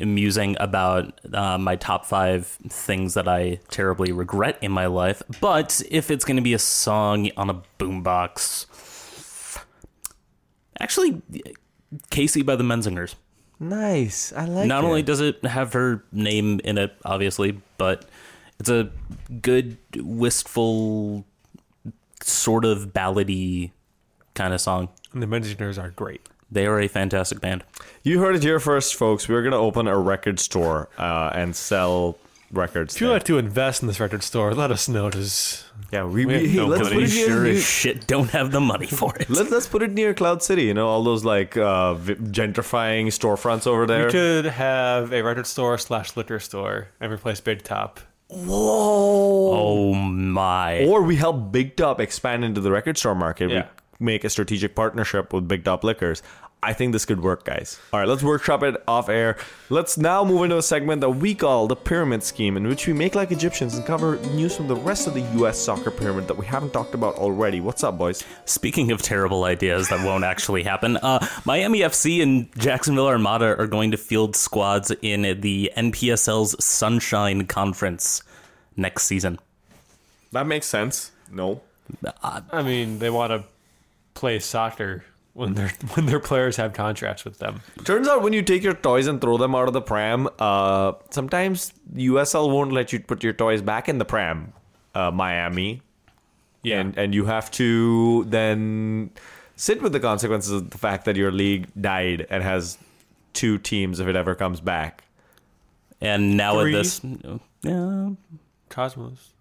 musing 0.00 0.56
about 0.60 1.20
uh, 1.34 1.58
my 1.58 1.76
top 1.76 2.06
five 2.06 2.46
things 2.46 3.14
that 3.14 3.28
I 3.28 3.58
terribly 3.68 4.12
regret 4.12 4.56
in 4.62 4.72
my 4.72 4.86
life. 4.86 5.22
But 5.40 5.82
if 5.90 6.10
it's 6.10 6.24
going 6.24 6.36
to 6.36 6.42
be 6.42 6.54
a 6.54 6.58
song 6.58 7.30
on 7.36 7.50
a 7.50 7.60
boombox, 7.78 8.66
actually, 10.80 11.22
Casey 12.10 12.42
by 12.42 12.56
the 12.56 12.64
Menzingers. 12.64 13.14
nice. 13.58 14.32
I 14.32 14.44
like 14.46 14.64
it. 14.64 14.68
Not 14.68 14.84
it. 14.84 14.86
only 14.86 15.02
does 15.02 15.20
it 15.20 15.44
have 15.44 15.72
her 15.74 16.02
name 16.12 16.60
in 16.64 16.78
it, 16.78 16.94
obviously, 17.04 17.60
but 17.78 18.04
it's 18.58 18.68
a 18.68 18.90
good, 19.42 19.76
wistful, 19.96 21.24
sort 22.22 22.64
of 22.64 22.88
ballady 22.92 23.70
kind 24.34 24.52
of 24.54 24.60
song. 24.60 24.88
And 25.12 25.22
the 25.22 25.26
Menzingers 25.26 25.82
are 25.82 25.90
great. 25.90 26.26
They 26.52 26.66
are 26.66 26.80
a 26.80 26.88
fantastic 26.88 27.40
band. 27.40 27.62
you 28.02 28.18
heard 28.20 28.34
it 28.34 28.42
here 28.42 28.58
first, 28.58 28.96
folks. 28.96 29.28
We're 29.28 29.42
gonna 29.42 29.56
open 29.56 29.86
a 29.86 29.96
record 29.96 30.40
store 30.40 30.88
uh, 30.98 31.30
and 31.32 31.54
sell 31.54 32.18
records. 32.52 32.94
If 32.94 33.00
you'd 33.00 33.10
like 33.10 33.24
to 33.24 33.38
invest 33.38 33.82
in 33.82 33.88
this 33.88 34.00
record 34.00 34.22
store, 34.22 34.54
let 34.54 34.70
us 34.70 34.88
know. 34.88 35.10
Just 35.10 35.64
yeah, 35.92 36.04
we, 36.04 36.26
we 36.26 36.26
we, 36.26 36.48
hey, 36.48 36.56
no 36.56 36.66
let's 36.66 36.84
money. 36.84 36.94
put 36.96 37.04
it 37.04 37.14
near. 37.14 37.26
sure 37.26 37.46
as 37.46 37.64
shit 37.64 38.06
don't 38.06 38.30
have 38.30 38.50
the 38.50 38.60
money 38.60 38.86
for 38.86 39.14
it. 39.16 39.28
Let, 39.30 39.50
let's 39.50 39.66
put 39.66 39.82
it 39.82 39.92
near 39.92 40.14
Cloud 40.14 40.42
City. 40.42 40.64
You 40.64 40.74
know, 40.74 40.88
all 40.88 41.02
those 41.02 41.24
like 41.24 41.56
uh, 41.56 41.94
gentrifying 41.94 43.06
storefronts 43.06 43.66
over 43.66 43.86
there. 43.86 44.06
we 44.06 44.12
could 44.12 44.44
have 44.46 45.12
a 45.12 45.22
record 45.22 45.46
store 45.46 45.78
slash 45.78 46.16
liquor 46.16 46.38
store 46.40 46.88
and 47.00 47.12
replace 47.12 47.40
Big 47.40 47.62
Top. 47.62 48.00
Whoa! 48.28 49.52
Oh 49.52 49.94
my. 49.94 50.84
Or 50.84 51.02
we 51.02 51.16
help 51.16 51.50
Big 51.52 51.76
Top 51.76 52.00
expand 52.00 52.44
into 52.44 52.60
the 52.60 52.70
record 52.70 52.96
store 52.96 53.14
market. 53.14 53.50
Yeah. 53.50 53.66
We 53.98 54.06
make 54.06 54.24
a 54.24 54.30
strategic 54.30 54.74
partnership 54.74 55.32
with 55.32 55.48
Big 55.48 55.64
Top 55.64 55.84
Liquors. 55.84 56.22
I 56.62 56.74
think 56.74 56.92
this 56.92 57.06
could 57.06 57.22
work, 57.22 57.44
guys. 57.44 57.80
All 57.90 58.00
right, 58.00 58.08
let's 58.08 58.22
workshop 58.22 58.62
it 58.62 58.76
off 58.86 59.08
air. 59.08 59.38
Let's 59.70 59.96
now 59.96 60.24
move 60.24 60.42
into 60.44 60.58
a 60.58 60.62
segment 60.62 61.00
that 61.00 61.10
we 61.10 61.34
call 61.34 61.66
the 61.66 61.76
Pyramid 61.76 62.22
Scheme, 62.22 62.56
in 62.58 62.68
which 62.68 62.86
we 62.86 62.92
make 62.92 63.14
like 63.14 63.32
Egyptians 63.32 63.76
and 63.76 63.86
cover 63.86 64.16
news 64.34 64.56
from 64.56 64.68
the 64.68 64.76
rest 64.76 65.06
of 65.06 65.14
the 65.14 65.22
U.S. 65.38 65.58
soccer 65.58 65.90
pyramid 65.90 66.28
that 66.28 66.36
we 66.36 66.44
haven't 66.44 66.74
talked 66.74 66.92
about 66.92 67.14
already. 67.14 67.62
What's 67.62 67.82
up, 67.82 67.96
boys? 67.96 68.24
Speaking 68.44 68.92
of 68.92 69.00
terrible 69.00 69.44
ideas 69.44 69.88
that 69.88 70.04
won't 70.04 70.24
actually 70.24 70.62
happen, 70.62 70.98
uh, 70.98 71.26
Miami 71.46 71.80
FC 71.80 72.22
and 72.22 72.48
Jacksonville 72.58 73.06
Armada 73.06 73.58
are 73.58 73.66
going 73.66 73.90
to 73.92 73.96
field 73.96 74.36
squads 74.36 74.92
in 75.00 75.40
the 75.40 75.72
NPSL's 75.78 76.62
Sunshine 76.62 77.46
Conference 77.46 78.22
next 78.76 79.04
season. 79.04 79.38
That 80.32 80.46
makes 80.46 80.66
sense. 80.66 81.10
No. 81.30 81.62
I 82.22 82.62
mean, 82.62 82.98
they 82.98 83.08
want 83.08 83.30
to 83.32 83.44
play 84.12 84.38
soccer 84.40 85.04
when 85.32 85.54
their 85.54 85.68
when 85.94 86.06
their 86.06 86.20
players 86.20 86.56
have 86.56 86.72
contracts 86.72 87.24
with 87.24 87.38
them. 87.38 87.60
Turns 87.84 88.08
out 88.08 88.22
when 88.22 88.32
you 88.32 88.42
take 88.42 88.62
your 88.62 88.74
toys 88.74 89.06
and 89.06 89.20
throw 89.20 89.36
them 89.36 89.54
out 89.54 89.68
of 89.68 89.74
the 89.74 89.82
pram, 89.82 90.28
uh, 90.38 90.92
sometimes 91.10 91.72
USL 91.94 92.52
won't 92.52 92.72
let 92.72 92.92
you 92.92 93.00
put 93.00 93.22
your 93.22 93.32
toys 93.32 93.62
back 93.62 93.88
in 93.88 93.98
the 93.98 94.04
pram, 94.04 94.52
uh, 94.94 95.10
Miami. 95.10 95.82
Yeah. 96.62 96.80
And, 96.80 96.98
and 96.98 97.14
you 97.14 97.24
have 97.24 97.50
to 97.52 98.24
then 98.28 99.10
sit 99.56 99.80
with 99.80 99.92
the 99.92 100.00
consequences 100.00 100.52
of 100.52 100.70
the 100.70 100.78
fact 100.78 101.06
that 101.06 101.16
your 101.16 101.32
league 101.32 101.68
died 101.80 102.26
and 102.28 102.42
has 102.42 102.76
two 103.32 103.56
teams 103.56 104.00
if 104.00 104.08
it 104.08 104.16
ever 104.16 104.34
comes 104.34 104.60
back. 104.60 105.04
And 106.02 106.36
now 106.36 106.60
Three. 106.60 106.74
with 106.74 106.82
this, 106.82 107.00
yeah, 107.62 108.10
Cosmos. 108.68 109.32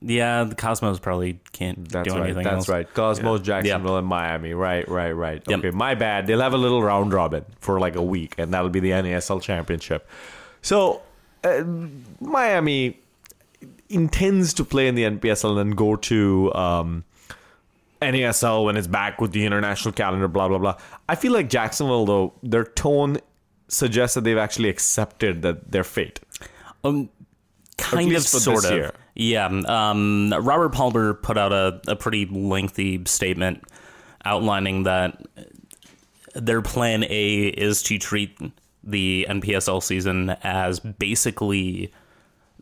Yeah, 0.00 0.44
the 0.44 0.54
Cosmos 0.54 0.98
probably 0.98 1.38
can't 1.52 1.88
That's 1.88 2.08
do 2.08 2.14
right. 2.14 2.24
anything 2.24 2.44
That's 2.44 2.56
else. 2.56 2.68
right. 2.68 2.92
Cosmos, 2.94 3.40
Jacksonville, 3.42 3.96
and 3.96 4.06
Miami. 4.06 4.54
Right, 4.54 4.88
right, 4.88 5.12
right. 5.12 5.42
Yep. 5.46 5.58
Okay, 5.58 5.70
my 5.70 5.94
bad. 5.94 6.26
They'll 6.26 6.40
have 6.40 6.54
a 6.54 6.58
little 6.58 6.82
round 6.82 7.12
robin 7.12 7.44
for 7.60 7.78
like 7.80 7.96
a 7.96 8.02
week, 8.02 8.34
and 8.38 8.52
that'll 8.52 8.70
be 8.70 8.80
the 8.80 8.90
NASL 8.90 9.40
championship. 9.42 10.08
So, 10.62 11.02
uh, 11.42 11.62
Miami 12.20 12.98
intends 13.88 14.54
to 14.54 14.64
play 14.64 14.88
in 14.88 14.94
the 14.94 15.04
NPSL 15.04 15.50
and 15.50 15.58
then 15.58 15.70
go 15.70 15.96
to 15.96 16.52
um, 16.54 17.04
NASL 18.00 18.64
when 18.64 18.76
it's 18.76 18.86
back 18.86 19.20
with 19.20 19.32
the 19.32 19.44
international 19.44 19.92
calendar. 19.92 20.28
Blah 20.28 20.48
blah 20.48 20.58
blah. 20.58 20.76
I 21.08 21.14
feel 21.14 21.32
like 21.32 21.48
Jacksonville, 21.48 22.06
though, 22.06 22.32
their 22.42 22.64
tone 22.64 23.18
suggests 23.68 24.14
that 24.14 24.24
they've 24.24 24.38
actually 24.38 24.68
accepted 24.68 25.42
that 25.42 25.70
their 25.70 25.84
fate. 25.84 26.20
Um, 26.82 27.08
kind 27.78 28.12
of, 28.12 28.22
sort 28.22 28.64
of. 28.64 28.70
year. 28.72 28.94
Yeah. 29.14 29.46
Um, 29.46 30.34
Robert 30.40 30.70
Palmer 30.70 31.14
put 31.14 31.38
out 31.38 31.52
a, 31.52 31.80
a 31.86 31.96
pretty 31.96 32.26
lengthy 32.26 33.02
statement 33.06 33.62
outlining 34.24 34.84
that 34.84 35.22
their 36.34 36.62
plan 36.62 37.04
A 37.04 37.46
is 37.46 37.82
to 37.84 37.98
treat 37.98 38.36
the 38.82 39.26
NPSL 39.28 39.82
season 39.82 40.30
as 40.42 40.80
basically 40.80 41.92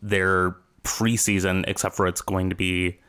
their 0.01 0.55
preseason, 0.83 1.63
except 1.67 1.95
for 1.95 2.07
it's 2.07 2.21
going 2.21 2.49
to 2.49 2.55
be 2.55 2.99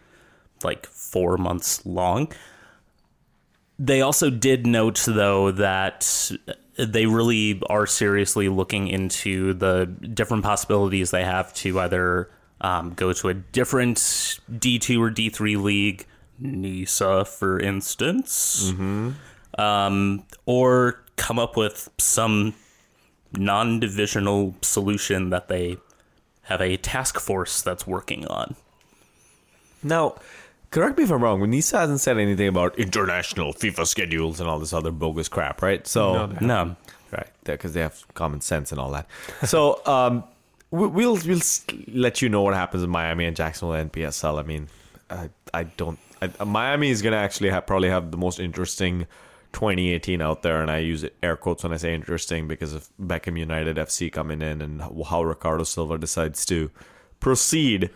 like 0.62 0.86
four 0.86 1.36
months 1.36 1.84
long. 1.84 2.32
They 3.78 4.01
also 4.01 4.30
did 4.30 4.66
note, 4.66 5.03
though, 5.07 5.51
that 5.51 6.30
they 6.78 7.07
really 7.07 7.61
are 7.68 7.86
seriously 7.86 8.49
looking 8.49 8.88
into 8.88 9.55
the 9.55 9.86
different 9.86 10.45
possibilities 10.45 11.11
they 11.11 11.24
have 11.24 11.53
to 11.55 11.80
either 11.80 12.30
um, 12.64 12.94
go 12.94 13.12
to 13.12 13.28
a 13.28 13.34
different 13.34 13.98
D2 13.98 14.98
or 14.98 15.10
D3 15.10 15.62
league, 15.62 16.06
NISA, 16.38 17.24
for 17.26 17.60
instance, 17.60 18.72
um, 19.58 20.24
or 20.46 21.02
come 21.16 21.38
up 21.38 21.56
with 21.56 21.90
some 21.98 22.54
non 23.36 23.80
divisional 23.80 24.54
solution 24.62 25.30
that 25.30 25.48
they 25.48 25.76
have 26.44 26.60
a 26.60 26.76
task 26.76 27.20
force 27.20 27.60
that's 27.62 27.86
working 27.86 28.26
on. 28.28 28.54
Now, 29.82 30.16
correct 30.70 30.96
me 30.98 31.04
if 31.04 31.10
I'm 31.10 31.22
wrong. 31.22 31.40
When 31.40 31.50
Nisa 31.50 31.78
hasn't 31.78 32.00
said 32.00 32.18
anything 32.18 32.48
about 32.48 32.78
international 32.78 33.52
FIFA 33.52 33.86
schedules 33.86 34.40
and 34.40 34.48
all 34.48 34.58
this 34.58 34.72
other 34.72 34.90
bogus 34.90 35.28
crap, 35.28 35.60
right? 35.62 35.86
So, 35.86 36.26
No, 36.26 36.26
No. 36.40 36.76
right, 37.12 37.28
because 37.44 37.74
they 37.74 37.80
have 37.80 38.02
common 38.14 38.40
sense 38.40 38.72
and 38.72 38.80
all 38.80 38.90
that. 38.92 39.06
So, 39.46 39.80
um, 39.86 40.24
we- 40.24 40.30
we'll 40.70 40.88
we'll 40.88 41.18
let 41.88 42.22
you 42.22 42.28
know 42.28 42.42
what 42.42 42.54
happens 42.54 42.82
in 42.82 42.90
Miami 42.90 43.24
and 43.26 43.36
Jacksonville 43.36 43.74
and 43.74 43.92
NPSL. 43.92 44.38
I 44.38 44.42
mean, 44.42 44.68
I 45.10 45.30
I 45.52 45.64
don't. 45.64 45.98
I, 46.20 46.44
Miami 46.44 46.90
is 46.90 47.02
gonna 47.02 47.16
actually 47.16 47.50
have 47.50 47.66
probably 47.66 47.88
have 47.88 48.10
the 48.10 48.16
most 48.16 48.38
interesting 48.38 49.06
2018 49.52 50.20
out 50.20 50.42
there, 50.42 50.60
and 50.60 50.70
I 50.70 50.78
use 50.78 51.04
air 51.22 51.36
quotes 51.36 51.62
when 51.62 51.72
I 51.72 51.76
say 51.76 51.94
interesting 51.94 52.48
because 52.48 52.72
of 52.72 52.88
Beckham 53.00 53.38
United 53.38 53.76
FC 53.76 54.12
coming 54.12 54.42
in 54.42 54.60
and 54.60 54.82
how 54.82 55.22
Riccardo 55.22 55.64
Silva 55.64 55.96
decides 55.98 56.44
to 56.46 56.70
proceed 57.20 57.90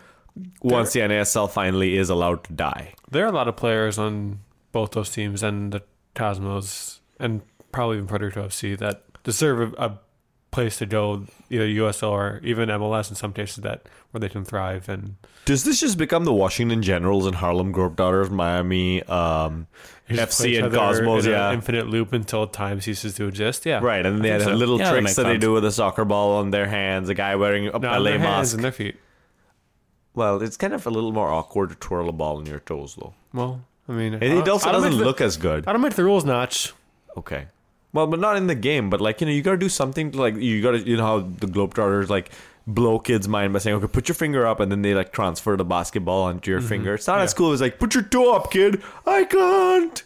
once 0.61 0.93
the 0.93 1.01
NASL 1.01 1.49
finally 1.49 1.97
is 1.97 2.09
allowed 2.09 2.43
to 2.45 2.53
die. 2.53 2.93
There 3.11 3.25
are 3.25 3.29
a 3.29 3.33
lot 3.33 3.47
of 3.47 3.55
players 3.55 3.97
on 3.97 4.39
both 4.71 4.91
those 4.91 5.09
teams 5.09 5.43
and 5.43 5.71
the 5.71 5.83
Cosmos 6.15 7.01
and 7.19 7.41
probably 7.71 7.97
even 7.97 8.07
Predator 8.07 8.41
FC 8.41 8.77
that 8.77 9.03
deserve 9.23 9.73
a, 9.73 9.85
a 9.85 9.99
place 10.51 10.77
to 10.79 10.85
go, 10.85 11.25
either 11.49 11.67
USL 11.67 12.09
or 12.11 12.39
even 12.43 12.69
MLS 12.69 13.09
in 13.09 13.15
some 13.15 13.33
cases 13.33 13.57
that 13.57 13.83
where 14.11 14.19
they 14.19 14.29
can 14.29 14.43
thrive. 14.43 14.89
And 14.89 15.15
Does 15.45 15.63
this 15.63 15.79
just 15.79 15.97
become 15.97 16.23
the 16.25 16.33
Washington 16.33 16.81
Generals 16.81 17.25
and 17.27 17.35
Harlem 17.35 17.71
Globetrotters, 17.73 18.31
Miami, 18.31 19.03
um, 19.03 19.67
they 20.07 20.15
just 20.15 20.39
play 20.39 20.53
FC 20.53 20.63
and 20.63 20.73
Cosmos? 20.73 21.25
in 21.25 21.31
Yeah, 21.31 21.53
infinite 21.53 21.87
loop 21.87 22.13
until 22.13 22.47
time 22.47 22.81
ceases 22.81 23.13
to 23.15 23.25
exist. 23.25 23.65
Yeah, 23.65 23.79
right. 23.83 24.03
And 24.05 24.15
then 24.15 24.21
they 24.23 24.29
had 24.29 24.41
so. 24.41 24.53
little 24.53 24.79
Yeah, 24.79 24.85
that 24.93 24.99
tricks 25.01 25.15
that 25.15 25.23
they 25.23 25.37
do 25.37 25.53
with 25.53 25.63
a 25.65 25.71
soccer 25.71 26.03
ball 26.05 26.37
on 26.37 26.49
their 26.49 26.65
hands. 26.67 27.09
A 27.09 27.13
guy 27.13 27.35
wearing 27.35 27.67
a 27.67 27.71
No, 27.71 27.75
on 27.75 27.81
ballet 27.81 28.17
mask. 28.17 28.55
and 28.55 28.63
their 28.63 28.71
feet. 28.71 28.95
Well, 30.15 30.41
it's 30.41 30.57
kind 30.57 30.73
of 30.73 30.85
a 30.87 30.89
little 30.89 31.11
more 31.11 31.29
awkward 31.29 31.69
to 31.69 31.75
twirl 31.75 32.09
a 32.09 32.11
ball 32.11 32.37
on 32.37 32.45
your 32.47 32.59
toes, 32.59 32.95
though. 32.99 33.13
Well, 33.33 33.61
I 33.87 33.91
mean, 33.91 34.15
And 34.15 34.23
it 34.23 34.49
also 34.49 34.71
doesn't 34.71 34.97
the- 34.97 35.03
look 35.05 35.21
as 35.21 35.37
good. 35.37 35.65
I 35.67 35.71
don't 35.73 35.81
make 35.81 35.93
the 35.93 36.03
rules 36.03 36.25
notch. 36.25 36.73
Okay. 37.15 37.45
Well, 37.91 38.07
but 38.07 38.19
not 38.19 38.37
in 38.37 38.47
the 38.47 38.55
game. 38.55 38.89
But 38.89 39.01
like 39.01 39.21
you 39.21 39.27
know, 39.27 39.33
you 39.33 39.41
gotta 39.41 39.57
do 39.57 39.69
something 39.69 40.11
to 40.11 40.21
like 40.21 40.35
you 40.35 40.61
gotta 40.61 40.79
you 40.79 40.97
know 40.97 41.03
how 41.05 41.19
the 41.19 41.47
Globetrotters 41.47 42.09
like 42.09 42.31
blow 42.67 42.99
kids' 42.99 43.27
mind 43.27 43.53
by 43.53 43.59
saying, 43.59 43.77
okay, 43.77 43.87
put 43.87 44.07
your 44.07 44.15
finger 44.15 44.45
up, 44.45 44.59
and 44.59 44.71
then 44.71 44.81
they 44.81 44.93
like 44.93 45.11
transfer 45.11 45.57
the 45.57 45.65
basketball 45.65 46.23
onto 46.23 46.51
your 46.51 46.61
finger. 46.61 46.93
It's 46.93 47.07
not 47.07 47.19
as 47.19 47.33
cool 47.33 47.51
as 47.51 47.61
like 47.61 47.79
put 47.79 47.95
your 47.95 48.03
toe 48.03 48.35
up, 48.35 48.51
kid. 48.51 48.81
I 49.05 49.23
can't. 49.23 50.03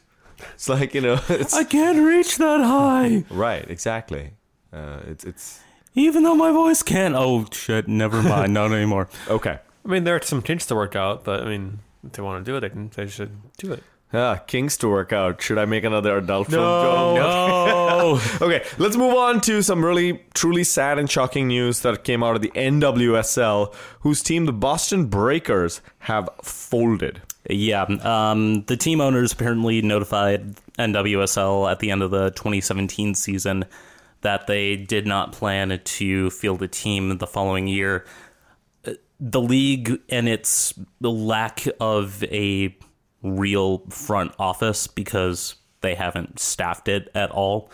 It's 0.54 0.70
like 0.70 0.94
you 0.94 1.02
know, 1.02 1.20
it's 1.30 1.54
I 1.54 1.64
can't 1.64 2.00
reach 2.00 2.38
that 2.38 2.62
high, 2.62 3.26
right, 3.30 3.70
exactly. 3.70 4.32
Uh, 4.72 5.00
it's 5.08 5.24
it's 5.24 5.60
even 5.96 6.24
though 6.24 6.36
my 6.36 6.52
voice 6.52 6.82
can't. 6.82 7.16
Oh 7.16 7.46
shit! 7.52 7.88
Never 7.88 8.22
mind. 8.22 8.54
Not 8.54 8.72
anymore. 8.72 9.10
okay. 9.30 9.60
I 9.86 9.88
mean, 9.88 10.06
there 10.06 10.16
are 10.16 10.22
some 10.22 10.42
kinks 10.42 10.66
to 10.68 10.76
work 10.76 10.96
out, 10.96 11.24
but 11.24 11.42
I 11.42 11.46
mean, 11.50 11.80
if 12.06 12.14
they 12.14 12.22
want 12.22 12.44
to 12.44 12.52
do 12.52 12.58
it, 12.58 12.62
they 12.62 12.70
can. 12.70 12.90
They 12.90 13.08
should 13.08 13.32
do 13.58 13.74
it. 13.74 13.84
Ah, 14.16 14.36
Kings 14.45 14.78
to 14.78 14.88
work 14.89 15.11
out. 15.11 15.41
Should 15.41 15.57
I 15.57 15.66
make 15.66 15.84
another 15.84 16.18
adult 16.18 16.49
film 16.49 16.61
No. 16.61 17.16
joke? 17.16 17.18
No. 17.18 18.20
Okay, 18.45 18.64
let's 18.78 18.95
move 18.95 19.16
on 19.16 19.41
to 19.41 19.61
some 19.64 19.84
really 19.84 20.22
truly 20.34 20.64
sad 20.64 20.99
and 20.99 21.09
shocking 21.09 21.47
news 21.47 21.80
that 21.82 22.03
came 22.03 22.22
out 22.24 22.36
of 22.36 22.41
the 22.41 22.51
NWSL, 22.51 23.74
whose 24.01 24.22
team, 24.22 24.45
the 24.45 24.53
Boston 24.53 25.05
Breakers, 25.07 25.82
have 25.99 26.30
folded. 26.43 27.22
Yeah, 27.49 27.84
um, 27.84 28.64
the 28.66 28.78
team 28.78 29.01
owners 29.01 29.34
apparently 29.34 29.82
notified 29.82 30.55
NWSL 30.78 31.72
at 31.72 31.80
the 31.80 31.89
end 31.91 32.03
of 32.03 32.11
the 32.11 32.30
2017 32.32 33.16
season 33.16 33.66
that 34.22 34.47
they 34.47 34.76
did 34.76 35.05
not 35.07 35.32
plan 35.32 35.80
to 35.84 36.30
field 36.30 36.61
a 36.61 36.68
team 36.68 37.18
the 37.18 37.28
following 37.28 37.68
year. 37.68 38.05
Uh, 38.86 38.91
The 39.20 39.41
league 39.41 39.99
and 40.09 40.28
its 40.30 40.74
lack 41.01 41.66
of 41.80 42.24
a 42.26 42.76
real 43.24 43.80
front 43.90 44.34
office 44.38 44.88
because 44.88 45.56
they 45.82 45.96
haven't 45.96 46.40
staffed 46.40 46.88
it 46.88 47.10
at 47.16 47.32
all, 47.32 47.72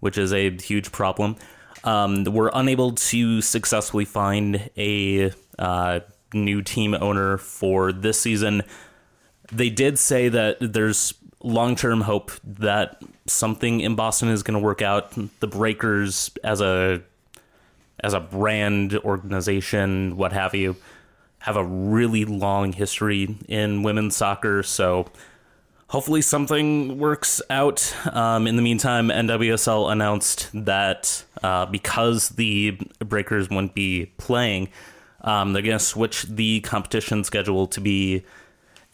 which 0.00 0.16
is 0.16 0.32
a 0.32 0.50
huge 0.50 0.92
problem. 0.92 1.36
Um, 1.82 2.24
we're 2.24 2.50
unable 2.52 2.92
to 2.92 3.40
successfully 3.40 4.04
find 4.04 4.70
a 4.76 5.32
uh, 5.58 6.00
new 6.32 6.62
team 6.62 6.94
owner 6.94 7.38
for 7.38 7.92
this 7.92 8.20
season 8.20 8.62
they 9.52 9.70
did 9.70 9.98
say 9.98 10.28
that 10.28 10.56
there's 10.60 11.14
long-term 11.42 12.02
hope 12.02 12.32
that 12.44 13.02
something 13.26 13.80
in 13.80 13.94
Boston 13.94 14.28
is 14.28 14.42
going 14.42 14.58
to 14.58 14.64
work 14.64 14.82
out. 14.82 15.12
The 15.40 15.46
Breakers 15.46 16.30
as 16.44 16.60
a 16.60 17.02
as 18.02 18.14
a 18.14 18.20
brand 18.20 18.96
organization, 18.98 20.16
what 20.16 20.32
have 20.32 20.54
you, 20.54 20.74
have 21.40 21.56
a 21.56 21.64
really 21.64 22.24
long 22.24 22.72
history 22.72 23.36
in 23.48 23.82
women's 23.82 24.16
soccer, 24.16 24.62
so 24.62 25.06
hopefully 25.88 26.22
something 26.22 26.98
works 26.98 27.42
out. 27.50 27.94
Um, 28.12 28.46
in 28.46 28.56
the 28.56 28.62
meantime, 28.62 29.08
NWSL 29.08 29.90
announced 29.90 30.48
that 30.52 31.24
uh, 31.42 31.66
because 31.66 32.30
the 32.30 32.78
Breakers 33.00 33.50
wouldn't 33.50 33.74
be 33.74 34.06
playing, 34.18 34.68
um, 35.22 35.52
they're 35.52 35.62
going 35.62 35.78
to 35.78 35.84
switch 35.84 36.22
the 36.22 36.60
competition 36.60 37.24
schedule 37.24 37.66
to 37.68 37.80
be 37.80 38.22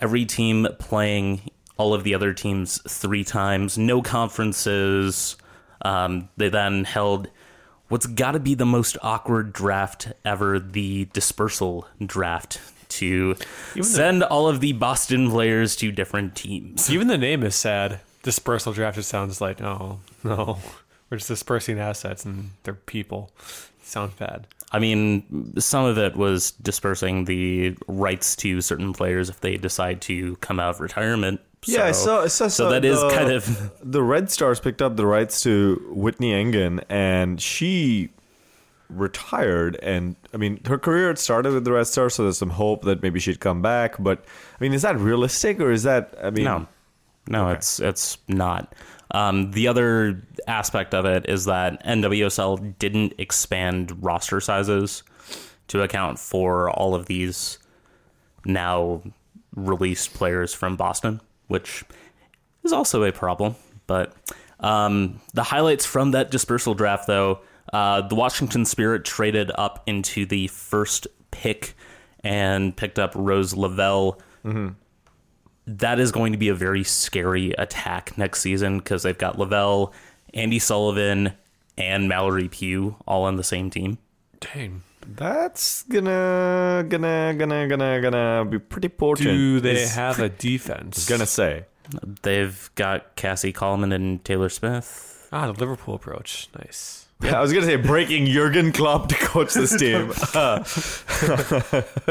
every 0.01 0.25
team 0.25 0.67
playing 0.79 1.51
all 1.77 1.93
of 1.93 2.05
the 2.05 2.15
other 2.15 2.33
teams 2.33 2.81
three 2.91 3.25
times, 3.25 3.77
no 3.77 4.01
conferences, 4.03 5.37
Um, 5.83 6.31
they 6.37 6.49
then 6.49 6.85
held 6.85 7.29
what's 7.89 8.07
got 8.07 8.33
to 8.33 8.41
be 8.41 8.55
the 8.55 8.67
most 8.67 8.97
awkward 9.03 9.53
draft 9.53 10.13
ever 10.25 10.59
the 10.59 11.07
dispersal 11.13 11.87
draft 12.05 12.61
to 12.89 13.37
send 13.83 14.23
all 14.23 14.49
of 14.49 14.61
the 14.61 14.73
Boston 14.73 15.31
players 15.31 15.77
to 15.77 15.91
different 15.93 16.35
teams. 16.37 16.91
Even 16.91 17.09
the 17.09 17.19
name 17.19 17.43
is 17.43 17.55
sad. 17.55 18.01
Dispersal 18.23 18.73
draft. 18.73 18.99
It 18.99 19.05
sounds 19.05 19.41
like 19.41 19.61
oh 19.61 20.01
no, 20.25 20.59
we're 21.11 21.19
just 21.19 21.29
dispersing 21.29 21.79
assets 21.79 22.25
and 22.25 22.51
they're 22.63 22.75
people. 22.75 23.31
sounds 23.83 24.15
bad. 24.15 24.47
I 24.73 24.81
mean, 24.81 25.55
some 25.61 25.85
of 25.85 25.97
it 25.97 26.17
was 26.17 26.51
dispersing 26.51 27.25
the 27.25 27.77
rights 27.87 28.35
to 28.37 28.61
certain 28.61 28.93
players 28.93 29.31
if 29.31 29.41
they 29.41 29.57
decide 29.57 30.01
to 30.03 30.37
come 30.37 30.59
out 30.59 30.71
of 30.71 30.81
retirement. 30.81 31.41
Yeah, 31.67 31.85
I 31.87 31.93
So- 31.93 32.05
saw. 32.05 32.23
I 32.25 32.27
saw 32.29 32.49
So 32.49 32.71
that 32.71 32.85
is 32.85 33.01
the- 33.01 33.11
kind 33.11 33.31
of 33.33 33.73
the 33.83 34.03
Red 34.03 34.31
Stars 34.31 34.61
picked 34.61 34.81
up 34.83 34.97
the 34.97 35.07
rights 35.07 35.43
to 35.43 35.83
Whitney 35.91 36.33
Engen, 36.33 36.81
and 36.89 37.41
she 37.41 38.11
retired. 38.89 39.77
And 39.83 40.17
I 40.33 40.37
mean, 40.37 40.61
her 40.67 40.79
career 40.79 41.09
had 41.09 41.19
started 41.19 41.53
with 41.53 41.65
the 41.65 41.73
Red 41.73 41.87
Stars, 41.87 42.15
so 42.15 42.23
there's 42.23 42.39
some 42.39 42.51
hope 42.51 42.83
that 42.85 43.03
maybe 43.03 43.19
she'd 43.21 43.41
come 43.41 43.63
back. 43.63 43.97
But 43.99 44.25
I 44.59 44.63
mean, 44.65 44.73
is 44.73 44.83
that 44.83 44.99
realistic, 44.99 45.61
or 45.61 45.71
is 45.71 45.83
that? 45.83 46.15
I 46.23 46.31
mean, 46.31 46.45
no, 46.45 46.67
no, 47.29 47.49
it's 47.51 47.81
it's 47.81 48.19
not. 48.29 48.75
Um, 49.13 49.53
the 49.53 49.69
other 49.69 50.23
aspect 50.49 50.93
of 50.93 51.05
it 51.05 51.29
is 51.29 51.45
that 51.45 51.85
NWSL 51.85 52.77
didn't 52.79 53.15
expand 53.19 54.03
roster 54.05 54.41
sizes 54.41 55.03
to 55.69 55.83
account 55.83 56.19
for 56.19 56.71
all 56.71 56.95
of 56.95 57.07
these 57.07 57.59
now 58.45 59.03
released 59.55 60.13
players 60.15 60.53
from 60.55 60.77
Boston, 60.77 61.21
which 61.47 61.85
is 62.65 62.73
also 62.73 63.03
a 63.05 63.13
problem. 63.13 63.55
But 63.87 64.15
um, 64.61 65.21
the 65.35 65.43
highlights 65.43 65.87
from 65.87 66.13
that 66.13 66.31
dispersal 66.31 66.75
draft, 66.75 67.07
though, 67.07 67.41
uh, 67.73 68.03
the 68.03 68.15
Washington 68.15 68.65
Spirit 68.65 69.05
traded 69.05 69.51
up 69.57 69.83
into 69.87 70.27
the 70.27 70.47
first 70.49 71.07
pick 71.31 71.75
and 72.21 72.77
picked 72.77 72.99
up 72.99 73.13
Rose 73.15 73.55
Lavelle. 73.55 74.21
That 75.67 75.99
is 75.99 76.13
going 76.13 76.33
to 76.33 76.39
be 76.39 76.49
a 76.49 76.55
very 76.55 76.85
scary 76.85 77.53
attack 77.53 78.17
next 78.17 78.41
season 78.41 78.79
because 78.79 79.03
they've 79.03 79.19
got 79.19 79.39
Lavelle, 79.39 79.93
Andi 80.33 80.63
Sullivan, 80.63 81.33
and 81.77 82.09
Mallory 82.09 82.49
Pugh 82.49 82.97
all 83.07 83.25
on 83.25 83.37
the 83.37 83.45
same 83.45 83.71
team. 83.71 83.99
Dang. 84.41 84.83
That's 85.15 85.83
gonna 85.85 86.85
gonna 86.89 87.35
gonna 87.39 87.69
gonna 87.69 88.01
gonna 88.01 88.45
be 88.49 88.59
pretty 88.59 88.89
potent. 88.89 89.29
Do 89.29 89.61
they 89.61 89.83
Is- 89.83 89.95
have 89.95 90.19
a 90.21 90.29
defense? 90.29 90.97
I 90.97 91.01
was 91.01 91.09
gonna 91.19 91.27
say. 91.27 91.65
They've 92.23 92.69
got 92.75 93.15
Cassie 93.15 93.53
Coleman 93.53 93.93
and 93.93 94.25
Taylor 94.25 94.49
Smith. 94.49 95.29
ah, 95.33 95.47
the 95.51 95.59
Liverpool 95.59 95.95
approach. 95.95 96.49
Nice. 96.59 97.07
I 97.23 97.41
was 97.41 97.53
gonna 97.53 97.65
say 97.67 97.77
breaking 97.77 98.27
Jurgen 98.27 98.73
Klopp 98.73 99.09
to 99.09 99.15
coach 99.15 99.55
this 99.55 99.75
team. 99.79 100.13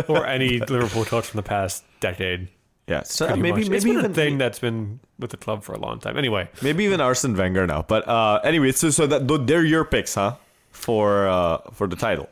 or 0.08 0.26
any 0.26 0.60
Liverpool 0.60 1.06
coach 1.06 1.28
from 1.28 1.38
the 1.38 1.44
past 1.44 1.84
decade. 2.00 2.48
yeah, 2.88 3.04
so 3.04 3.28
pretty 3.28 3.42
maybe 3.42 3.62
much. 3.62 3.70
maybe 3.70 3.76
it's 3.76 3.86
been 3.86 3.98
even 4.00 4.12
a 4.12 4.14
thing 4.14 4.38
that's 4.38 4.60
been 4.60 5.00
with 5.20 5.32
the 5.32 5.38
club 5.38 5.64
for 5.64 5.74
a 5.74 5.80
long 5.80 6.00
time. 6.00 6.18
Anyway, 6.18 6.50
maybe 6.62 6.84
even 6.86 7.02
Arsene 7.02 7.36
Wenger 7.36 7.68
now. 7.68 7.84
But 7.88 8.08
uh, 8.08 8.40
anyway, 8.44 8.72
so 8.72 8.90
so 8.90 9.06
that 9.08 9.28
they're 9.48 9.64
your 9.64 9.86
picks, 9.86 10.16
huh? 10.16 10.36
For 10.72 11.28
uh, 11.28 11.58
for 11.74 11.88
the 11.88 11.96
title. 11.96 12.30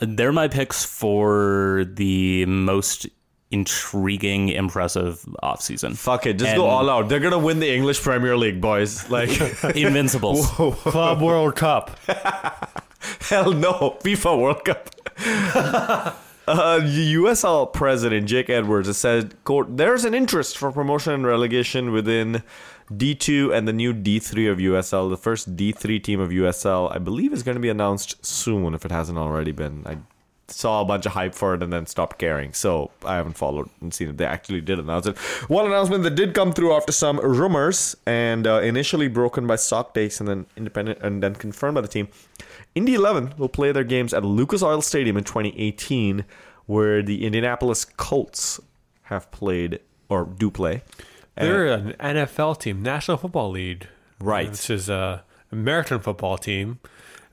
They're 0.00 0.32
my 0.32 0.48
picks 0.48 0.84
for 0.84 1.84
the 1.94 2.46
most 2.46 3.06
intriguing, 3.50 4.48
impressive 4.48 5.24
offseason. 5.42 5.96
Fuck 5.96 6.26
it, 6.26 6.34
just 6.38 6.50
And- 6.50 6.56
go 6.58 6.66
all 6.66 6.88
out. 6.88 7.08
They're 7.08 7.20
gonna 7.20 7.38
win 7.38 7.58
the 7.60 7.72
English 7.74 8.00
Premier 8.02 8.36
League, 8.36 8.60
boys. 8.60 9.08
Like 9.10 9.30
Invincibles. 9.76 10.46
Club 10.50 11.20
World 11.20 11.56
Cup. 11.56 11.90
hell 13.22 13.52
no, 13.52 13.98
FIFA 14.02 14.38
World 14.40 14.64
Cup. 14.64 14.90
Uh, 16.48 16.80
USL 16.80 17.72
president 17.72 18.26
Jake 18.26 18.50
Edwards 18.50 18.88
has 18.88 18.96
said, 18.98 19.34
"quote 19.44 19.76
There's 19.76 20.04
an 20.04 20.14
interest 20.14 20.56
for 20.58 20.72
promotion 20.72 21.12
and 21.12 21.26
relegation 21.26 21.92
within 21.92 22.42
D2 22.92 23.54
and 23.56 23.68
the 23.68 23.72
new 23.72 23.94
D3 23.94 24.50
of 24.50 24.58
USL. 24.58 25.08
The 25.08 25.16
first 25.16 25.56
D3 25.56 26.02
team 26.02 26.20
of 26.20 26.30
USL, 26.30 26.94
I 26.94 26.98
believe, 26.98 27.32
is 27.32 27.42
going 27.42 27.54
to 27.54 27.60
be 27.60 27.68
announced 27.68 28.24
soon 28.24 28.74
if 28.74 28.84
it 28.84 28.90
hasn't 28.90 29.18
already 29.18 29.52
been. 29.52 29.84
I 29.86 29.98
saw 30.48 30.80
a 30.80 30.84
bunch 30.84 31.06
of 31.06 31.12
hype 31.12 31.34
for 31.34 31.54
it 31.54 31.62
and 31.62 31.72
then 31.72 31.86
stopped 31.86 32.18
caring, 32.18 32.52
so 32.52 32.90
I 33.04 33.14
haven't 33.14 33.36
followed 33.36 33.70
and 33.80 33.94
seen 33.94 34.08
it. 34.08 34.16
They 34.16 34.24
actually 34.24 34.60
did 34.60 34.78
announce 34.78 35.06
it. 35.06 35.16
One 35.48 35.66
announcement 35.66 36.02
that 36.02 36.16
did 36.16 36.34
come 36.34 36.52
through 36.52 36.72
after 36.72 36.92
some 36.92 37.18
rumors 37.18 37.96
and 38.06 38.46
uh, 38.46 38.60
initially 38.60 39.06
broken 39.08 39.46
by 39.46 39.54
SocTakes 39.54 40.18
and 40.18 40.28
then 40.28 40.46
independent 40.56 40.98
and 41.02 41.22
then 41.22 41.34
confirmed 41.34 41.76
by 41.76 41.82
the 41.82 41.88
team. 41.88 42.08
Indy 42.74 42.94
11 42.94 43.34
will 43.38 43.48
play 43.48 43.70
their 43.72 43.84
games 43.84 44.12
at 44.12 44.24
Lucas 44.24 44.62
Oil 44.62 44.82
Stadium 44.82 45.16
in 45.16 45.24
2018, 45.24 46.24
where 46.66 47.02
the 47.02 47.24
Indianapolis 47.24 47.84
Colts 47.84 48.60
have 49.02 49.30
played 49.30 49.80
or 50.08 50.24
do 50.24 50.50
play. 50.50 50.82
They're 51.40 51.66
an 51.72 51.92
NFL 52.00 52.60
team, 52.60 52.82
National 52.82 53.16
Football 53.16 53.50
League. 53.50 53.86
Right. 54.20 54.50
Which 54.50 54.68
is 54.70 54.88
a 54.88 55.24
American 55.50 55.98
football 56.00 56.36
team. 56.38 56.78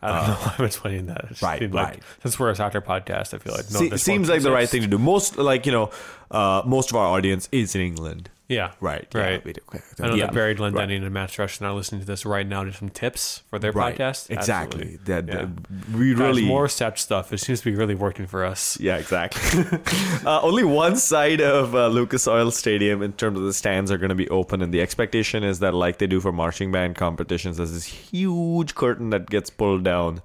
I 0.01 0.07
don't 0.19 0.27
know 0.27 0.33
why 0.43 0.55
I'm 0.59 0.65
explaining 0.65 1.05
that. 1.07 1.23
It 1.25 1.29
just 1.29 1.41
right, 1.41 1.61
like- 1.61 1.71
right. 1.73 2.03
since 2.21 2.39
we're 2.39 2.49
a 2.51 2.55
soccer 2.55 2.81
podcast, 2.81 3.33
I 3.33 3.39
feel 3.39 3.53
like 3.53 3.71
no, 3.71 3.79
Se- 3.79 3.97
seems 3.97 4.29
like 4.29 4.41
the 4.41 4.51
right 4.51 4.69
thing 4.69 4.81
to 4.83 4.87
do. 4.87 4.97
Most 4.97 5.37
like 5.37 5.65
you 5.65 5.71
know, 5.71 5.89
uh, 6.31 6.61
most 6.65 6.91
of 6.91 6.95
our 6.97 7.07
audience 7.07 7.49
is 7.51 7.75
in 7.75 7.81
England. 7.81 8.29
Yeah. 8.49 8.71
Right. 8.79 9.05
yeah, 9.13 9.21
Right. 9.21 9.43
we 9.45 9.51
do. 9.53 9.61
Okay. 9.67 9.83
I 10.01 10.07
know 10.07 10.15
Yeah. 10.15 10.25
that 10.27 10.33
Barry 10.33 10.55
Glendenning 10.55 10.73
Right. 10.73 10.89
and 11.03 11.11
Matt 11.13 11.37
Rush 11.37 11.61
are 11.61 11.73
listening 11.73 11.99
to 12.01 12.07
this 12.07 12.25
right 12.25 12.47
now. 12.47 12.63
Just 12.63 12.79
some 12.79 12.87
tips 12.89 13.43
for 13.49 13.59
their 13.59 13.73
Right. 13.73 13.97
podcast. 13.97 14.29
Exactly. 14.31 14.99
That, 15.03 15.27
Yeah. 15.27 15.47
we 15.93 16.11
Guys, 16.13 16.19
really 16.19 16.45
more 16.45 16.69
such 16.69 17.01
stuff. 17.01 17.33
It 17.33 17.39
seems 17.39 17.59
to 17.59 17.65
be 17.69 17.75
really 17.75 17.95
working 17.95 18.25
for 18.25 18.45
us. 18.45 18.79
Yeah, 18.79 18.95
exactly. 18.97 19.65
uh, 20.25 20.39
only 20.41 20.63
one 20.63 20.95
side 20.95 21.41
of 21.41 21.75
uh, 21.75 21.87
Lucas 21.89 22.25
Oil 22.27 22.49
Stadium, 22.51 23.01
in 23.01 23.11
terms 23.13 23.37
of 23.37 23.43
the 23.43 23.53
stands, 23.53 23.91
are 23.91 23.97
going 23.97 24.09
to 24.09 24.15
be 24.15 24.29
open, 24.29 24.61
and 24.61 24.73
the 24.73 24.81
expectation 24.81 25.43
is 25.43 25.59
that, 25.59 25.73
like 25.73 25.97
they 25.97 26.07
do 26.07 26.21
for 26.21 26.31
marching 26.31 26.71
band 26.71 26.95
competitions, 26.95 27.57
there's 27.57 27.73
this 27.73 27.85
huge 27.85 28.75
curtain 28.75 29.09
that 29.09 29.29
gets 29.29 29.49
pulled 29.49 29.83
down. 29.83 30.21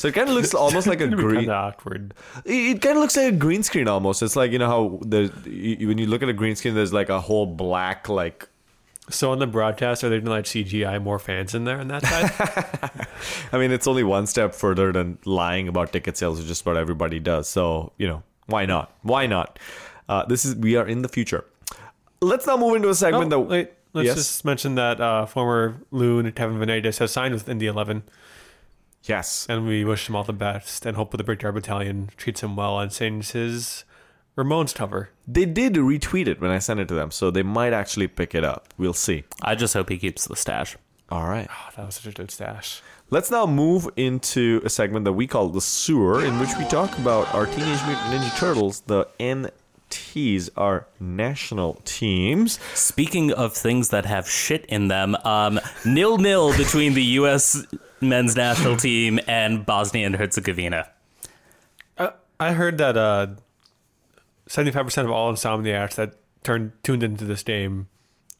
So 0.00 0.08
it 0.08 0.14
kind 0.14 0.30
of 0.30 0.34
looks 0.34 0.54
almost 0.54 0.86
like 0.86 1.02
a 1.02 1.08
green. 1.24 1.50
awkward. 1.50 2.14
It, 2.46 2.80
kind 2.80 2.96
of 2.96 3.02
looks 3.02 3.18
like 3.18 3.34
a 3.34 3.36
green 3.36 3.62
screen 3.62 3.86
almost. 3.86 4.22
It's 4.22 4.34
like 4.34 4.50
you 4.50 4.58
know 4.58 4.66
how 4.66 4.98
the 5.04 5.28
when 5.86 5.98
you 5.98 6.06
look 6.06 6.22
at 6.22 6.30
a 6.30 6.32
green 6.32 6.56
screen, 6.56 6.74
there's 6.74 6.90
like 6.94 7.10
a 7.10 7.20
whole 7.20 7.44
black 7.44 8.08
like. 8.08 8.48
So 9.10 9.30
on 9.30 9.40
the 9.40 9.46
broadcast, 9.46 10.02
are 10.02 10.08
they 10.08 10.18
to 10.18 10.30
like 10.30 10.46
CGI 10.46 11.02
more 11.02 11.18
fans 11.18 11.54
in 11.54 11.64
there 11.64 11.78
on 11.80 11.88
that 11.88 12.02
side? 12.06 13.06
I 13.52 13.58
mean, 13.58 13.72
it's 13.72 13.86
only 13.86 14.02
one 14.02 14.26
step 14.26 14.54
further 14.54 14.90
than 14.90 15.18
lying 15.26 15.68
about 15.68 15.92
ticket 15.92 16.16
sales, 16.16 16.40
which 16.40 16.48
is 16.48 16.64
what 16.64 16.78
everybody 16.78 17.20
does. 17.20 17.46
So 17.46 17.92
you 17.98 18.08
know, 18.08 18.22
why 18.46 18.64
not? 18.64 18.96
Why 19.02 19.26
not? 19.26 19.58
Uh, 20.08 20.24
this 20.24 20.46
is 20.46 20.54
we 20.56 20.76
are 20.76 20.86
in 20.88 21.02
the 21.02 21.08
future. 21.10 21.44
Let's 22.22 22.46
now 22.46 22.56
move 22.56 22.74
into 22.76 22.88
a 22.88 22.92
Oh, 22.92 22.94
segment 22.94 23.28
that 23.28 23.40
wait, 23.40 23.70
let's 23.92 24.06
Yes? 24.06 24.16
just 24.16 24.44
mention 24.46 24.76
that 24.76 24.98
uh, 24.98 25.26
former 25.26 25.76
Loon 25.90 26.32
Kevin 26.32 26.58
Venegas 26.58 26.96
has 27.00 27.10
signed 27.12 27.34
with 27.34 27.50
Indy 27.50 27.66
11, 27.66 28.02
yes, 29.04 29.46
and 29.48 29.66
we 29.66 29.84
wish 29.84 30.08
him 30.08 30.16
all 30.16 30.24
the 30.24 30.32
best 30.32 30.86
and 30.86 30.96
hope 30.96 31.10
the 31.10 31.24
Brickyard 31.24 31.54
Battalion 31.54 32.10
treats 32.16 32.42
him 32.42 32.56
well 32.56 32.78
and 32.78 32.92
sings 32.92 33.32
his 33.32 33.84
Ramones 34.36 34.74
cover. 34.74 35.10
They 35.26 35.44
did 35.44 35.74
retweet 35.74 36.26
it 36.26 36.40
when 36.40 36.50
I 36.50 36.58
sent 36.58 36.80
it 36.80 36.88
to 36.88 36.94
them, 36.94 37.10
so 37.10 37.30
they 37.30 37.42
might 37.42 37.72
actually 37.72 38.08
pick 38.08 38.34
it 38.34 38.44
up. 38.44 38.72
We'll 38.78 38.94
see. 38.94 39.24
I 39.42 39.54
just 39.54 39.74
hope 39.74 39.88
he 39.88 39.98
keeps 39.98 40.26
the 40.26 40.36
stash. 40.36 40.76
All 41.10 41.26
right. 41.26 41.48
Oh, 41.50 41.70
that 41.76 41.86
was 41.86 41.96
such 41.96 42.12
a 42.12 42.16
good 42.16 42.30
stash. 42.30 42.82
Let's 43.10 43.30
now 43.30 43.44
move 43.44 43.88
into 43.96 44.60
a 44.64 44.70
segment 44.70 45.04
that 45.04 45.12
we 45.12 45.26
call 45.26 45.48
the 45.48 45.60
sewer, 45.60 46.24
in 46.24 46.38
which 46.38 46.50
we 46.56 46.64
talk 46.66 46.96
about 46.98 47.34
our 47.34 47.46
Teenage 47.46 47.84
Mutant 47.86 48.14
Ninja 48.14 48.38
Turtles, 48.38 48.82
the 48.82 49.08
NTs, 50.10 50.50
our 50.56 50.86
national 50.98 51.80
teams. 51.84 52.58
Speaking 52.74 53.32
of 53.32 53.54
things 53.54 53.90
that 53.90 54.06
have 54.06 54.28
shit 54.28 54.64
in 54.66 54.88
them, 54.88 55.16
um, 55.24 55.60
nil 55.84 56.18
nil 56.18 56.56
between 56.56 56.94
the 56.94 57.02
U.S. 57.02 57.64
men's 58.00 58.36
national 58.36 58.76
team 58.76 59.20
and 59.26 59.64
Bosnia 59.64 60.06
and 60.06 60.16
Herzegovina. 60.16 60.88
Uh, 61.96 62.10
I 62.38 62.52
heard 62.52 62.78
that 62.78 62.96
uh, 62.96 63.28
75% 64.48 65.04
of 65.04 65.10
all 65.10 65.32
insomniacs 65.32 65.94
that 65.94 66.14
turned 66.42 66.72
tuned 66.82 67.02
into 67.02 67.24
this 67.24 67.42
game 67.42 67.88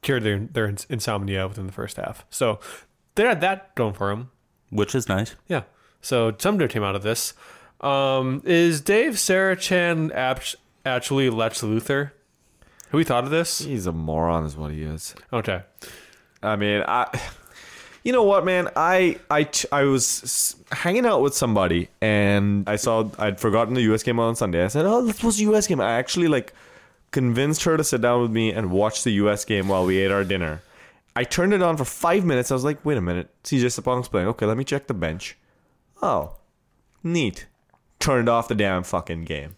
cured 0.02 0.22
their, 0.22 0.38
their 0.38 0.74
insomnia 0.88 1.46
within 1.46 1.66
the 1.66 1.72
first 1.72 1.96
half. 1.96 2.24
So 2.30 2.58
they 3.14 3.24
had 3.24 3.40
that 3.42 3.74
going 3.74 3.94
for 3.94 4.08
them. 4.08 4.30
Which 4.70 4.94
is 4.94 5.08
nice. 5.08 5.34
Yeah. 5.48 5.64
So 6.00 6.32
some 6.38 6.56
good 6.56 6.70
came 6.70 6.84
out 6.84 6.94
of 6.94 7.02
this. 7.02 7.34
Um, 7.80 8.40
is 8.44 8.80
Dave 8.80 9.14
Sarachan 9.14 10.14
apt- 10.14 10.54
actually 10.84 11.30
Lex 11.30 11.62
Luthor? 11.62 12.12
Who 12.90 12.98
we 12.98 13.04
thought 13.04 13.24
of 13.24 13.30
this? 13.30 13.60
He's 13.60 13.86
a 13.86 13.92
moron, 13.92 14.44
is 14.44 14.56
what 14.56 14.72
he 14.72 14.82
is. 14.82 15.14
Okay. 15.32 15.62
I 16.42 16.56
mean, 16.56 16.82
I. 16.86 17.06
You 18.02 18.14
know 18.14 18.22
what, 18.22 18.46
man? 18.46 18.70
I, 18.76 19.18
I, 19.30 19.46
I 19.70 19.82
was 19.82 20.56
hanging 20.72 21.04
out 21.04 21.20
with 21.20 21.34
somebody 21.34 21.90
and 22.00 22.66
I 22.66 22.76
saw 22.76 23.10
I'd 23.18 23.38
forgotten 23.38 23.74
the 23.74 23.82
U.S. 23.82 24.02
game 24.02 24.18
on 24.18 24.34
Sunday. 24.34 24.64
I 24.64 24.68
said, 24.68 24.86
"Oh, 24.86 25.00
let's 25.00 25.22
watch 25.22 25.36
the 25.36 25.42
U.S. 25.42 25.66
game." 25.66 25.82
I 25.82 25.98
actually 25.98 26.26
like 26.26 26.54
convinced 27.10 27.64
her 27.64 27.76
to 27.76 27.84
sit 27.84 28.00
down 28.00 28.22
with 28.22 28.30
me 28.30 28.52
and 28.52 28.70
watch 28.70 29.04
the 29.04 29.10
U.S. 29.10 29.44
game 29.44 29.68
while 29.68 29.84
we 29.84 29.98
ate 29.98 30.10
our 30.10 30.24
dinner. 30.24 30.62
I 31.14 31.24
turned 31.24 31.52
it 31.52 31.62
on 31.62 31.76
for 31.76 31.84
five 31.84 32.24
minutes. 32.24 32.50
I 32.50 32.54
was 32.54 32.64
like, 32.64 32.84
wait 32.84 32.96
a 32.96 33.00
minute, 33.02 33.28
CJ 33.44 33.66
Sapong's 33.66 34.08
playing. 34.08 34.28
Okay, 34.28 34.46
let 34.46 34.56
me 34.56 34.64
check 34.64 34.86
the 34.86 34.94
bench. 34.94 35.36
Oh, 36.00 36.36
neat. 37.02 37.46
Turned 37.98 38.28
off 38.28 38.48
the 38.48 38.54
damn 38.54 38.84
fucking 38.84 39.24
game. 39.24 39.56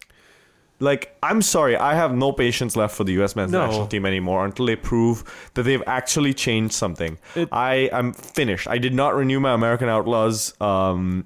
Like, 0.83 1.17
I'm 1.23 1.43
sorry, 1.43 1.77
I 1.77 1.95
have 1.95 2.13
no 2.15 2.33
patience 2.33 2.75
left 2.77 2.97
for 2.97 3.05
the 3.05 3.13
U.S. 3.21 3.37
men's 3.37 3.53
No. 3.53 3.67
national 3.67 3.87
team 3.87 4.05
anymore 4.05 4.45
until 4.45 4.67
they 4.67 4.75
prove 4.77 5.23
that 5.55 5.63
they've 5.63 5.83
actually 5.87 6.35
changed 6.35 6.75
something. 6.75 7.19
It- 7.37 7.49
I 7.53 7.89
am 7.93 8.13
finished. 8.13 8.67
I 8.69 8.79
did 8.79 8.93
not 8.93 9.15
renew 9.15 9.39
my 9.41 9.53
American 9.55 9.89
Outlaws 9.89 10.61
um, 10.61 11.25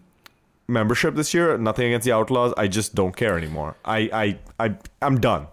membership 0.68 1.14
this 1.14 1.32
year. 1.32 1.56
Nothing 1.58 1.86
against 1.86 2.04
the 2.04 2.12
Outlaws. 2.12 2.52
I 2.58 2.66
just 2.68 2.94
don't 2.94 3.16
care 3.16 3.36
anymore. 3.38 3.76
I, 3.84 3.98
I, 4.12 4.38
I, 4.66 4.74
I'm 5.00 5.20
done. 5.20 5.46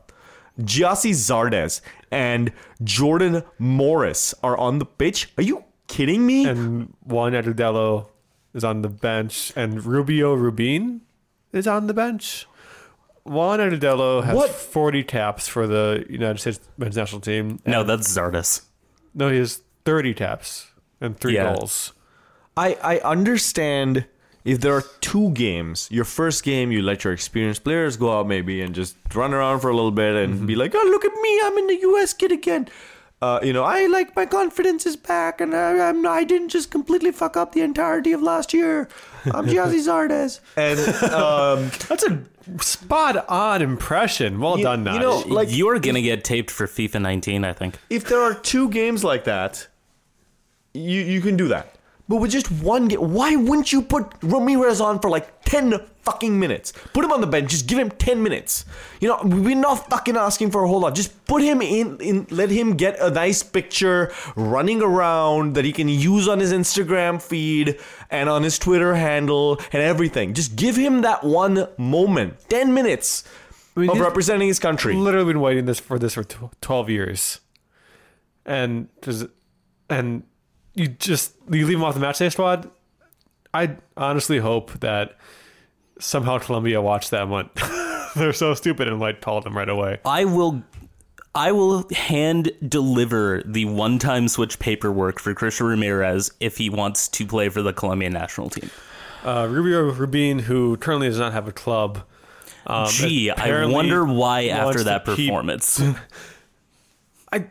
Gyasi 0.60 1.12
Zardes 1.12 1.82
and 2.12 2.52
Jordan 2.84 3.44
Morris 3.58 4.36
are 4.44 4.58
on 4.58 4.80
the 4.80 4.86
pitch. 4.86 5.32
Are 5.38 5.44
you 5.44 5.64
kidding 5.88 6.26
me? 6.26 6.46
and 6.46 6.94
Juan 7.06 7.32
Agudelo 7.34 8.08
is 8.54 8.64
on 8.64 8.82
the 8.84 8.90
bench, 8.90 9.52
and 9.56 9.84
Rubio 9.84 10.34
Rubin 10.36 11.02
is 11.52 11.66
on 11.68 11.88
the 11.88 11.94
bench. 11.94 12.46
Juan 13.26 13.60
Agudelo 13.60 14.24
has 14.24 14.36
What? 14.36 14.50
40 14.50 15.04
taps 15.04 15.48
for 15.48 15.66
the 15.68 16.06
United 16.10 16.40
States 16.40 16.60
men's 16.78 16.98
national 16.98 17.22
team. 17.22 17.60
No, 17.66 17.84
that's 17.84 18.08
Zardes. 18.12 18.64
No, 19.14 19.30
he 19.30 19.38
has 19.38 19.62
30 19.86 20.14
taps 20.14 20.68
and 21.00 21.18
three 21.18 21.36
Yeah. 21.36 21.54
goals. 21.56 21.94
I, 22.58 22.78
I 22.84 22.98
understand 23.00 24.06
if 24.46 24.60
there 24.60 24.74
are 24.76 24.84
two 25.00 25.30
games, 25.32 25.88
your 25.90 26.04
first 26.06 26.44
game, 26.44 26.72
you 26.72 26.82
let 26.82 27.04
your 27.06 27.14
experienced 27.14 27.64
players 27.64 27.96
go 27.96 28.20
out 28.20 28.28
maybe 28.28 28.62
and 28.62 28.76
just 28.76 28.96
run 29.16 29.34
around 29.34 29.62
for 29.62 29.70
a 29.70 29.76
little 29.76 29.92
bit 29.92 30.16
and 30.16 30.46
be 30.46 30.56
like, 30.56 30.74
oh, 30.76 30.84
look 30.86 31.06
at 31.06 31.14
me, 31.22 31.40
I'm 31.44 31.58
in 31.58 31.68
the 31.68 31.80
US 31.82 32.14
kid 32.14 32.32
again. 32.34 32.68
Uh, 33.22 33.40
you 33.42 33.54
know, 33.54 33.64
I 33.64 33.86
like 33.86 34.14
my 34.18 34.26
confidence 34.26 34.86
is 34.86 34.98
back 34.98 35.40
and 35.40 35.56
I, 35.56 35.88
I'm 35.88 36.06
I 36.06 36.26
didn't 36.26 36.50
just 36.50 36.70
completely 36.72 37.14
fuck 37.14 37.38
up 37.38 37.54
the 37.54 37.62
entirety 37.62 38.12
of 38.12 38.22
last 38.22 38.54
year. 38.54 38.90
I'm 39.34 39.46
Jazzy 39.48 39.80
Zardes. 39.88 40.42
And 40.58 40.78
um, 41.14 41.72
That's 41.88 42.04
a 42.04 42.22
spot 42.62 43.28
on 43.30 43.62
impression. 43.62 44.40
Well 44.40 44.58
You- 44.58 44.64
done, 44.64 44.86
you 44.86 45.00
know, 45.00 45.24
like- 45.28 45.50
You're 45.52 45.80
gonna 45.80 46.02
get 46.02 46.24
taped 46.24 46.52
for 46.52 46.68
FIFA 46.68 47.02
19, 47.02 47.44
I 47.44 47.54
think. 47.54 47.78
if 47.90 48.06
there 48.06 48.22
are 48.22 48.34
two 48.34 48.70
games 48.70 49.04
like 49.04 49.24
that, 49.26 49.68
you 50.74 51.02
you 51.02 51.22
can 51.22 51.36
do 51.38 51.48
that. 51.50 51.76
But 52.10 52.18
with 52.18 52.32
just 52.32 52.52
one 52.52 52.88
game, 52.90 53.14
why 53.14 53.36
wouldn't 53.36 53.72
you 53.72 53.82
put 53.82 54.12
Ramirez 54.22 54.82
on 54.82 55.00
for 55.00 55.10
like 55.10 55.43
ten 55.54 55.80
fucking 56.02 56.40
minutes? 56.40 56.74
Put 56.94 57.06
him 57.06 57.12
on 57.12 57.22
the 57.22 57.28
bench. 57.28 57.52
Just 57.52 57.68
give 57.68 57.78
him 57.78 57.92
ten 57.92 58.24
minutes. 58.24 58.66
You 59.00 59.10
know, 59.10 59.20
we're 59.24 59.56
not 59.56 59.88
fucking 59.90 60.18
asking 60.18 60.50
for 60.50 60.64
a 60.64 60.68
whole 60.68 60.80
lot. 60.80 60.96
Just 60.96 61.26
put 61.26 61.44
him 61.44 61.62
in. 61.62 62.00
In 62.00 62.28
let 62.32 62.50
him 62.50 62.76
get 62.76 63.00
a 63.00 63.12
nice 63.12 63.44
picture 63.44 64.12
running 64.36 64.82
around 64.82 65.54
that 65.56 65.64
he 65.64 65.72
can 65.72 65.88
use 65.88 66.28
on 66.28 66.40
his 66.40 66.52
Instagram 66.52 67.22
feed 67.22 67.80
and 68.10 68.30
on 68.30 68.42
his 68.42 68.58
Twitter 68.58 68.96
handle 68.96 69.60
and 69.72 69.82
everything. 69.82 70.34
Just 70.34 70.56
give 70.56 70.76
him 70.76 71.02
that 71.02 71.24
one 71.24 71.68
moment, 71.78 72.50
ten 72.50 72.74
minutes 72.74 73.24
mean, 73.76 73.90
of 73.90 74.00
representing 74.00 74.48
his 74.48 74.60
country. 74.60 74.96
literally 74.96 75.34
been 75.34 75.42
waiting 75.42 75.66
this 75.66 75.80
for 75.80 76.00
this 76.00 76.16
for 76.16 76.24
12 76.24 76.90
years. 76.90 77.40
And 78.46 78.90
and 79.90 80.24
you 80.74 80.88
just 80.88 81.36
you 81.50 81.66
leave 81.68 81.78
him 81.78 81.84
off 81.84 81.94
the 81.94 82.02
matchday 82.02 82.32
squad. 82.32 82.70
I 83.54 83.78
honestly 83.96 84.40
hope 84.40 84.80
that 84.80 85.16
somehow 86.00 86.38
Colombia 86.40 86.82
watched 86.82 87.12
that 87.12 87.24
and 87.24 87.32
went 87.32 87.50
they're 88.16 88.34
so 88.34 88.54
stupid 88.54 88.88
and 88.88 89.00
like 89.00 89.22
called 89.22 89.44
them 89.44 89.56
right 89.58 89.70
away. 89.70 90.00
I 90.06 90.26
will 90.26 90.64
I 91.36 91.52
will 91.52 91.88
hand 91.92 92.52
deliver 92.68 93.42
the 93.46 93.66
one 93.66 93.98
time 94.00 94.28
switch 94.28 94.60
paperwork 94.60 95.20
for 95.20 95.34
Christian 95.34 95.66
Ramirez 95.68 96.32
if 96.40 96.58
he 96.58 96.70
wants 96.70 97.08
to 97.10 97.26
play 97.26 97.50
for 97.50 97.62
the 97.62 97.74
Colombian 97.74 98.14
national 98.14 98.50
team. 98.50 98.70
Uh, 99.24 99.48
Rubio 99.50 99.92
Rubin, 99.92 100.40
who 100.40 100.78
currently 100.78 101.08
does 101.08 101.18
not 101.20 101.34
have 101.34 101.48
a 101.48 101.52
club. 101.52 102.04
Um, 102.68 102.88
Gee, 102.90 103.32
I 103.32 103.66
wonder 103.66 104.06
why 104.06 104.48
after 104.48 104.84
that 104.84 105.06
keep- 105.06 105.16
performance. 105.28 105.82
I 107.32 107.46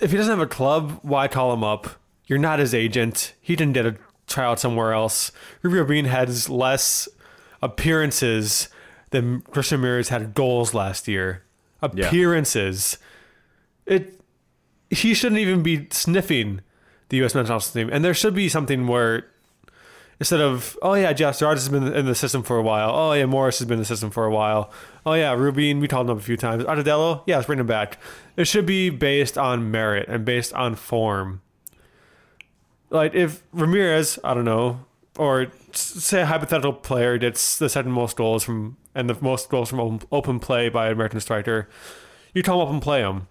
if 0.00 0.10
he 0.10 0.16
doesn't 0.16 0.30
have 0.30 0.40
a 0.40 0.46
club, 0.46 0.98
why 1.02 1.28
call 1.28 1.52
him 1.52 1.62
up? 1.62 1.88
You're 2.26 2.38
not 2.38 2.58
his 2.58 2.74
agent. 2.74 3.34
He 3.40 3.54
didn't 3.54 3.74
get 3.74 3.86
a 3.86 3.96
tryout 4.26 4.58
somewhere 4.58 4.92
else. 4.92 5.30
Rubio 5.62 5.84
Bean 5.84 6.06
has 6.06 6.48
less 6.48 7.08
appearances 7.62 8.68
than 9.10 9.42
Christian 9.42 9.80
Ramirez 9.80 10.08
had 10.08 10.34
goals 10.34 10.74
last 10.74 11.06
year. 11.06 11.44
Yeah. 11.94 12.06
Appearances. 12.06 12.98
It 13.86 14.20
he 14.90 15.14
shouldn't 15.14 15.40
even 15.40 15.62
be 15.62 15.88
sniffing 15.90 16.60
the 17.08 17.16
U.S. 17.18 17.34
men's 17.34 17.48
national 17.48 17.72
team, 17.72 17.92
and 17.92 18.04
there 18.04 18.14
should 18.14 18.34
be 18.34 18.48
something 18.48 18.86
where 18.86 19.26
instead 20.20 20.40
of 20.40 20.78
oh 20.82 20.94
yeah, 20.94 21.12
Jeff 21.12 21.38
Zardes 21.38 21.54
has 21.54 21.68
been 21.68 21.92
in 21.92 22.06
the 22.06 22.14
system 22.14 22.42
for 22.42 22.56
a 22.56 22.62
while. 22.62 22.90
Oh 22.94 23.12
yeah, 23.12 23.26
Morris 23.26 23.58
has 23.58 23.66
been 23.66 23.74
in 23.74 23.80
the 23.80 23.86
system 23.86 24.10
for 24.10 24.24
a 24.24 24.30
while. 24.30 24.70
Oh 25.04 25.14
yeah, 25.14 25.32
Rubin, 25.32 25.80
we 25.80 25.88
called 25.88 26.08
him 26.08 26.16
up 26.16 26.22
a 26.22 26.24
few 26.24 26.36
times. 26.36 26.64
Agudelo, 26.64 27.22
yeah, 27.26 27.36
let's 27.36 27.46
bring 27.46 27.58
him 27.58 27.66
back. 27.66 27.98
It 28.36 28.46
should 28.46 28.66
be 28.66 28.90
based 28.90 29.36
on 29.36 29.70
merit 29.70 30.08
and 30.08 30.24
based 30.24 30.52
on 30.54 30.76
form. 30.76 31.42
Like 32.90 33.14
if 33.14 33.42
Ramirez, 33.52 34.18
I 34.22 34.34
don't 34.34 34.44
know, 34.44 34.84
or 35.18 35.48
say 35.72 36.22
a 36.22 36.26
hypothetical 36.26 36.72
player 36.72 37.18
gets 37.18 37.58
the 37.58 37.68
second 37.68 37.92
most 37.92 38.16
goals 38.16 38.42
from 38.42 38.76
and 38.94 39.08
the 39.08 39.16
most 39.20 39.48
goals 39.48 39.70
from 39.70 40.00
open, 40.10 40.38
play 40.38 40.68
by 40.68 40.86
an 40.86 40.92
American 40.92 41.20
striker, 41.20 41.68
you 42.34 42.42
call 42.42 42.60
him 42.62 42.68
up 42.68 42.72
and 42.72 42.82
play 42.82 43.00
him. 43.00 43.28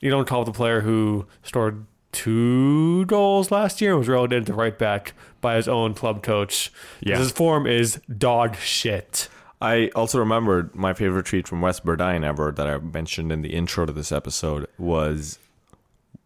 You 0.00 0.10
don't 0.10 0.26
call 0.26 0.40
up 0.40 0.46
the 0.46 0.52
player 0.52 0.80
who 0.80 1.26
scored 1.42 1.86
two 2.12 3.04
goals 3.06 3.50
last 3.50 3.80
year 3.80 3.90
and 3.92 3.98
was 3.98 4.08
relegated 4.08 4.46
to 4.46 4.54
right 4.54 4.78
back 4.78 5.12
by 5.40 5.56
his 5.56 5.68
own 5.68 5.94
club 5.94 6.22
coach. 6.22 6.72
Yeah. 7.00 7.18
His 7.18 7.32
form 7.32 7.66
is 7.66 8.00
dog 8.16 8.56
shit. 8.56 9.28
I 9.60 9.90
also 9.94 10.18
remembered 10.18 10.74
my 10.74 10.92
favorite 10.92 11.26
tweet 11.26 11.48
from 11.48 11.60
Wes 11.60 11.80
Burdine 11.80 12.24
ever 12.24 12.52
that 12.52 12.66
I 12.66 12.78
mentioned 12.78 13.32
in 13.32 13.42
the 13.42 13.54
intro 13.54 13.86
to 13.86 13.92
this 13.92 14.12
episode 14.12 14.66
was 14.78 15.38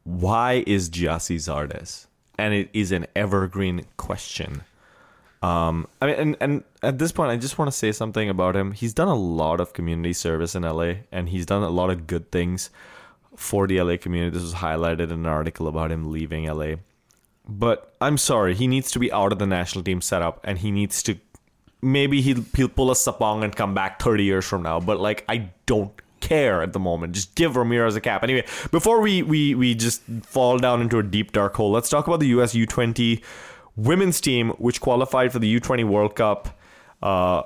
why 0.05 0.65
is 0.67 0.91
Gyasi 0.91 1.37
Zardes? 1.37 2.07
And 2.39 2.55
it 2.55 2.71
is 2.73 2.93
an 2.93 3.07
evergreen 3.15 3.85
question. 3.97 4.63
Um, 5.43 5.87
I 6.03 6.07
mean, 6.07 6.15
and, 6.17 6.37
and 6.41 6.65
at 6.83 6.99
this 6.99 7.13
point, 7.13 7.31
I 7.31 7.37
just 7.37 7.59
want 7.59 7.71
to 7.71 7.77
say 7.77 7.93
something 7.93 8.29
about 8.29 8.57
him. 8.57 8.73
He's 8.73 8.93
done 8.93 9.09
a 9.09 9.15
lot 9.15 9.61
of 9.61 9.73
community 9.73 10.13
service 10.13 10.55
in 10.55 10.63
LA, 10.63 10.95
and 11.13 11.29
he's 11.29 11.47
done 11.47 11.63
a 11.63 11.71
lot 11.71 11.91
of 11.91 12.07
good 12.07 12.31
things 12.33 12.71
for 13.37 13.67
the 13.67 13.81
LA 13.81 13.97
community. 13.97 14.35
This 14.35 14.43
was 14.43 14.55
highlighted 14.55 15.11
in 15.11 15.13
an 15.13 15.27
article 15.27 15.69
about 15.69 15.93
him 15.93 16.11
leaving 16.11 16.47
LA. 16.47 16.77
But 17.49 17.95
I'm 18.01 18.19
sorry, 18.19 18.55
he 18.55 18.67
needs 18.67 18.91
to 18.91 18.99
be 18.99 19.13
out 19.13 19.33
of 19.33 19.39
the 19.39 19.47
national 19.47 19.85
team 19.85 20.01
setup, 20.01 20.41
and 20.45 20.59
he 20.59 20.71
needs 20.71 21.03
to 21.05 21.19
maybe 21.81 22.21
he'll 22.21 22.45
he'll 22.57 22.69
pull 22.69 22.91
a 22.91 22.95
sapong 22.95 23.45
and 23.45 23.55
come 23.55 23.75
back 23.75 24.01
30 24.03 24.25
years 24.25 24.45
from 24.45 24.63
now. 24.63 24.81
But 24.81 25.01
like, 25.01 25.25
I 25.29 25.51
don't 25.67 25.93
care 26.21 26.63
at 26.63 26.73
the 26.73 26.81
moment. 26.81 27.15
Just 27.15 27.35
give 27.37 27.57
Ramirez 27.57 27.97
a 27.97 28.01
cap. 28.01 28.23
Anyway, 28.23 28.45
before 28.71 29.01
we 29.01 29.23
we 29.23 29.55
we 29.55 29.75
just 29.75 30.03
fall 30.23 30.59
down 30.59 30.83
into 30.83 30.99
a 30.99 31.03
deep 31.03 31.33
dark 31.33 31.55
hole, 31.55 31.71
let's 31.71 31.89
talk 31.89 32.07
about 32.07 32.21
the 32.21 32.29
US 32.29 32.55
U20 32.55 33.23
women's 33.79 34.21
team, 34.21 34.51
which 34.59 34.81
qualified 34.81 35.33
for 35.33 35.39
the 35.39 35.61
U20 35.61 35.85
World 35.85 36.17
Cup. 36.17 36.59
Uh, 37.03 37.43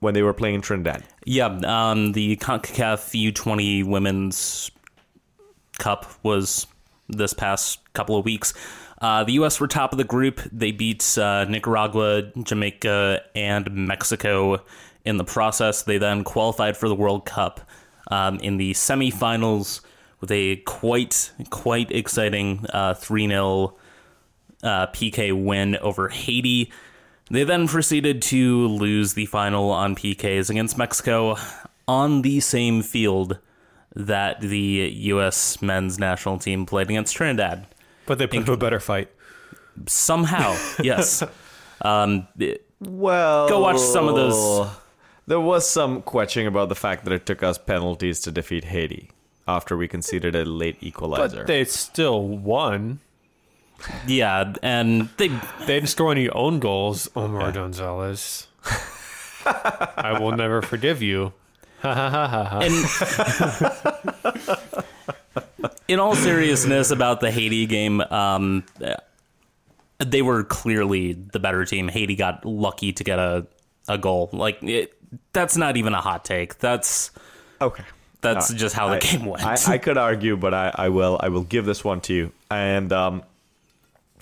when 0.00 0.12
they 0.12 0.22
were 0.22 0.34
playing 0.34 0.56
in 0.56 0.60
Trinidad. 0.60 1.02
Yeah, 1.24 1.46
um, 1.64 2.12
the 2.12 2.36
CONCACAF 2.36 3.32
U20 3.32 3.86
Women's 3.86 4.70
Cup 5.78 6.06
was 6.22 6.66
this 7.08 7.32
past 7.32 7.80
couple 7.94 8.18
of 8.18 8.24
weeks. 8.26 8.52
Uh, 9.00 9.24
the 9.24 9.32
U.S. 9.34 9.58
were 9.58 9.66
top 9.66 9.92
of 9.92 9.98
the 9.98 10.04
group. 10.04 10.42
They 10.52 10.72
beat 10.72 11.16
uh, 11.16 11.46
Nicaragua, 11.46 12.30
Jamaica, 12.42 13.22
and 13.34 13.70
Mexico 13.70 14.62
in 15.06 15.16
the 15.16 15.24
process. 15.24 15.82
They 15.82 15.96
then 15.96 16.22
qualified 16.22 16.76
for 16.76 16.88
the 16.88 16.94
World 16.94 17.24
Cup 17.24 17.62
um, 18.10 18.38
in 18.40 18.58
the 18.58 18.72
semifinals 18.72 19.80
with 20.20 20.30
a 20.30 20.56
quite 20.56 21.32
quite 21.48 21.90
exciting 21.90 22.66
three 22.96 23.26
0 23.26 23.74
uh, 24.64 24.88
PK 24.88 25.32
win 25.44 25.76
over 25.76 26.08
Haiti. 26.08 26.72
They 27.30 27.44
then 27.44 27.68
proceeded 27.68 28.20
to 28.22 28.66
lose 28.66 29.14
the 29.14 29.26
final 29.26 29.70
on 29.70 29.94
PKs 29.94 30.50
against 30.50 30.76
Mexico 30.76 31.36
on 31.86 32.22
the 32.22 32.40
same 32.40 32.82
field 32.82 33.38
that 33.94 34.40
the 34.40 34.90
U.S. 34.96 35.62
men's 35.62 35.98
national 35.98 36.38
team 36.38 36.66
played 36.66 36.90
against 36.90 37.14
Trinidad. 37.14 37.66
But 38.06 38.18
they 38.18 38.26
put 38.26 38.42
up 38.42 38.48
a 38.48 38.56
better 38.56 38.80
fight. 38.80 39.08
Somehow, 39.86 40.56
yes. 40.82 41.22
Um, 41.82 42.26
it- 42.38 42.66
Well, 42.80 43.48
Go 43.48 43.60
watch 43.60 43.78
some 43.78 44.08
of 44.08 44.14
those. 44.16 44.68
There 45.26 45.40
was 45.40 45.68
some 45.68 46.02
questioning 46.02 46.46
about 46.48 46.68
the 46.68 46.74
fact 46.74 47.04
that 47.04 47.12
it 47.12 47.24
took 47.24 47.42
us 47.42 47.56
penalties 47.56 48.20
to 48.22 48.30
defeat 48.30 48.64
Haiti 48.64 49.10
after 49.48 49.76
we 49.76 49.88
conceded 49.88 50.34
a 50.36 50.44
late 50.44 50.76
equalizer. 50.82 51.38
But 51.38 51.46
they 51.46 51.64
still 51.64 52.22
won. 52.26 53.00
Yeah, 54.06 54.52
and 54.62 55.08
they 55.16 55.28
They 55.28 55.66
didn't 55.66 55.88
score 55.88 56.10
any 56.12 56.28
own 56.30 56.58
goals, 56.60 57.08
Omar 57.16 57.52
Gonzalez. 57.52 58.46
I 59.46 60.18
will 60.20 60.32
never 60.32 60.62
forgive 60.62 61.02
you. 61.02 61.32
and 61.82 62.72
in 65.88 65.98
all 65.98 66.14
seriousness 66.14 66.90
about 66.90 67.20
the 67.20 67.30
Haiti 67.30 67.66
game, 67.66 68.00
um, 68.00 68.64
they 69.98 70.22
were 70.22 70.44
clearly 70.44 71.12
the 71.12 71.38
better 71.38 71.64
team. 71.64 71.88
Haiti 71.88 72.16
got 72.16 72.44
lucky 72.44 72.92
to 72.92 73.04
get 73.04 73.18
a, 73.18 73.46
a 73.88 73.98
goal. 73.98 74.30
Like 74.32 74.62
it, 74.62 74.94
that's 75.32 75.56
not 75.56 75.76
even 75.76 75.94
a 75.94 76.00
hot 76.00 76.24
take. 76.24 76.58
That's 76.58 77.10
Okay. 77.60 77.84
that's 78.22 78.50
Uh, 78.50 78.54
just 78.54 78.74
how 78.74 78.88
the 78.88 78.96
I- 78.96 79.00
game 79.00 79.24
went. 79.26 79.44
I, 79.44 79.74
I 79.74 79.78
could 79.78 79.98
argue, 79.98 80.36
but 80.36 80.54
I, 80.54 80.72
I 80.74 80.88
will 80.88 81.18
I 81.22 81.28
will 81.28 81.44
give 81.44 81.66
this 81.66 81.84
one 81.84 82.00
to 82.02 82.14
you. 82.14 82.32
And 82.50 82.92
um, 82.92 83.22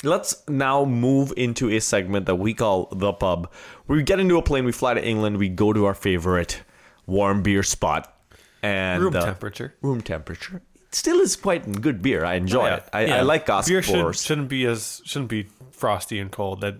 let's 0.03 0.47
now 0.49 0.85
move 0.85 1.33
into 1.37 1.71
a 1.71 1.81
segment 1.81 2.27
that 2.27 2.37
we 2.37 2.55
call 2.55 2.89
the 2.93 3.13
pub. 3.13 3.51
We 3.87 4.03
get 4.03 4.21
into 4.21 4.37
a 4.39 4.43
plane, 4.43 4.65
we 4.65 4.73
fly 4.73 4.95
to 4.95 5.05
England, 5.05 5.37
we 5.39 5.49
go 5.49 5.73
to 5.73 5.85
our 5.87 5.95
favorite 5.95 6.63
warm 7.07 7.43
beer 7.43 7.63
spot, 7.63 8.13
and 8.63 9.03
Room 9.03 9.17
uh, 9.17 9.25
temperature. 9.25 9.75
Room 9.83 10.01
temperature. 10.01 10.63
It 10.89 10.95
still 10.95 11.21
is 11.21 11.37
quite 11.37 11.81
good 11.81 12.03
beer. 12.03 12.25
I 12.25 12.35
enjoy 12.35 12.67
Yeah. 12.67 12.77
it. 12.77 12.85
I, 12.93 13.05
Yeah. 13.07 13.17
I 13.19 13.23
like 13.23 13.47
Gosk 13.47 13.69
Beer 13.69 13.83
should, 13.83 14.15
shouldn't 14.17 14.49
be 14.49 14.67
as 14.67 15.01
shouldn't 15.05 15.31
be 15.31 15.47
frosty 15.83 16.21
and 16.21 16.31
cold. 16.31 16.61
That 16.61 16.77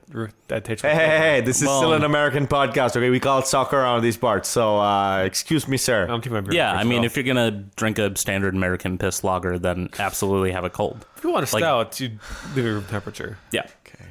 that 0.47 0.65
tastes. 0.65 0.83
Hey, 0.83 0.95
hey, 0.95 1.07
hey, 1.07 1.19
hey, 1.19 1.41
this 1.41 1.61
is 1.61 1.67
Well- 1.67 1.79
still 1.81 1.93
an 1.93 2.05
American 2.05 2.47
podcast, 2.47 2.97
okay? 2.97 3.11
We 3.11 3.19
call 3.19 3.41
it 3.41 3.49
soccer 3.49 3.77
around 3.77 4.03
these 4.03 4.17
parts, 4.17 4.49
so 4.49 4.79
uh, 4.79 5.25
excuse 5.25 5.67
me, 5.67 5.77
sir. 5.77 6.07
I'm 6.09 6.21
keeping 6.21 6.35
my 6.35 6.41
beer. 6.43 6.55
yeah, 6.55 6.73
I 6.73 6.85
mean, 6.85 7.03
if 7.03 7.17
you're 7.17 7.25
gonna 7.25 7.51
drink 7.75 7.99
a 7.99 8.17
standard 8.17 8.55
American 8.55 8.99
piss 8.99 9.25
lager, 9.25 9.59
then 9.59 9.89
absolutely 9.99 10.53
have 10.53 10.63
a 10.65 10.71
cold. 10.71 11.05
if 11.17 11.25
you 11.25 11.31
want 11.33 11.51
a 11.51 11.55
like- 11.55 11.63
stout, 11.65 11.99
you 12.01 12.11
leave 12.55 12.65
it 12.65 12.71
room 12.71 12.85
temperature. 12.89 13.39
Yeah. 13.51 13.67
Okay, 13.85 14.05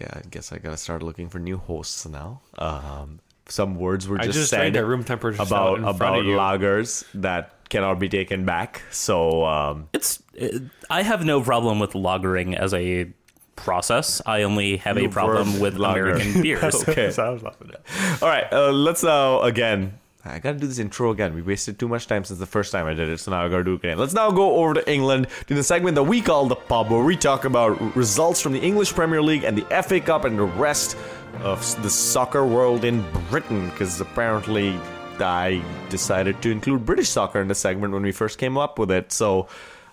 okay, 0.00 0.10
I 0.12 0.22
guess 0.30 0.52
I 0.52 0.58
gotta 0.58 0.76
start 0.76 1.02
looking 1.02 1.28
for 1.28 1.40
new 1.40 1.58
hosts 1.58 2.06
now. 2.06 2.40
Um, 2.56 3.18
some 3.48 3.74
words 3.76 4.06
were 4.08 4.18
I 4.20 4.26
just, 4.26 4.38
just 4.38 4.50
said 4.50 4.58
drank 4.72 4.76
a 4.76 4.84
room 4.86 5.02
temperature 5.02 5.42
about 5.42 5.78
in 5.78 5.82
front 5.82 5.96
about 5.96 6.18
of 6.20 6.26
you. 6.26 6.36
lagers 6.36 7.04
that 7.14 7.68
cannot 7.68 7.98
be 7.98 8.08
taken 8.08 8.44
back. 8.44 8.82
So 8.92 9.44
um, 9.44 9.88
It's. 9.92 10.22
It, 10.34 10.62
I 10.90 11.02
have 11.02 11.24
no 11.24 11.40
problem 11.40 11.78
with 11.80 11.92
lagering 11.94 12.54
as 12.56 12.72
a 12.74 13.12
process. 13.56 14.22
I 14.26 14.42
only 14.42 14.76
have 14.78 14.98
a 14.98 15.08
problem 15.08 15.58
with 15.58 15.76
lager. 15.76 16.10
American 16.10 16.42
beers. 16.42 16.88
Okay. 16.88 17.10
So 17.10 17.24
I 17.24 17.30
was 17.30 17.42
laughing 17.42 17.70
at. 17.72 18.22
all 18.22 18.28
right, 18.28 18.50
uh, 18.52 18.70
let's 18.70 19.02
now 19.02 19.40
again. 19.42 19.98
I 20.24 20.40
gotta 20.40 20.58
do 20.58 20.66
this 20.66 20.80
intro 20.80 21.10
again. 21.12 21.34
We 21.34 21.42
wasted 21.42 21.78
too 21.78 21.86
much 21.86 22.08
time 22.08 22.24
since 22.24 22.40
the 22.40 22.46
first 22.46 22.72
time 22.72 22.86
I 22.86 22.94
did 22.94 23.08
it, 23.08 23.18
so 23.20 23.30
now 23.30 23.44
I 23.44 23.48
gotta 23.48 23.62
do 23.62 23.74
it 23.74 23.76
again. 23.76 23.96
Let's 23.98 24.12
now 24.12 24.30
go 24.32 24.56
over 24.56 24.74
to 24.74 24.90
England 24.92 25.28
to 25.46 25.54
the 25.54 25.62
segment 25.62 25.94
that 25.94 26.02
we 26.02 26.20
call 26.20 26.46
the 26.46 26.56
pub, 26.56 26.90
where 26.90 27.04
we 27.04 27.16
talk 27.16 27.44
about 27.44 27.94
results 27.96 28.40
from 28.40 28.52
the 28.52 28.60
English 28.60 28.92
Premier 28.92 29.22
League 29.22 29.44
and 29.44 29.56
the 29.56 29.82
FA 29.82 30.00
Cup 30.00 30.24
and 30.24 30.36
the 30.36 30.44
rest 30.44 30.96
of 31.42 31.80
the 31.82 31.90
soccer 31.90 32.44
world 32.44 32.84
in 32.84 33.04
Britain. 33.30 33.70
Because 33.70 34.00
apparently, 34.00 34.74
I 35.20 35.62
decided 35.90 36.42
to 36.42 36.50
include 36.50 36.84
British 36.84 37.08
soccer 37.08 37.40
in 37.40 37.46
the 37.46 37.54
segment 37.54 37.92
when 37.92 38.02
we 38.02 38.10
first 38.12 38.38
came 38.38 38.58
up 38.58 38.80
with 38.80 38.90
it. 38.90 39.12
So, 39.12 39.46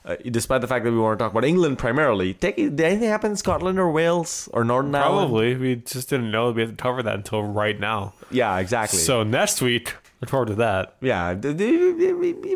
uh, 0.06 0.16
despite 0.32 0.62
the 0.62 0.68
fact 0.68 0.84
that 0.86 0.92
we 0.92 0.98
want 1.00 1.18
to 1.18 1.24
talk 1.24 1.32
about 1.32 1.46
England 1.46 1.78
primarily, 1.78 2.34
take 2.34 2.56
did 2.58 2.80
anything 2.82 3.10
happen 3.10 3.32
in 3.32 3.38
Scotland 3.38 3.80
or 3.80 3.92
Wales 3.92 4.50
or 4.54 4.64
Northern 4.64 4.94
Ireland? 4.96 5.30
Probably 5.30 5.56
we 5.56 5.76
just 5.78 6.10
didn't 6.10 6.32
know 6.32 6.52
we 6.52 6.62
had 6.62 6.78
to 6.78 6.82
cover 6.82 7.02
that 7.04 7.16
until 7.16 7.44
right 7.44 7.80
now. 7.80 8.14
Yeah, 8.32 8.58
exactly. 8.60 9.00
So 9.00 9.24
next 9.24 9.62
week, 9.62 9.96
look 10.22 10.30
forward 10.30 10.48
to 10.48 10.56
that. 10.56 10.96
Yeah, 11.02 11.36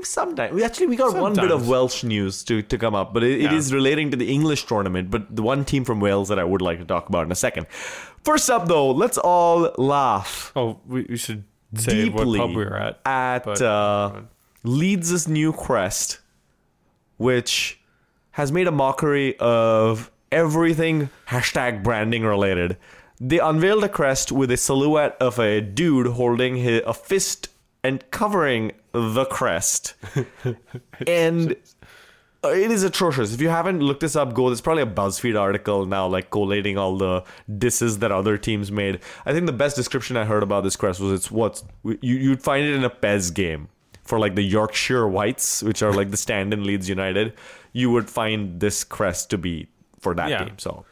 sometimes. 0.04 0.54
We 0.54 0.64
actually 0.64 0.88
we 0.88 0.96
got 0.96 1.16
one 1.18 1.34
bit 1.36 1.52
of 1.52 1.68
Welsh 1.68 2.04
news 2.04 2.44
to, 2.46 2.62
to 2.62 2.78
come 2.78 2.96
up, 2.96 3.14
but 3.14 3.24
it, 3.24 3.40
it 3.40 3.42
Yeah. 3.44 3.54
is 3.54 3.74
relating 3.74 4.12
to 4.12 4.18
the 4.18 4.32
English 4.32 4.66
tournament. 4.66 5.12
But 5.12 5.36
the 5.36 5.42
one 5.42 5.66
team 5.66 5.86
from 5.86 6.00
Wales 6.00 6.30
that 6.30 6.40
I 6.40 6.44
would 6.44 6.62
like 6.62 6.80
to 6.80 6.86
talk 6.86 7.10
about 7.10 7.26
in 7.26 7.32
a 7.32 7.36
second. 7.36 7.68
First 8.24 8.50
up, 8.50 8.68
though, 8.68 8.92
let's 8.92 9.18
all 9.18 9.72
laugh 9.78 10.52
Oh, 10.56 10.80
we, 10.86 11.04
we 11.10 11.16
should 11.18 11.44
say 11.76 12.10
what 12.10 12.24
deeply 12.26 12.40
pub 12.40 12.50
we 12.50 12.56
were 12.58 12.78
at. 12.78 13.00
at 13.06 13.44
but- 13.46 13.62
uh, 13.62 14.22
Leeds' 14.64 15.28
new 15.30 15.54
crest, 15.54 16.20
which 17.18 17.80
has 18.32 18.52
made 18.52 18.68
a 18.68 18.72
mockery 18.72 19.38
of 19.40 20.12
everything 20.32 21.10
hashtag 21.28 21.84
branding 21.84 22.24
related. 22.24 22.78
They 23.20 23.40
unveiled 23.40 23.84
a 23.84 23.90
crest 23.90 24.32
with 24.32 24.52
a 24.52 24.58
silhouette 24.58 25.18
of 25.20 25.40
a 25.40 25.60
dude 25.60 26.08
holding 26.08 26.64
hi 26.64 26.82
a 26.86 26.94
fist 26.94 27.50
and 27.84 28.10
covering 28.12 28.74
the 28.92 29.26
crest. 29.26 29.96
and 31.08 31.56
uh, 32.44 32.50
it 32.50 32.70
is 32.70 32.84
atrocious. 32.84 33.34
If 33.34 33.42
you 33.42 33.50
haven't 33.50 33.80
looked 33.80 34.02
this 34.02 34.16
up, 34.16 34.34
go. 34.34 34.50
There's 34.50 34.62
probably 34.62 34.84
a 34.84 34.88
BuzzFeed 34.88 35.40
article 35.40 35.86
now, 35.86 36.08
like 36.08 36.30
collating 36.30 36.78
all 36.78 36.98
the 36.98 37.24
disses 37.58 38.00
that 38.00 38.12
other 38.12 38.38
teams 38.38 38.72
made. 38.72 39.00
I 39.26 39.34
think 39.34 39.48
the 39.48 39.54
best 39.54 39.76
description 39.76 40.16
I 40.16 40.26
heard 40.26 40.44
about 40.44 40.64
this 40.64 40.76
crest 40.76 41.00
was 41.00 41.12
it's 41.12 41.32
what 41.32 41.64
you 41.84 42.16
you'd 42.16 42.44
find 42.44 42.66
it 42.66 42.76
in 42.76 42.84
a 42.84 42.90
PES 42.90 43.32
game 43.32 43.70
for 44.08 44.18
like 44.20 44.34
the 44.36 44.42
Yorkshire 44.44 45.08
Whites, 45.08 45.62
which 45.64 45.84
are 45.84 45.94
like 45.94 46.10
the 46.12 46.18
stand-in 46.18 46.64
Leeds 46.64 46.88
United. 46.90 47.34
You 47.74 47.92
would 47.92 48.10
find 48.10 48.60
this 48.60 48.84
crest 48.84 49.30
to 49.32 49.38
be 49.38 49.68
for 50.00 50.16
that 50.16 50.30
Yeah. 50.30 50.46
team. 50.46 50.58
So 50.58 50.86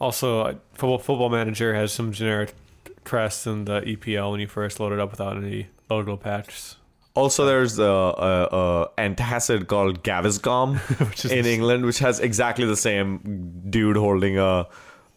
Also, 0.00 0.40
uh, 0.40 0.54
football 0.74 0.98
football 0.98 1.30
manager 1.30 1.74
has 1.74 1.92
some 1.92 2.12
generic 2.12 2.54
crest 3.04 3.46
in 3.46 3.64
the 3.64 3.80
EPL 3.82 4.30
when 4.32 4.40
you 4.40 4.46
first 4.48 4.78
load 4.80 4.92
it 4.92 5.00
up 5.00 5.10
without 5.10 5.36
any 5.36 5.66
logo 5.90 6.16
patches. 6.16 6.76
Also, 7.14 7.46
there's 7.46 7.78
a, 7.78 7.84
a, 7.84 8.48
a 8.50 8.88
antacid 8.98 9.68
called 9.68 10.02
Gaviscon 10.02 10.80
is 11.24 11.30
in 11.30 11.46
England, 11.46 11.86
which 11.86 12.00
has 12.00 12.18
exactly 12.18 12.66
the 12.66 12.76
same 12.76 13.62
dude 13.70 13.96
holding 13.96 14.36
a, 14.38 14.66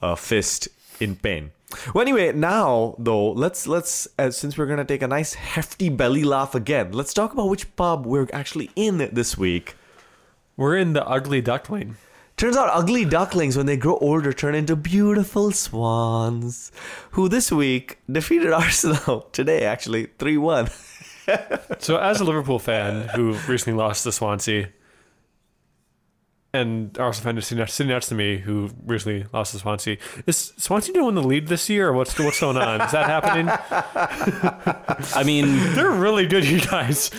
a 0.02 0.16
fist 0.16 0.68
in 1.00 1.16
pain. 1.16 1.52
Well, 1.94 2.02
anyway, 2.02 2.32
now 2.32 2.96
though, 2.98 3.32
let's 3.32 3.68
let's 3.68 4.08
uh, 4.18 4.32
since 4.32 4.58
we're 4.58 4.68
gonna 4.68 4.86
take 4.86 5.02
a 5.02 5.08
nice 5.08 5.34
hefty 5.34 5.90
belly 5.90 6.24
laugh 6.24 6.56
again, 6.56 6.92
let's 6.94 7.14
talk 7.14 7.34
about 7.34 7.50
which 7.50 7.76
pub 7.76 8.06
we're 8.06 8.28
actually 8.32 8.72
in 8.76 9.10
this 9.12 9.38
week. 9.38 9.76
We're 10.56 10.78
in 10.78 10.94
the 10.94 11.06
ugly 11.06 11.42
duckling. 11.42 11.98
Turns 12.38 12.56
out 12.56 12.70
ugly 12.72 13.04
ducklings, 13.04 13.58
when 13.58 13.66
they 13.66 13.78
grow 13.78 13.98
older, 13.98 14.32
turn 14.32 14.54
into 14.54 14.76
beautiful 14.76 15.52
swans, 15.52 16.72
who 17.12 17.28
this 17.28 17.52
week 17.52 17.98
defeated 18.10 18.54
Arsenal 18.54 19.22
today, 19.32 19.66
actually 19.66 20.08
three 20.20 20.38
one. 20.38 20.70
So, 21.80 21.98
as 21.98 22.22
a 22.22 22.24
Liverpool 22.24 22.58
fan 22.58 23.10
who 23.10 23.34
recently 23.50 23.78
lost 23.78 24.04
to 24.04 24.14
Swansea, 24.14 24.70
and 26.58 26.98
Arsenal 26.98 27.26
fan 27.26 27.36
just 27.36 27.48
sitting 27.50 27.60
next, 27.60 27.74
sitting 27.74 27.90
next 27.92 28.08
to 28.08 28.16
me 28.16 28.38
who 28.38 28.70
recently 28.86 29.26
lost 29.34 29.54
to 29.54 29.60
Swansea, 29.60 29.98
is 30.26 30.54
Swansea 30.58 30.94
doing 30.94 31.16
the 31.16 31.24
lead 31.24 31.48
this 31.48 31.70
year, 31.70 31.90
or 31.90 31.94
what's 31.94 32.18
what's 32.20 32.40
going 32.40 32.58
on? 32.58 32.82
Is 32.82 32.92
that 32.92 33.06
happening? 33.06 33.48
I 35.16 35.24
mean, 35.24 35.74
They're 35.74 35.92
really 35.92 36.26
good, 36.28 36.46
you 36.46 36.60
guys. 36.62 37.12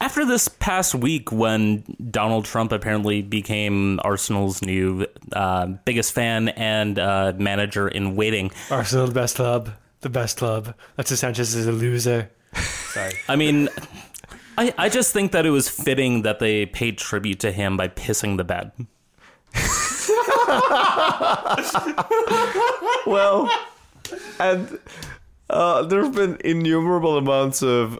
after 0.00 0.24
this 0.24 0.48
past 0.48 0.94
week 0.94 1.32
when 1.32 1.84
Donald 2.10 2.44
Trump 2.44 2.72
apparently 2.72 3.22
became 3.22 4.00
Arsenal's 4.04 4.62
new 4.62 5.06
uh, 5.32 5.66
biggest 5.66 6.12
fan 6.12 6.48
and 6.50 6.98
uh, 6.98 7.32
manager 7.36 7.88
in 7.88 8.16
waiting, 8.16 8.50
Arsenal, 8.70 9.06
the 9.06 9.12
best 9.14 9.36
club, 9.36 9.70
the 10.00 10.08
best 10.10 10.36
club. 10.36 10.74
Alexis 10.96 11.20
Sanchez 11.20 11.54
is 11.54 11.66
a 11.66 11.72
loser. 11.72 12.30
Sorry. 12.54 13.12
I 13.28 13.34
mean, 13.36 13.68
I, 14.56 14.74
I 14.78 14.88
just 14.88 15.12
think 15.12 15.32
that 15.32 15.46
it 15.46 15.50
was 15.50 15.68
fitting 15.68 16.22
that 16.22 16.38
they 16.38 16.66
paid 16.66 16.98
tribute 16.98 17.40
to 17.40 17.52
him 17.52 17.76
by 17.76 17.88
pissing 17.88 18.36
the 18.36 18.44
bed. 18.44 18.72
well, 23.06 23.50
and 24.38 24.78
uh, 25.50 25.82
there 25.82 26.04
have 26.04 26.14
been 26.14 26.38
innumerable 26.44 27.16
amounts 27.16 27.62
of 27.62 27.98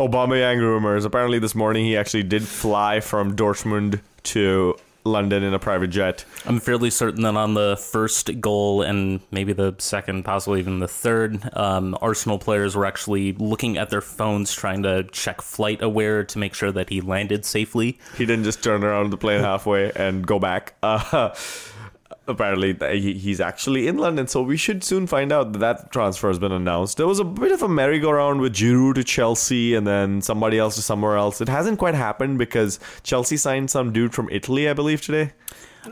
Aubameyang 0.00 0.60
rumors. 0.60 1.04
Apparently, 1.04 1.38
this 1.38 1.54
morning 1.54 1.84
he 1.84 1.96
actually 1.96 2.22
did 2.22 2.46
fly 2.46 3.00
from 3.00 3.36
Dortmund 3.36 4.00
to 4.24 4.76
London 5.08 5.42
in 5.42 5.54
a 5.54 5.58
private 5.58 5.88
jet. 5.88 6.24
I'm 6.46 6.60
fairly 6.60 6.90
certain 6.90 7.22
that 7.22 7.36
on 7.36 7.54
the 7.54 7.76
first 7.76 8.40
goal 8.40 8.82
and 8.82 9.20
maybe 9.30 9.52
the 9.52 9.74
second, 9.78 10.24
possibly 10.24 10.60
even 10.60 10.78
the 10.78 10.88
third, 10.88 11.40
um, 11.54 11.96
Arsenal 12.00 12.38
players 12.38 12.76
were 12.76 12.86
actually 12.86 13.32
looking 13.32 13.78
at 13.78 13.90
their 13.90 14.00
phones 14.00 14.52
trying 14.52 14.82
to 14.84 15.04
check 15.04 15.38
FlightAware 15.38 16.26
to 16.28 16.38
make 16.38 16.54
sure 16.54 16.72
that 16.72 16.88
he 16.88 17.00
landed 17.00 17.44
safely. 17.44 17.98
He 18.16 18.26
didn't 18.26 18.44
just 18.44 18.62
turn 18.62 18.84
around 18.84 19.10
the 19.10 19.16
plane 19.16 19.40
halfway 19.40 19.92
and 19.92 20.26
go 20.26 20.38
back. 20.38 20.74
Uh, 20.82 21.34
apparently, 22.26 22.74
he's 22.98 23.40
actually 23.40 23.88
in 23.88 23.98
London, 23.98 24.26
so 24.26 24.42
we 24.42 24.56
should 24.56 24.82
soon 24.84 25.06
find 25.06 25.32
out 25.32 25.52
that 25.52 25.58
that 25.58 25.92
transfer 25.92 26.28
has 26.28 26.38
been 26.38 26.52
announced. 26.52 26.96
There 26.96 27.06
was 27.06 27.18
a 27.18 27.24
bit 27.24 27.52
of 27.52 27.62
a 27.62 27.68
merry-go-round 27.68 28.40
with 28.40 28.54
Giroud 28.54 28.94
to 28.96 29.04
Chelsea 29.04 29.74
and 29.74 29.86
then 29.86 30.20
somebody 30.22 30.58
else 30.58 30.76
to 30.76 30.82
somewhere 30.82 31.16
else. 31.16 31.40
It 31.40 31.48
hasn't 31.48 31.78
quite 31.78 31.94
happened 31.94 32.38
because 32.38 32.78
Chelsea 33.02 33.36
signed 33.36 33.70
some 33.70 33.92
dude 33.92 34.14
from 34.14 34.28
Italy, 34.30 34.68
I 34.68 34.72
believe, 34.74 35.00
today. 35.02 35.32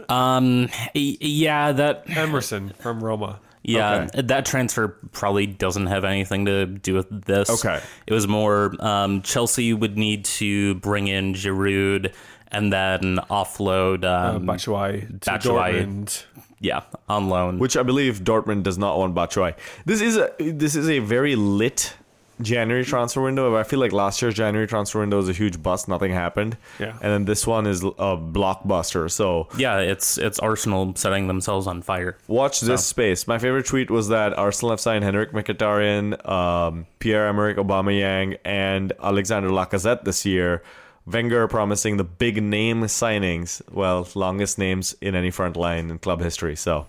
Um, 0.09 0.69
yeah, 0.95 1.73
that 1.73 2.05
Emerson 2.09 2.73
from 2.81 3.03
Roma. 3.03 3.41
Yeah, 3.63 4.07
Okay. 4.13 4.23
that 4.23 4.47
transfer 4.47 4.89
probably 5.11 5.47
doesn't 5.47 5.87
have 5.87 6.05
anything 6.05 6.45
to 6.47 6.67
do 6.67 6.95
with 6.95 7.25
this. 7.25 7.51
Okay. 7.51 7.81
It 8.07 8.13
was 8.15 8.29
more 8.29 8.73
um, 8.79 9.23
Chelsea 9.23 9.73
would 9.75 9.99
need 9.99 10.25
to 10.27 10.77
bring 10.77 11.09
in 11.09 11.35
Giroud 11.35 12.13
and 12.53 12.73
then 12.73 13.19
offload 13.31 14.05
Uh, 14.05 14.37
um, 14.37 14.47
Batshuayi 14.47 15.21
to 15.21 15.31
Batshuayi. 15.31 15.85
Dortmund. 15.87 16.25
yeah, 16.61 16.83
on 17.09 17.29
loan. 17.29 17.59
which 17.59 17.77
I 17.77 17.83
believe 17.83 18.21
Dortmund 18.21 18.63
does 18.63 18.79
not 18.79 18.99
want 18.99 19.15
Batshuayi. 19.15 19.55
This 19.85 20.01
is 20.01 20.17
a 20.17 20.33
this 20.39 20.75
is 20.75 20.89
a 20.89 20.99
very 21.01 21.37
lit 21.37 21.95
January 22.43 22.85
transfer 22.85 23.23
window. 23.23 23.57
I 23.57 23.63
feel 23.63 23.79
like 23.79 23.93
last 23.93 24.21
year's 24.21 24.35
January 24.35 24.67
transfer 24.67 25.01
window 25.01 25.17
was 25.17 25.27
a 25.31 25.33
huge 25.33 25.63
bust. 25.63 25.89
Nothing 25.89 26.13
happened. 26.13 26.59
Yeah. 26.79 26.93
And 27.01 27.11
then 27.11 27.25
this 27.25 27.47
one 27.47 27.67
is 27.67 27.83
a 27.83 28.15
blockbuster. 28.37 29.11
So 29.11 29.49
Yeah, 29.57 29.79
it's 29.79 30.19
it's 30.19 30.39
Arsenal 30.39 30.93
setting 30.97 31.29
themselves 31.29 31.67
on 31.67 31.81
fire. 31.81 32.19
watch 32.29 32.61
this 32.61 32.85
space. 32.85 33.27
My 33.27 33.39
favorite 33.39 33.65
tweet 33.65 33.91
was 33.91 34.09
that 34.09 34.37
Arsenal 34.37 34.71
have 34.71 34.81
signed 34.81 35.03
Henrikh 35.03 35.33
Mkhitaryan, 35.33 36.29
um, 36.29 36.87
Pierre-Emerick 36.99 37.57
Aubameyang, 37.57 38.37
and 38.45 38.93
Alexander 39.03 39.49
Lacazette 39.49 40.05
this 40.05 40.27
year. 40.27 40.63
Wenger 41.07 41.47
promising 41.47 41.99
the 41.99 42.05
big 42.05 42.43
name 42.43 42.83
signings. 42.83 43.63
Well, 43.71 44.09
longest 44.15 44.59
names 44.59 44.95
in 45.01 45.15
any 45.15 45.31
front 45.31 45.57
line 45.57 45.91
in 45.91 45.99
club 45.99 46.21
history. 46.21 46.57
So, 46.57 46.87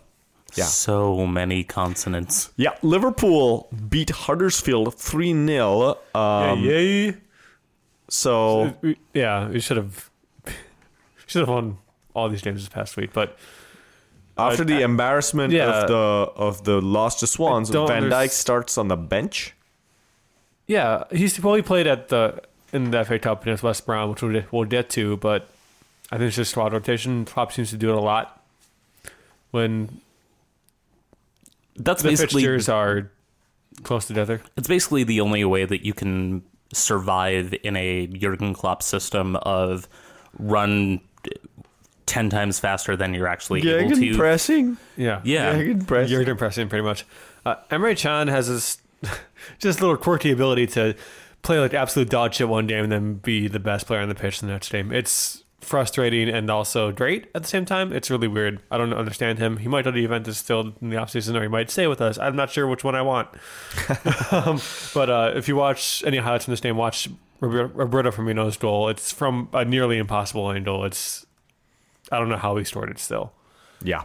yeah. 0.55 0.65
So 0.65 1.28
many 1.28 1.63
consonants. 1.63 2.51
Yeah, 2.55 2.72
Liverpool 2.82 3.70
beat 3.89 4.09
Huddersfield 4.09 4.95
3 4.95 5.45
0. 5.45 5.97
Um, 6.15 6.59
Yay! 6.63 7.18
So, 8.09 8.74
yeah, 9.13 9.49
we 9.49 9.59
should 9.59 9.78
have 9.78 10.09
should 11.28 11.41
have 11.41 11.49
won 11.49 11.78
all 12.15 12.30
these 12.30 12.41
games 12.41 12.61
this 12.61 12.70
past 12.70 12.97
week, 12.97 13.13
but 13.13 13.38
after 14.38 14.63
the 14.63 14.82
embarrassment 14.82 15.53
yeah. 15.53 15.82
of 15.82 15.88
the 15.88 15.95
of 15.95 16.63
the 16.63 16.82
loss 16.82 17.20
to 17.20 17.28
Swans, 17.28 17.70
Van 17.70 18.03
Dijk 18.03 18.30
starts 18.30 18.78
on 18.78 18.88
the 18.88 18.97
bench. 18.97 19.53
yeah, 20.68 21.03
he's 21.11 21.41
well, 21.41 21.55
he 21.55 21.61
played 21.61 21.88
at 21.88 22.09
the 22.09 22.41
in 22.74 22.91
the 22.91 23.03
FA 23.05 23.18
Cup 23.20 23.41
against 23.43 23.63
West 23.63 23.86
Brom, 23.86 24.09
which 24.09 24.22
we'll, 24.22 24.43
we'll 24.51 24.65
get 24.65 24.89
to, 24.91 25.18
but 25.18 25.49
I 26.11 26.18
think 26.18 26.28
it's 26.28 26.36
just 26.36 26.51
squad 26.51 26.74
rotation. 26.74 27.26
Klopp 27.26 27.51
seems 27.51 27.70
to 27.72 27.78
do 27.78 27.89
it 27.89 27.95
a 27.95 27.99
lot 28.01 28.41
when 29.51 30.01
That's 31.76 32.01
the 32.03 32.09
basically 32.09 32.41
fixtures 32.43 32.70
are 32.70 33.09
close 33.84 34.05
together. 34.07 34.41
it's 34.57 34.68
basically 34.68 35.03
the 35.03 35.22
only 35.22 35.43
way 35.45 35.65
that 35.65 35.86
you 35.86 35.93
can 35.93 36.43
survive 36.74 37.53
in 37.63 37.76
a 37.76 38.07
Jurgen 38.07 38.53
Klopp 38.53 38.84
system 38.84 39.36
of 39.38 39.88
run 40.39 40.99
ten 42.05 42.30
times 42.30 42.59
faster 42.59 42.95
than 42.95 43.13
you're 43.13 43.28
actually 43.28 43.68
able 43.70 43.95
to. 43.95 44.18
pressing. 44.18 44.78
Yeah, 44.95 45.22
Yeah. 45.24 45.53
Gegenpressing. 45.55 46.09
You're 46.09 46.22
impressing 46.30 46.68
pretty 46.70 46.84
much. 46.84 47.05
Uh, 47.45 47.55
Emre 47.72 47.97
Can 47.97 48.28
has 48.28 48.47
this 48.49 48.78
just 49.59 49.80
little 49.82 49.95
quirky 49.97 50.32
ability 50.32 50.68
to 50.68 50.95
play 51.47 51.59
like 51.59 51.73
absolute 51.73 52.09
dog 52.09 52.33
shit 52.33 52.49
one 52.49 52.67
game 52.67 52.83
and 52.83 52.91
then 52.91 53.13
be 53.15 53.47
the 53.47 53.59
best 53.59 53.87
player 53.87 54.01
on 54.01 54.09
the 54.09 54.15
pitch 54.15 54.41
the 54.41 54.47
next 54.47 54.69
game. 54.69 54.91
It's 54.91 55.43
frustrating 55.61 56.27
and 56.27 56.51
also 56.51 56.91
great 56.91 57.27
at 57.33 57.43
the 57.43 57.47
same 57.47 57.63
time. 57.63 57.93
It's 57.93 58.11
really 58.11 58.27
weird. 58.27 58.61
I 58.69 58.77
don't 58.77 58.93
understand 58.93 59.39
him. 59.39 59.57
He 59.57 59.69
might 59.69 59.85
go 59.85 59.91
to 59.91 59.99
Juventus 59.99 60.37
still 60.37 60.73
in 60.81 60.89
the 60.89 60.97
offseason 60.97 61.35
or 61.35 61.41
he 61.41 61.47
might 61.47 61.69
stay 61.69 61.87
with 61.87 62.01
us. 62.01 62.17
I'm 62.17 62.35
not 62.35 62.51
sure 62.51 62.67
which 62.67 62.83
one 62.83 62.95
I 62.95 63.01
want. 63.01 63.29
um, 64.31 64.59
but 64.93 65.09
uh, 65.09 65.31
if 65.35 65.47
you 65.47 65.55
watch 65.55 66.03
any 66.05 66.17
highlights 66.17 66.45
from 66.45 66.51
this 66.51 66.59
game, 66.59 66.75
watch 66.75 67.07
Roberto 67.39 67.73
Roberto 67.73 68.11
Firmino's 68.11 68.57
goal. 68.57 68.89
It's 68.89 69.13
from 69.13 69.47
a 69.53 69.63
nearly 69.63 69.97
impossible 69.99 70.51
angle. 70.51 70.83
It's 70.83 71.25
I 72.11 72.19
don't 72.19 72.27
know 72.27 72.37
how 72.37 72.57
he 72.57 72.65
scored 72.65 72.89
it 72.89 72.99
still. 72.99 73.31
Yeah. 73.81 74.03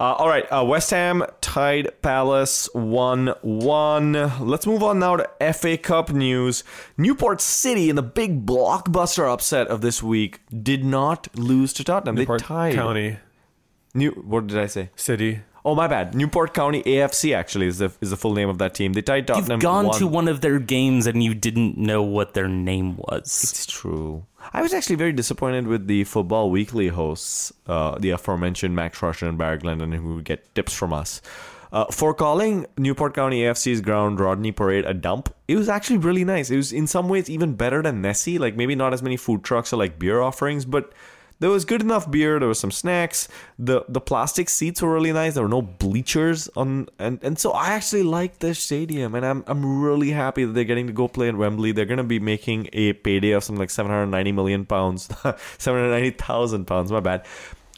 Uh, 0.00 0.14
all 0.14 0.28
right. 0.28 0.46
Uh, 0.52 0.64
West 0.64 0.90
Ham 0.90 1.24
tied 1.40 2.00
Palace 2.02 2.68
1 2.72 3.34
1. 3.42 4.12
Let's 4.40 4.64
move 4.64 4.82
on 4.84 5.00
now 5.00 5.16
to 5.16 5.52
FA 5.52 5.76
Cup 5.76 6.10
news. 6.10 6.62
Newport 6.96 7.40
City, 7.40 7.90
in 7.90 7.96
the 7.96 8.02
big 8.02 8.46
blockbuster 8.46 9.30
upset 9.32 9.66
of 9.66 9.80
this 9.80 10.00
week, 10.00 10.40
did 10.62 10.84
not 10.84 11.26
lose 11.36 11.72
to 11.72 11.82
Tottenham. 11.82 12.14
Newport 12.14 12.42
they 12.42 12.46
tied. 12.46 12.74
County 12.74 13.16
New, 13.92 14.12
what 14.12 14.46
did 14.46 14.58
I 14.58 14.66
say? 14.66 14.90
City. 14.94 15.40
Oh, 15.64 15.74
my 15.74 15.88
bad. 15.88 16.14
Newport 16.14 16.54
County 16.54 16.82
AFC, 16.84 17.34
actually, 17.34 17.66
is 17.66 17.78
the, 17.78 17.90
is 18.00 18.10
the 18.10 18.16
full 18.16 18.34
name 18.34 18.48
of 18.48 18.58
that 18.58 18.74
team. 18.74 18.92
They 18.92 19.02
tied 19.02 19.26
Tottenham. 19.26 19.52
You've 19.52 19.60
gone 19.60 19.86
1. 19.86 19.98
to 19.98 20.06
one 20.06 20.28
of 20.28 20.40
their 20.40 20.60
games 20.60 21.08
and 21.08 21.22
you 21.24 21.34
didn't 21.34 21.76
know 21.76 22.02
what 22.02 22.34
their 22.34 22.46
name 22.46 22.96
was. 22.96 23.24
It's 23.24 23.66
true. 23.66 24.24
I 24.52 24.62
was 24.62 24.72
actually 24.72 24.96
very 24.96 25.12
disappointed 25.12 25.66
with 25.66 25.86
the 25.86 26.04
Football 26.04 26.50
Weekly 26.50 26.88
hosts, 26.88 27.52
uh, 27.66 27.98
the 27.98 28.10
aforementioned 28.10 28.74
Max 28.74 28.98
Rushden 29.00 29.30
and 29.30 29.38
Barry 29.38 29.58
Glendon, 29.58 29.92
who 29.92 30.22
get 30.22 30.54
tips 30.54 30.72
from 30.72 30.92
us. 30.92 31.20
Uh, 31.70 31.84
for 31.86 32.14
calling 32.14 32.64
Newport 32.78 33.14
County 33.14 33.42
AFC's 33.42 33.82
ground 33.82 34.20
Rodney 34.20 34.52
Parade 34.52 34.86
a 34.86 34.94
dump, 34.94 35.34
it 35.46 35.56
was 35.56 35.68
actually 35.68 35.98
really 35.98 36.24
nice. 36.24 36.50
It 36.50 36.56
was 36.56 36.72
in 36.72 36.86
some 36.86 37.10
ways 37.10 37.28
even 37.28 37.54
better 37.54 37.82
than 37.82 38.00
Nessie. 38.00 38.38
Like 38.38 38.56
maybe 38.56 38.74
not 38.74 38.94
as 38.94 39.02
many 39.02 39.18
food 39.18 39.44
trucks 39.44 39.72
or 39.72 39.76
like 39.76 39.98
beer 39.98 40.20
offerings, 40.22 40.64
but 40.64 40.92
there 41.40 41.50
was 41.50 41.64
good 41.64 41.80
enough 41.82 42.10
beer. 42.10 42.38
There 42.38 42.48
was 42.48 42.58
some 42.58 42.70
snacks. 42.72 43.28
the 43.58 43.84
The 43.88 44.00
plastic 44.00 44.48
seats 44.48 44.82
were 44.82 44.92
really 44.92 45.12
nice. 45.12 45.34
There 45.34 45.42
were 45.42 45.48
no 45.48 45.62
bleachers 45.62 46.48
on, 46.56 46.88
and 46.98 47.22
and 47.22 47.38
so 47.38 47.52
I 47.52 47.68
actually 47.68 48.02
like 48.02 48.40
this 48.40 48.58
stadium, 48.58 49.14
and 49.14 49.24
I'm 49.24 49.44
I'm 49.46 49.80
really 49.82 50.10
happy 50.10 50.44
that 50.44 50.52
they're 50.52 50.64
getting 50.64 50.88
to 50.88 50.92
go 50.92 51.06
play 51.06 51.28
at 51.28 51.36
Wembley. 51.36 51.72
They're 51.72 51.84
gonna 51.84 52.02
be 52.04 52.18
making 52.18 52.68
a 52.72 52.92
payday 52.94 53.32
of 53.32 53.44
something 53.44 53.60
like 53.60 53.70
790 53.70 54.32
million 54.32 54.66
pounds, 54.66 55.04
790 55.58 56.10
thousand 56.18 56.66
pounds. 56.66 56.90
My 56.90 57.00
bad. 57.00 57.24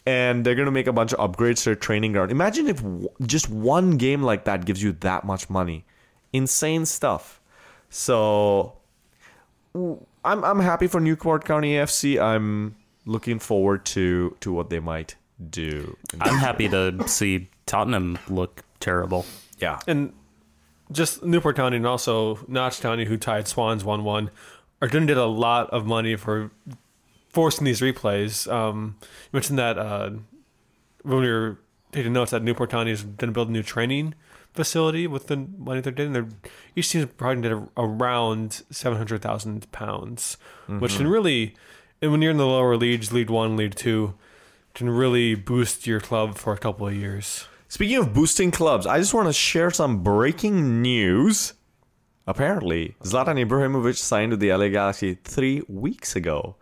And 0.06 0.44
they're 0.44 0.54
gonna 0.54 0.70
make 0.70 0.86
a 0.86 0.92
bunch 0.92 1.12
of 1.12 1.18
upgrades 1.18 1.58
to 1.58 1.64
their 1.66 1.74
training 1.76 2.12
ground. 2.12 2.30
Imagine 2.30 2.66
if 2.68 2.78
w- 2.78 3.08
just 3.26 3.50
one 3.50 3.98
game 3.98 4.22
like 4.22 4.44
that 4.44 4.64
gives 4.64 4.82
you 4.82 4.92
that 5.00 5.24
much 5.24 5.50
money. 5.50 5.84
Insane 6.32 6.86
stuff. 6.86 7.40
So 7.90 8.72
I'm 9.74 10.44
I'm 10.44 10.60
happy 10.60 10.86
for 10.86 11.00
Newport 11.00 11.44
County 11.44 11.74
AFC. 11.74 12.18
I'm 12.20 12.76
looking 13.06 13.38
forward 13.38 13.84
to 13.86 14.36
to 14.40 14.52
what 14.52 14.70
they 14.70 14.80
might 14.80 15.16
do. 15.50 15.96
I'm 16.20 16.36
happy 16.38 16.68
to 16.68 17.06
see 17.08 17.48
Tottenham 17.66 18.18
look 18.28 18.62
terrible. 18.80 19.24
yeah. 19.58 19.78
and 19.86 20.12
just 20.92 21.22
Newport 21.22 21.56
County 21.56 21.76
and 21.76 21.86
also 21.86 22.40
Notts 22.48 22.80
County, 22.80 23.04
who 23.04 23.16
tied 23.16 23.46
Swans 23.46 23.84
one 23.84 24.02
one, 24.04 24.30
are 24.82 24.88
going 24.88 25.06
to 25.06 25.10
get 25.14 25.16
a 25.20 25.26
lot 25.26 25.70
of 25.70 25.86
money 25.86 26.16
for 26.16 26.50
forcing 27.28 27.64
these 27.64 27.80
replays. 27.80 28.50
Um, 28.52 28.96
you 29.00 29.28
mentioned 29.32 29.58
that 29.58 29.78
uh, 29.78 30.10
when 31.02 31.20
we 31.20 31.28
were 31.30 31.58
taking 31.92 32.12
notes 32.12 32.32
that 32.32 32.42
Newport 32.42 32.70
County 32.70 32.90
is 32.90 33.02
going 33.02 33.28
to 33.28 33.32
build 33.32 33.48
a 33.48 33.52
new 33.52 33.62
training 33.62 34.14
facility 34.52 35.06
with 35.06 35.28
the 35.28 35.36
money 35.36 35.80
they're 35.80 35.92
getting. 35.92 36.12
They're, 36.12 36.28
each 36.74 36.90
team 36.90 37.02
is 37.02 37.08
probably 37.16 37.42
going 37.42 37.60
to 37.60 37.60
get 37.66 37.72
around 37.76 38.62
seven 38.70 38.98
hundred 38.98 39.22
thousand 39.22 39.70
pounds, 39.70 40.36
which 40.66 40.96
can 40.96 41.06
really, 41.06 41.54
and 42.02 42.10
when 42.10 42.22
you're 42.22 42.30
in 42.30 42.36
the 42.36 42.46
lower 42.46 42.76
leagues, 42.76 43.12
League 43.12 43.30
One, 43.30 43.56
League 43.56 43.74
Two, 43.74 44.14
can 44.74 44.88
really 44.90 45.34
boost 45.34 45.86
your 45.86 46.00
club 46.00 46.36
for 46.36 46.52
a 46.52 46.58
couple 46.58 46.86
of 46.86 46.94
years. 46.94 47.46
Speaking 47.68 47.98
of 47.98 48.12
boosting 48.12 48.50
clubs, 48.50 48.86
I 48.86 48.98
just 48.98 49.14
want 49.14 49.28
to 49.28 49.32
share 49.32 49.70
some 49.70 50.02
breaking 50.02 50.82
news. 50.82 51.54
Apparently, 52.26 52.96
Zlatan 53.02 53.44
Ibrahimovic 53.44 53.96
signed 53.96 54.30
with 54.32 54.40
the 54.40 54.52
LA 54.52 54.68
Galaxy 54.68 55.18
three 55.24 55.62
weeks 55.68 56.14
ago, 56.16 56.56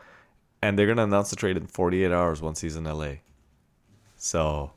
and 0.62 0.78
they're 0.78 0.86
going 0.86 0.96
to 0.98 1.04
announce 1.04 1.30
the 1.30 1.36
trade 1.36 1.56
in 1.56 1.66
48 1.66 2.10
hours 2.12 2.40
once 2.40 2.60
he's 2.60 2.76
in 2.76 2.84
LA. 2.84 3.16
So, 4.16 4.72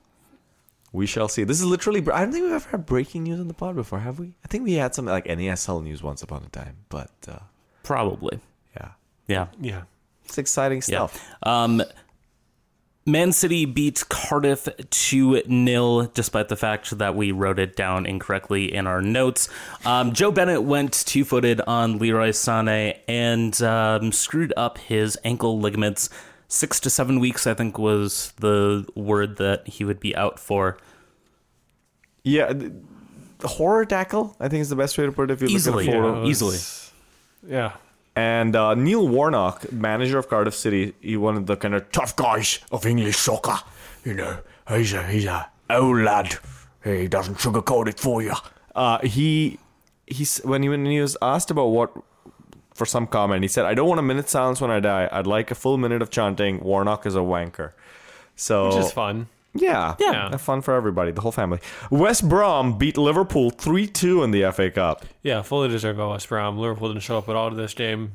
we 0.91 1.05
shall 1.05 1.27
see. 1.27 1.43
This 1.43 1.59
is 1.59 1.65
literally. 1.65 1.99
I 2.11 2.21
don't 2.21 2.31
think 2.31 2.43
we've 2.43 2.53
ever 2.53 2.69
had 2.69 2.85
breaking 2.85 3.23
news 3.23 3.39
on 3.39 3.47
the 3.47 3.53
pod 3.53 3.75
before, 3.75 3.99
have 3.99 4.19
we? 4.19 4.35
I 4.43 4.47
think 4.47 4.63
we 4.63 4.73
had 4.73 4.93
some 4.93 5.05
like 5.05 5.25
NASL 5.25 5.83
news 5.83 6.03
once 6.03 6.21
upon 6.21 6.43
a 6.43 6.49
time, 6.49 6.77
but 6.89 7.11
uh, 7.27 7.39
Probably. 7.83 8.39
yeah, 8.75 8.89
Yeah. 9.27 9.47
Yeah. 9.59 9.83
It's 10.31 10.37
exciting 10.37 10.77
Yeah. 10.87 11.07
stuff. 11.07 11.25
Um, 11.43 11.83
Man 13.05 13.31
City 13.33 13.65
beat 13.65 14.03
Cardiff 14.09 14.69
2 14.91 15.41
0, 15.47 16.03
despite 16.13 16.49
the 16.49 16.55
fact 16.55 16.97
that 16.99 17.15
we 17.15 17.31
wrote 17.31 17.57
it 17.59 17.75
down 17.75 18.05
incorrectly 18.05 18.73
in 18.73 18.85
our 18.87 19.01
notes. 19.01 19.49
Um, 19.85 20.13
Joe 20.13 20.31
Bennett 20.31 20.63
went 20.63 20.93
two 20.93 21.25
footed 21.25 21.59
on 21.61 21.97
Leroy 21.97 22.29
Sané 22.29 22.99
and 23.07 23.59
um, 23.63 24.11
screwed 24.11 24.53
up 24.55 24.77
his 24.77 25.17
ankle 25.23 25.59
ligaments. 25.59 26.09
Six 26.47 26.79
to 26.81 26.89
seven 26.89 27.19
weeks, 27.19 27.47
I 27.47 27.53
think, 27.53 27.77
was 27.79 28.33
the 28.37 28.85
word 28.95 29.37
that 29.37 29.67
he 29.67 29.83
would 29.83 29.99
be 29.99 30.15
out 30.15 30.37
for. 30.39 30.77
Yeah, 32.23 32.53
the 33.39 33.47
horror 33.47 33.85
tackle. 33.85 34.35
I 34.39 34.47
think 34.47 34.61
is 34.61 34.69
the 34.69 34.75
best 34.75 34.95
way 34.97 35.05
to 35.07 35.11
put 35.11 35.31
it. 35.31 35.33
If 35.33 35.41
you 35.41 35.47
Easily, 35.55 35.85
look 35.87 35.95
at 35.95 35.99
a 35.99 36.03
yeah. 36.03 36.03
photo. 36.03 36.17
it 36.17 36.21
was- 36.21 36.29
easily. 36.29 37.51
Yeah. 37.55 37.71
And 38.15 38.55
uh, 38.55 38.73
Neil 38.75 39.07
Warnock, 39.07 39.71
manager 39.71 40.17
of 40.17 40.27
Cardiff 40.27 40.55
City, 40.55 40.93
he 41.01 41.15
one 41.15 41.37
of 41.37 41.45
the 41.45 41.55
kind 41.55 41.73
of 41.73 41.89
tough 41.91 42.15
guys 42.15 42.59
of 42.71 42.85
English 42.85 43.17
soccer. 43.17 43.59
You 44.03 44.13
know, 44.13 44.37
he's 44.67 44.93
a 44.93 45.03
he's 45.07 45.25
a 45.25 45.49
old 45.69 45.99
lad. 45.99 46.37
He 46.83 47.07
doesn't 47.07 47.37
sugarcoat 47.37 47.87
it 47.87 47.99
for 47.99 48.21
you. 48.21 48.33
Uh, 48.75 48.99
he 48.99 49.59
he's 50.07 50.39
when 50.39 50.63
he 50.63 50.69
when 50.69 50.85
he 50.85 50.99
was 50.99 51.15
asked 51.21 51.51
about 51.51 51.67
what 51.67 51.91
for 52.73 52.85
some 52.85 53.07
comment, 53.07 53.43
he 53.43 53.47
said, 53.47 53.65
"I 53.65 53.73
don't 53.73 53.87
want 53.87 53.99
a 53.99 54.03
minute 54.03 54.27
silence 54.27 54.59
when 54.59 54.71
I 54.71 54.79
die. 54.79 55.07
I'd 55.11 55.27
like 55.27 55.51
a 55.51 55.55
full 55.55 55.77
minute 55.77 56.01
of 56.01 56.09
chanting. 56.09 56.59
Warnock 56.61 57.05
is 57.05 57.15
a 57.15 57.19
wanker." 57.19 57.71
So 58.35 58.67
Which 58.67 58.85
is 58.85 58.91
fun. 58.91 59.27
Yeah, 59.53 59.95
Yeah. 59.99 60.29
have 60.29 60.41
fun 60.41 60.61
for 60.61 60.73
everybody, 60.73 61.11
the 61.11 61.21
whole 61.21 61.31
family. 61.31 61.59
West 61.89 62.27
Brom 62.27 62.77
beat 62.77 62.97
Liverpool 62.97 63.49
three 63.49 63.87
two 63.87 64.23
in 64.23 64.31
the 64.31 64.43
FA 64.51 64.69
Cup. 64.71 65.05
Yeah, 65.23 65.41
fully 65.41 65.67
deserved 65.69 65.97
by 65.97 66.07
West 66.07 66.29
Brom. 66.29 66.57
Liverpool 66.57 66.89
didn't 66.89 67.03
show 67.03 67.17
up 67.17 67.27
at 67.29 67.35
all 67.35 67.49
to 67.49 67.55
this 67.55 67.73
game. 67.73 68.13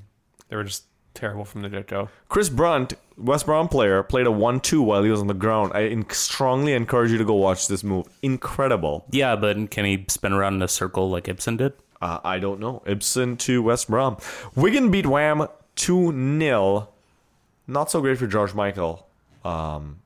They 0.49 0.57
were 0.57 0.65
just 0.65 0.85
terrible 1.15 1.45
from 1.45 1.63
the 1.63 1.69
get 1.69 1.87
go. 1.89 2.09
Chris 2.29 2.49
Brunt, 2.49 2.95
West 3.17 3.47
Brom 3.47 3.69
player, 3.69 4.03
played 4.03 4.27
a 4.27 4.31
1 4.31 4.61
2 4.61 4.83
while 4.83 5.03
he 5.03 5.11
was 5.11 5.21
on 5.21 5.27
the 5.27 5.35
ground. 5.35 5.73
I 5.75 5.81
in- 5.81 6.09
strongly 6.11 6.73
encourage 6.75 7.11
you 7.11 7.19
to 7.19 7.25
go 7.25 7.35
watch 7.35 7.69
this 7.69 7.83
move. 7.83 8.07
Incredible. 8.23 9.07
Yeah, 9.11 9.35
but 9.37 9.71
can 9.71 9.85
he 9.87 10.05
spin 10.09 10.33
around 10.33 10.55
in 10.55 10.63
a 10.63 10.69
circle 10.69 11.09
like 11.11 11.27
Ibsen 11.29 11.57
did? 11.57 11.73
Uh, 12.03 12.19
I 12.23 12.39
don't 12.39 12.61
know. 12.61 12.83
Ibsen 12.87 13.39
to 13.39 13.63
West 13.63 13.89
Brom. 13.89 14.19
Wigan 14.55 14.91
beat 14.91 15.07
Wham 15.07 15.49
2 15.77 16.39
0. 16.39 16.89
Not 17.67 17.91
so 17.91 18.01
great 18.01 18.19
for 18.19 18.27
George 18.27 18.53
Michael. 18.55 19.07
Um, 19.45 20.01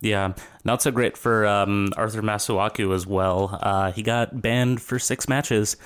Yeah, 0.00 0.34
not 0.64 0.82
so 0.82 0.90
great 0.90 1.16
for 1.16 1.46
um, 1.46 1.92
Arthur 1.96 2.22
Masuaku 2.22 2.94
as 2.94 3.06
well. 3.06 3.58
Uh, 3.62 3.92
he 3.92 4.02
got 4.02 4.42
banned 4.42 4.82
for 4.82 4.98
six 4.98 5.28
matches 5.28 5.76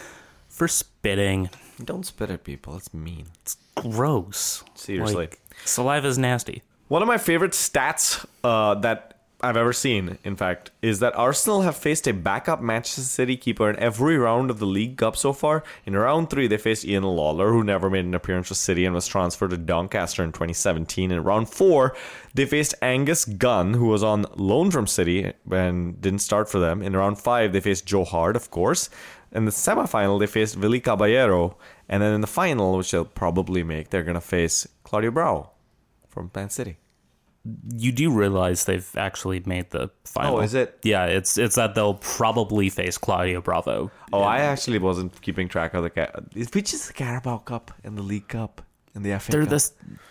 for 0.49 0.67
spitting. 0.69 1.49
don't 1.85 2.05
spit 2.05 2.31
at 2.31 2.45
people. 2.45 2.77
It's 2.77 2.93
mean. 2.93 3.27
It's 3.43 3.57
gross. 3.77 4.65
Seriously. 4.75 5.15
Like, 5.15 5.41
saliva's 5.65 6.19
nasty. 6.19 6.63
One 6.89 7.03
of 7.03 7.09
my 7.09 7.19
favorite 7.19 7.53
stats 7.53 8.25
uh, 8.43 8.75
that 8.77 9.10
I've 9.43 9.57
ever 9.57 9.72
seen, 9.72 10.18
in 10.22 10.36
fact, 10.36 10.70
is 10.82 11.01
that 11.01 11.16
Arsenal 11.16 11.62
have 11.62 11.76
faced 11.76 12.07
a 12.07 12.12
backup 12.12 12.61
Manchester 12.61 13.01
City 13.01 13.36
keeper 13.36 13.70
in 13.70 13.78
every 13.78 14.18
round 14.18 14.51
of 14.51 14.59
the 14.59 14.66
League 14.66 14.99
Cup 14.99 15.16
so 15.16 15.32
far. 15.32 15.64
In 15.86 15.97
round 15.97 16.28
three, 16.28 16.47
they 16.47 16.59
faced 16.59 16.84
Ian 16.84 17.05
Lawlor, 17.05 17.51
who 17.51 17.64
never 17.64 17.88
made 17.88 18.05
an 18.05 18.14
appearance 18.14 18.49
for 18.49 18.55
City 18.55 18.84
and 18.84 18.95
was 18.95 19.07
transferred 19.07 19.51
to 19.51 19.57
Doncaster 19.57 20.22
in 20.22 20.32
2017. 20.32 21.11
In 21.11 21.24
round 21.24 21.49
four, 21.49 21.97
they 22.34 22.45
faced 22.45 22.74
Angus 22.82 23.24
Gunn, 23.24 23.74
who 23.74 23.86
was 23.86 24.03
on 24.03 24.26
loan 24.36 24.70
from 24.70 24.86
City 24.86 25.32
and 25.51 26.01
didn't 26.01 26.20
start 26.20 26.51
for 26.51 26.59
them. 26.59 26.82
In 26.82 26.95
round 26.95 27.18
five, 27.18 27.53
they 27.53 27.61
faced 27.61 27.86
Joe 27.86 28.05
Hart, 28.05 28.36
of 28.36 28.51
course. 28.51 28.91
In 29.32 29.47
the 29.47 29.53
semifinal, 29.53 30.20
they 30.20 30.26
faced 30.26 30.59
Willy 30.59 30.80
Caballero. 30.80 31.57
And 31.88 32.03
then 32.03 32.12
in 32.12 32.20
the 32.20 32.26
final, 32.26 32.76
which 32.76 32.91
they'll 32.91 33.05
probably 33.07 33.62
make, 33.62 33.88
they're 33.88 34.03
going 34.03 34.14
to 34.14 34.20
face 34.20 34.68
Claudio 34.84 35.11
Bravo 35.11 35.51
from 36.09 36.30
Man 36.34 36.51
City. 36.51 36.76
You 37.74 37.91
do 37.91 38.11
realize 38.11 38.64
they've 38.66 38.88
actually 38.97 39.43
made 39.47 39.70
the 39.70 39.91
final. 40.05 40.36
Oh, 40.36 40.41
is 40.41 40.53
it? 40.53 40.78
Yeah, 40.82 41.07
it's 41.07 41.38
it's 41.38 41.55
that 41.55 41.74
they'll 41.74 41.95
probably 41.95 42.68
face 42.68 42.99
Claudio 42.99 43.41
Bravo. 43.41 43.91
Oh, 44.12 44.20
I 44.20 44.41
actually 44.41 44.78
wasn't 44.78 45.18
keeping 45.22 45.49
track 45.49 45.72
of 45.72 45.82
the 45.82 45.88
ca- 45.91 46.11
which 46.53 46.74
is 46.74 46.88
the 46.88 46.93
Carabao 46.93 47.38
Cup 47.38 47.72
and 47.82 47.97
the 47.97 48.03
League 48.03 48.28
Cup 48.28 48.61
and 48.95 49.05
the 49.05 49.18
FA 49.18 49.32
They're 49.32 49.47
Cup. 49.47 49.51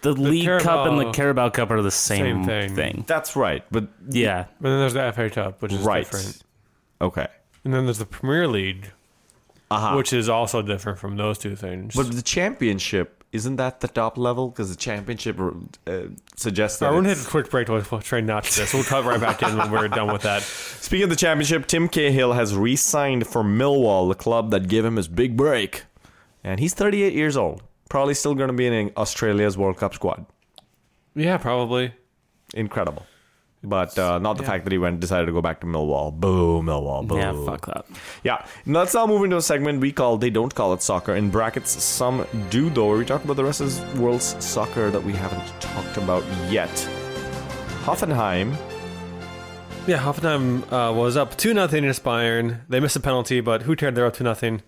the 0.01 0.13
the, 0.13 0.21
League 0.21 0.47
Cup 0.61 0.88
and 0.88 0.97
the 0.97 1.03
Carabao- 1.03 1.11
Carabao 1.11 1.49
Cup 1.49 1.71
are 1.71 1.82
the 1.84 1.91
same, 1.91 2.43
Same 2.43 2.45
thing. 2.45 2.75
thing. 2.75 3.03
That's 3.07 3.36
right, 3.36 3.63
but 3.69 3.89
Yeah, 4.09 4.45
But 4.59 4.69
then 4.69 4.80
there's 4.80 4.93
the 4.93 5.11
FA 5.13 5.30
Cup, 5.30 5.61
which 5.61 5.73
is 5.73 5.82
right. 5.82 6.05
different. 6.05 6.41
Okay. 7.01 7.27
And 7.63 7.73
then 7.73 7.86
there's 7.86 7.99
the 7.99 8.05
Premier 8.05 8.47
League, 8.47 8.89
Uh-huh. 9.69 9.95
which 9.97 10.13
is 10.13 10.30
also 10.30 10.61
different 10.63 10.97
from 10.97 11.15
those 11.17 11.38
two 11.38 11.55
things. 11.55 11.93
but 11.95 12.11
the 12.11 12.21
championship 12.23 13.18
isn't 13.32 13.57
that 13.57 13.80
the 13.80 13.88
top 13.88 14.17
level 14.17 14.49
because 14.49 14.69
the 14.69 14.75
championship 14.75 15.39
uh, 15.88 16.01
suggests 16.36 16.80
that. 16.80 16.89
I 16.89 16.91
want 16.91 17.05
to 17.05 17.15
hit 17.15 17.25
a 17.25 17.30
quick 17.30 17.49
break 17.49 17.67
to 17.67 17.86
we'll 17.91 18.01
train 18.01 18.25
not 18.25 18.43
to 18.45 18.59
this. 18.59 18.73
We'll 18.73 18.84
cut 18.84 19.05
right 19.05 19.19
back 19.19 19.43
in 19.43 19.57
when 19.57 19.71
we're 19.71 19.88
done 19.88 20.11
with 20.11 20.23
that. 20.23 20.41
Speaking 20.43 21.03
of 21.03 21.09
the 21.09 21.15
championship, 21.15 21.67
Tim 21.67 21.88
Cahill 21.88 22.34
has 22.34 22.55
re-signed 22.55 23.27
for 23.27 23.43
Millwall, 23.43 24.09
the 24.09 24.15
club 24.15 24.51
that 24.51 24.67
gave 24.67 24.84
him 24.84 24.95
his 24.95 25.07
big 25.07 25.38
break, 25.38 25.84
and 26.43 26.59
he's 26.59 26.73
38 26.73 27.13
years 27.13 27.38
old. 27.38 27.61
Probably 27.89 28.13
still 28.13 28.36
going 28.36 28.49
to 28.49 28.53
be 28.53 28.67
in 28.67 28.91
Australia's 28.97 29.57
World 29.57 29.77
Cup 29.77 29.93
squad. 29.93 30.25
Yeah, 31.15 31.38
probably. 31.38 31.93
Incredible. 32.53 33.05
But 33.62 33.99
uh, 33.99 34.20
not 34.20 34.38
the 34.38 34.43
fact 34.43 34.64
that 34.64 34.72
he 34.72 34.78
went 34.78 35.01
decided 35.01 35.26
to 35.26 35.34
go 35.34 35.41
back 35.41 35.60
to 35.62 35.68
Millwall. 35.68 36.18
Boo, 36.18 36.62
Millwall. 36.62 37.05
Boo. 37.05 37.18
yeah, 37.18 37.34
fuck 37.45 37.66
that. 37.66 37.86
Yeah, 38.24 38.45
now 38.66 38.80
let's 38.80 38.93
now 38.93 39.05
move 39.05 39.24
into 39.26 39.36
a 39.36 39.41
segment 39.41 39.82
we 39.82 39.91
call 39.91 40.18
They 40.18 40.30
Don't 40.30 40.55
Call 40.55 40.72
It 40.74 40.82
Soccer. 40.82 41.14
In 41.16 41.30
brackets, 41.30 41.72
some 41.84 42.26
do 42.49 42.70
though, 42.70 42.88
where 42.88 42.97
we 42.97 43.03
talk 43.05 43.24
about 43.26 43.36
the 43.36 43.43
rest 43.43 43.60
of 43.60 43.93
the 43.95 44.01
world's 44.01 44.36
soccer 44.43 44.89
that 44.91 45.03
we 45.03 45.12
haven't 45.12 45.45
talked 45.60 45.97
about 45.97 46.24
yet. 46.49 46.70
Hoffenheim, 47.84 48.55
Yeah, 49.88 49.97
Hoffenheim 49.97 50.64
uh, 50.72 50.93
was 50.93 51.18
up 51.18 51.36
2 51.38 51.53
nothing 51.53 51.84
against 51.84 52.03
Bayern. 52.03 52.62
They 52.70 52.80
missed 52.80 52.95
a 52.95 52.99
penalty, 52.99 53.41
but 53.41 53.64
who 53.64 53.76
cared? 53.76 53.95
They're 53.95 54.05
up 54.05 54.14
2 54.14 54.24
nothing. 54.24 54.62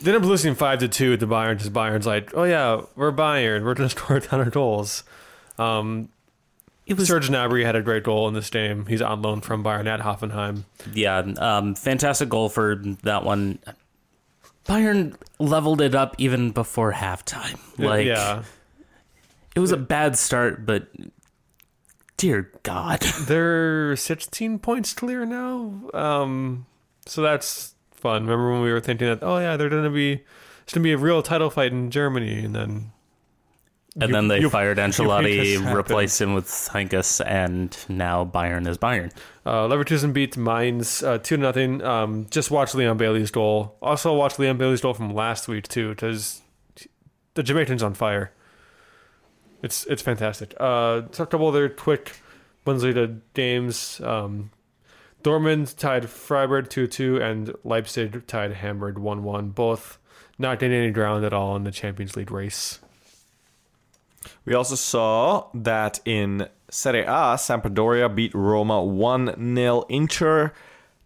They 0.00 0.10
ended 0.12 0.22
up 0.22 0.28
losing 0.28 0.54
5 0.54 0.78
to 0.80 0.88
2 0.88 1.16
to 1.18 1.26
Bayern 1.26 1.54
because 1.56 1.70
Bayern's 1.70 2.06
like, 2.06 2.32
oh 2.34 2.44
yeah, 2.44 2.82
we're 2.96 3.12
Bayern. 3.12 3.64
We're 3.64 3.74
to 3.74 3.88
score 3.90 4.16
a 4.16 4.20
ton 4.20 4.40
of 4.40 4.50
goals. 4.50 5.04
Um, 5.58 6.08
It 6.86 6.96
was 6.96 7.08
Serge 7.08 7.28
Gnabry 7.28 7.64
had 7.64 7.76
a 7.76 7.82
great 7.82 8.02
goal 8.02 8.26
in 8.26 8.34
this 8.34 8.50
game. 8.50 8.86
He's 8.86 9.00
on 9.00 9.22
loan 9.22 9.40
from 9.40 9.62
Bayern 9.62 9.86
at 9.86 10.00
Hoffenheim. 10.00 10.64
yeah, 10.92 11.18
um, 11.18 11.74
fantastic 11.74 12.28
goal 12.28 12.48
for 12.48 12.76
that 13.02 13.24
one. 13.24 13.60
Bayern 14.66 15.14
leveled 15.38 15.80
it 15.80 15.94
up 15.94 16.14
even 16.18 16.50
before 16.50 16.92
halftime. 16.92 17.58
Like 17.78 18.06
yeah. 18.06 18.42
it 19.54 19.60
was 19.60 19.72
a 19.72 19.76
bad 19.76 20.18
start, 20.18 20.66
but 20.66 20.88
dear 22.16 22.50
God, 22.62 23.00
They're 23.26 23.96
16 23.96 24.58
points 24.58 24.92
clear 24.92 25.24
now. 25.24 25.90
Um, 25.94 26.66
so 27.06 27.22
that's 27.22 27.74
fun. 27.90 28.22
Remember 28.22 28.52
when 28.52 28.62
we 28.62 28.72
were 28.72 28.80
thinking 28.80 29.08
that, 29.08 29.22
oh 29.22 29.38
yeah, 29.38 29.56
they're 29.56 29.68
going 29.68 29.84
to 29.84 29.90
be, 29.90 30.22
it's 30.62 30.72
going 30.72 30.82
to 30.82 30.86
be 30.86 30.92
a 30.92 30.98
real 30.98 31.22
title 31.22 31.50
fight 31.50 31.72
in 31.72 31.90
Germany. 31.90 32.44
And 32.44 32.54
then 32.54 32.92
and 33.94 34.08
You- 34.08 34.12
then 34.14 34.28
they 34.28 34.40
you- 34.40 34.50
fired 34.50 34.78
Ancelotti, 34.78 35.74
replaced 35.74 36.20
him 36.20 36.34
with 36.34 36.46
Heynckes, 36.46 37.20
and 37.26 37.76
now 37.88 38.24
Bayern 38.24 38.66
is 38.66 38.78
Bayern. 38.78 39.12
Uh, 39.44 39.66
Leverkusen 39.68 40.12
beat 40.12 40.36
Mainz 40.36 41.02
uh, 41.02 41.18
two 41.18 41.36
to 41.36 41.42
nothing. 41.42 41.82
Um, 41.82 42.26
just 42.30 42.50
watch 42.50 42.74
Leon 42.74 42.96
Bailey's 42.96 43.30
goal. 43.30 43.76
Also 43.82 44.14
watch 44.14 44.38
Leon 44.38 44.56
Bailey's 44.56 44.80
goal 44.80 44.94
from 44.94 45.12
last 45.14 45.48
week 45.48 45.68
too, 45.68 45.90
because 45.90 46.40
the 47.34 47.42
Jamaican's 47.42 47.82
on 47.82 47.94
fire. 47.94 48.32
It's 49.62 49.84
it's 49.86 50.02
fantastic. 50.02 50.54
Uh, 50.58 51.02
a 51.06 51.26
couple 51.26 51.46
other 51.46 51.68
quick 51.68 52.20
Bundesliga 52.66 53.20
games. 53.34 54.00
Um, 54.02 54.50
Dortmund 55.22 55.76
tied 55.76 56.08
Freiburg 56.10 56.68
two 56.68 56.86
two, 56.88 57.22
and 57.22 57.54
Leipzig 57.62 58.26
tied 58.26 58.52
Hamburg 58.54 58.98
one 58.98 59.22
one. 59.22 59.50
Both 59.50 59.98
not 60.38 60.58
getting 60.58 60.76
any 60.76 60.90
ground 60.90 61.24
at 61.24 61.32
all 61.32 61.54
in 61.56 61.62
the 61.64 61.70
Champions 61.70 62.16
League 62.16 62.30
race. 62.32 62.80
We 64.44 64.54
also 64.54 64.74
saw 64.74 65.46
that 65.54 66.00
in 66.04 66.48
Serie 66.70 67.02
A, 67.02 67.36
Sampdoria 67.36 68.14
beat 68.14 68.34
Roma 68.34 68.82
1 68.82 69.54
0. 69.54 69.84
Inter 69.88 70.52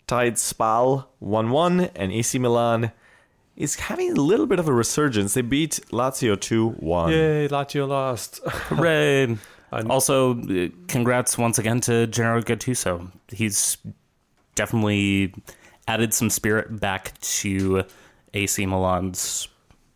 tied 0.07 0.39
Spal 0.39 1.09
1 1.19 1.51
1, 1.51 1.81
and 1.97 2.13
AC 2.13 2.39
Milan 2.39 2.93
is 3.57 3.77
having 3.77 4.13
a 4.13 4.21
little 4.21 4.47
bit 4.47 4.59
of 4.59 4.69
a 4.69 4.73
resurgence. 4.73 5.35
They 5.35 5.43
beat 5.43 5.81
Lazio 5.91 6.39
2 6.41 6.69
1. 6.69 7.11
Yay, 7.11 7.49
Lazio 7.49 7.89
lost. 7.89 8.41
Hooray! 8.47 9.37
And- 9.73 9.91
also, 9.91 10.39
uh, 10.41 10.69
congrats 10.89 11.37
once 11.37 11.59
again 11.59 11.81
to 11.83 12.07
Gennaro 12.07 12.41
Gattuso. 12.41 13.11
He's 13.29 13.77
definitely 14.55 15.35
added 15.89 16.15
some 16.15 16.31
spirit 16.31 16.81
back 16.81 17.19
to 17.21 17.85
AC 18.33 18.65
Milan's 18.65 19.49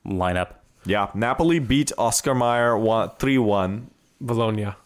lineup. 0.05 0.55
Yeah, 0.85 1.11
Napoli 1.15 1.59
beat 1.59 1.93
Oscar 1.99 2.35
Mayer 2.35 2.79
3 3.19 3.39
1. 3.39 3.91
Bologna. 4.21 4.75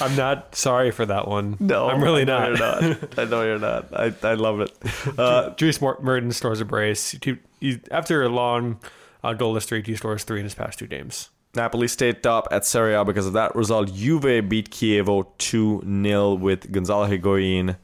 I'm 0.00 0.16
not 0.16 0.54
sorry 0.54 0.90
for 0.90 1.06
that 1.06 1.28
one. 1.28 1.56
No, 1.60 1.88
I'm 1.88 2.02
really 2.02 2.24
not. 2.24 2.58
Not. 2.58 2.82
I 3.18 3.24
know 3.24 3.42
you're 3.42 3.58
not. 3.58 3.88
I, 3.92 4.12
I 4.22 4.34
love 4.34 4.60
it. 4.60 4.72
Uh, 5.18 5.50
Dries 5.50 5.80
Mer- 5.80 5.98
Mertens 6.00 6.36
scores 6.36 6.60
a 6.60 6.64
brace. 6.64 7.12
He, 7.22 7.38
he, 7.60 7.80
after 7.90 8.22
a 8.22 8.28
long 8.28 8.80
uh, 9.22 9.34
goalless 9.34 9.62
streak, 9.62 9.86
he 9.86 9.96
scores 9.96 10.24
three 10.24 10.40
in 10.40 10.44
his 10.44 10.54
past 10.54 10.78
two 10.78 10.86
games. 10.86 11.28
Napoli 11.54 11.88
stayed 11.88 12.22
top 12.22 12.48
at 12.50 12.64
Serie 12.64 12.94
A 12.94 13.04
because 13.04 13.26
of 13.26 13.32
that 13.34 13.54
result. 13.54 13.92
Juve 13.92 14.48
beat 14.48 14.70
Chievo 14.70 15.26
2 15.38 15.82
0 16.02 16.34
with 16.34 16.70
Gonzalo 16.72 17.08
Higuain 17.08 17.76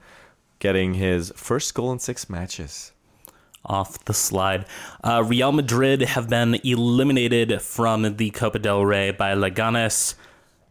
getting 0.59 0.95
his 0.95 1.33
first 1.37 1.75
goal 1.75 1.93
in 1.93 1.99
six 1.99 2.31
matches. 2.31 2.93
Off 3.67 4.05
the 4.05 4.15
slide. 4.15 4.65
Uh, 5.03 5.23
Real 5.27 5.53
Madrid 5.53 6.01
have 6.03 6.29
been 6.29 6.55
eliminated 6.63 7.61
from 7.61 8.17
the 8.17 8.31
Copa 8.31 8.59
del 8.59 8.85
Rey 8.85 9.11
by 9.11 9.35
Leganes. 9.35 10.15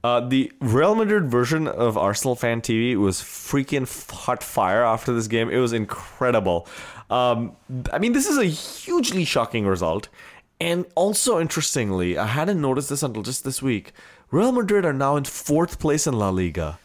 Uh, 0.04 0.20
the 0.20 0.52
Real 0.62 0.96
Madrid 0.96 1.30
version 1.30 1.68
of 1.68 1.98
Arsenal 1.98 2.36
Fan 2.36 2.62
TV 2.62 2.96
was 2.96 3.22
freaking 3.22 3.86
hot 4.12 4.43
fire 4.43 4.84
after 4.84 5.14
this 5.14 5.28
game. 5.28 5.50
It 5.50 5.58
was 5.58 5.74
incredible. 5.74 6.68
Um, 7.10 7.56
I 7.91 8.00
mean, 8.00 8.14
this 8.14 8.28
is 8.28 8.38
a 8.38 8.46
hugely 8.46 9.26
shocking 9.26 9.66
result. 9.66 10.10
And 10.62 10.86
also, 10.96 11.39
interestingly, 11.39 12.18
I 12.18 12.28
hadn't 12.28 12.62
noticed 12.62 12.89
this 12.89 13.04
until 13.04 13.24
just 13.24 13.43
this 13.43 13.62
week. 13.62 13.91
Real 14.32 14.52
Madrid 14.52 14.86
are 14.86 14.93
now 14.93 15.16
in 15.16 15.26
fourth 15.26 15.80
place 15.80 16.08
in 16.08 16.14
La 16.14 16.30
Liga 16.30 16.80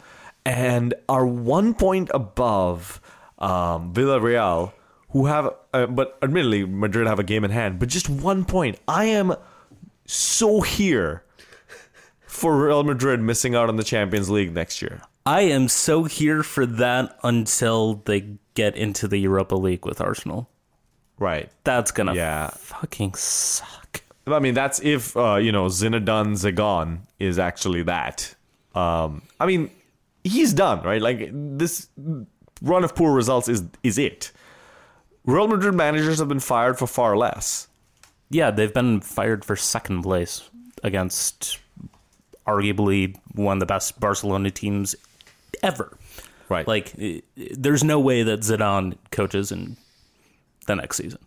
and 0.45 0.93
are 1.07 1.25
one 1.25 1.73
point 1.73 2.09
above 2.13 2.99
um, 3.39 3.93
Villarreal, 3.93 4.73
who 5.11 5.25
have, 5.27 5.53
uh, 5.73 5.85
but 5.87 6.17
admittedly, 6.21 6.65
Madrid 6.65 7.07
have 7.07 7.19
a 7.19 7.23
game 7.23 7.43
in 7.43 7.51
hand, 7.51 7.79
but 7.79 7.89
just 7.89 8.09
one 8.09 8.45
point. 8.45 8.79
I 8.87 9.05
am 9.05 9.35
so 10.05 10.61
here 10.61 11.23
for 12.25 12.65
Real 12.65 12.83
Madrid 12.83 13.19
missing 13.19 13.55
out 13.55 13.69
on 13.69 13.75
the 13.75 13.83
Champions 13.83 14.29
League 14.29 14.53
next 14.53 14.81
year. 14.81 15.01
I 15.25 15.41
am 15.41 15.67
so 15.67 16.05
here 16.05 16.43
for 16.43 16.65
that 16.65 17.17
until 17.23 17.95
they 18.05 18.37
get 18.55 18.75
into 18.75 19.07
the 19.07 19.17
Europa 19.19 19.55
League 19.55 19.85
with 19.85 20.01
Arsenal. 20.01 20.49
Right. 21.19 21.51
That's 21.63 21.91
gonna 21.91 22.15
Yeah. 22.15 22.49
fucking 22.55 23.13
suck. 23.13 24.01
I 24.25 24.39
mean, 24.39 24.53
that's 24.53 24.79
if 24.81 25.15
uh, 25.17 25.35
you 25.35 25.51
know 25.51 25.65
Zinedine 25.65 26.33
Zagon 26.35 26.99
is 27.19 27.37
actually 27.37 27.83
that. 27.83 28.33
Um, 28.73 29.21
I 29.39 29.45
mean, 29.45 29.69
he's 30.23 30.53
done 30.53 30.81
right. 30.83 31.01
Like 31.01 31.29
this 31.33 31.87
run 32.61 32.83
of 32.83 32.95
poor 32.95 33.13
results 33.13 33.47
is 33.47 33.63
is 33.83 33.97
it. 33.97 34.31
Real 35.25 35.47
Madrid 35.47 35.75
managers 35.75 36.19
have 36.19 36.27
been 36.27 36.39
fired 36.39 36.77
for 36.79 36.87
far 36.87 37.15
less. 37.15 37.67
Yeah, 38.29 38.49
they've 38.51 38.73
been 38.73 39.01
fired 39.01 39.43
for 39.45 39.55
second 39.55 40.03
place 40.03 40.49
against 40.83 41.59
arguably 42.47 43.15
one 43.35 43.57
of 43.57 43.59
the 43.59 43.65
best 43.65 43.99
Barcelona 43.99 44.49
teams 44.51 44.95
ever. 45.61 45.95
Right. 46.49 46.67
Like, 46.67 46.93
there's 47.35 47.83
no 47.83 47.99
way 47.99 48.23
that 48.23 48.41
Zidane 48.41 48.97
coaches 49.11 49.51
in 49.51 49.77
the 50.67 50.75
next 50.75 50.97
season. 50.97 51.19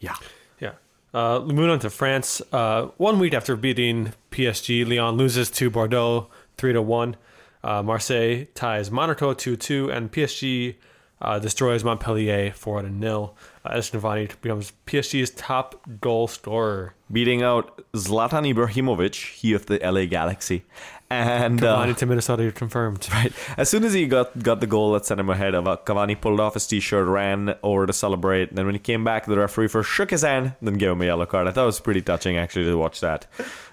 yeah. 0.00 0.16
Yeah. 0.60 0.72
Uh, 1.14 1.40
moving 1.40 1.68
on 1.70 1.78
to 1.80 1.90
France. 1.90 2.40
Uh, 2.52 2.86
one 2.96 3.18
week 3.18 3.34
after 3.34 3.54
beating 3.56 4.12
PSG, 4.30 4.86
Lyon 4.88 5.16
loses 5.16 5.50
to 5.50 5.68
Bordeaux 5.68 6.28
three 6.56 6.72
to 6.72 6.80
one. 6.80 7.16
Uh, 7.62 7.82
Marseille 7.82 8.46
ties 8.54 8.90
Monaco 8.90 9.34
two 9.34 9.56
two, 9.56 9.90
and 9.90 10.10
PSG 10.10 10.76
uh, 11.22 11.38
destroys 11.38 11.84
Montpellier 11.84 12.52
four 12.52 12.82
to 12.82 12.90
nil. 12.90 13.34
Uh, 13.64 13.74
Edson 13.74 14.00
Cavani 14.00 14.30
becomes 14.42 14.72
PSG's 14.86 15.30
top 15.30 15.80
goal 16.00 16.26
scorer. 16.28 16.94
Beating 17.10 17.42
out 17.42 17.84
Zlatan 17.92 18.52
Ibrahimovic, 18.52 19.14
he 19.36 19.52
of 19.52 19.66
the 19.66 19.78
LA 19.78 20.06
Galaxy. 20.06 20.64
And 21.08 21.62
uh, 21.62 21.76
Cavani 21.76 21.96
to 21.98 22.06
Minnesota 22.06 22.50
confirmed. 22.52 23.08
Right. 23.12 23.32
As 23.56 23.68
soon 23.68 23.84
as 23.84 23.92
he 23.92 24.06
got 24.06 24.42
got 24.42 24.60
the 24.60 24.66
goal 24.66 24.92
that 24.92 25.06
sent 25.06 25.20
him 25.20 25.30
ahead, 25.30 25.54
uh, 25.54 25.62
Cavani 25.86 26.20
pulled 26.20 26.40
off 26.40 26.54
his 26.54 26.66
t-shirt, 26.66 27.06
ran 27.06 27.54
over 27.62 27.86
to 27.86 27.92
celebrate. 27.92 28.54
Then 28.54 28.66
when 28.66 28.74
he 28.74 28.80
came 28.80 29.04
back, 29.04 29.26
the 29.26 29.36
referee 29.38 29.68
first 29.68 29.90
shook 29.90 30.10
his 30.10 30.22
hand, 30.22 30.54
then 30.60 30.74
gave 30.74 30.90
him 30.90 31.02
a 31.02 31.04
yellow 31.04 31.26
card. 31.26 31.46
I 31.46 31.52
thought 31.52 31.64
it 31.64 31.66
was 31.66 31.80
pretty 31.80 32.02
touching 32.02 32.36
actually 32.36 32.64
to 32.64 32.76
watch 32.76 33.00
that 33.00 33.26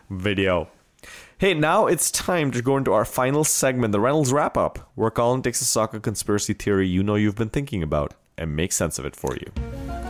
video. 0.10 0.68
Hey, 1.40 1.54
now 1.54 1.88
it's 1.88 2.12
time 2.12 2.52
to 2.52 2.62
go 2.62 2.76
into 2.76 2.92
our 2.92 3.06
final 3.06 3.46
segment, 3.46 3.94
the 3.94 4.00
Reynolds 4.02 4.34
wrap 4.34 4.58
up, 4.58 4.92
where 4.96 5.10
Colin 5.10 5.42
takes 5.42 5.62
a 5.62 5.64
soccer 5.64 6.02
conspiracy 6.02 6.52
theory 6.54 6.86
you 6.86 7.02
know 7.02 7.16
you've 7.16 7.38
been 7.38 7.48
thinking 7.48 7.82
about 7.82 8.14
and 8.38 8.58
makes 8.58 8.76
sense 8.76 9.00
of 9.00 9.06
it 9.06 9.16
for 9.16 9.38
you. 9.38 9.50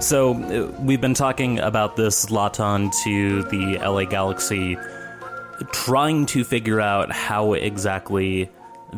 So 0.02 0.34
uh, 0.34 0.72
we've 0.82 1.00
been 1.00 1.14
talking 1.14 1.60
about 1.60 1.96
this 1.96 2.26
Zlatan 2.26 2.92
to 3.04 3.44
the 3.44 3.78
LA 3.78 4.06
Galaxy, 4.06 4.76
trying 5.72 6.26
to 6.26 6.44
figure 6.44 6.82
out 6.82 7.12
how 7.12 7.54
exactly 7.54 8.50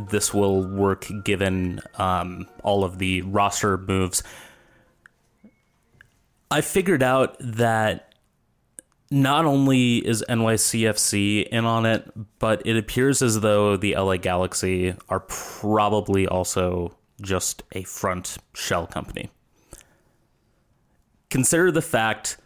this 0.10 0.34
will 0.34 0.66
work 0.66 1.08
given 1.26 1.82
um, 1.96 2.48
all 2.64 2.86
of 2.86 2.98
the 2.98 3.24
roster 3.24 3.78
moves. 3.78 4.24
I 6.50 6.62
figured 6.62 7.04
out 7.04 7.36
that 7.42 8.11
not 9.12 9.46
only 9.46 9.98
is 9.98 10.24
NYCFC 10.28 11.48
in 11.50 11.66
on 11.66 11.86
it, 11.86 12.10
but 12.40 12.66
it 12.66 12.78
appears 12.78 13.22
as 13.22 13.42
though 13.42 13.78
the 13.78 13.96
LA 13.96 14.18
Galaxy 14.18 14.96
are 15.10 15.20
probably 15.20 16.28
also 16.28 16.96
just 17.22 17.62
a 17.74 17.84
front 17.84 18.38
shell 18.54 18.88
company 18.88 19.30
consider 21.32 21.72
the 21.72 21.82
fact 21.82 22.38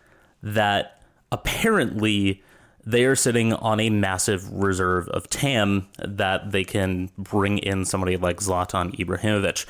that 0.41 1.01
apparently 1.31 2.41
they 2.85 3.03
are 3.03 3.15
sitting 3.15 3.51
on 3.51 3.79
a 3.81 3.89
massive 3.89 4.49
reserve 4.53 5.09
of 5.09 5.27
TAM 5.27 5.87
that 5.97 6.51
they 6.51 6.63
can 6.63 7.09
bring 7.17 7.57
in 7.57 7.83
somebody 7.83 8.15
like 8.15 8.37
Zlatan 8.37 8.95
Ibrahimovic. 8.97 9.65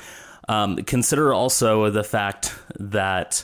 Um, 0.48 0.76
consider 0.76 1.32
also 1.32 1.90
the 1.90 2.04
fact 2.04 2.54
that 2.78 3.42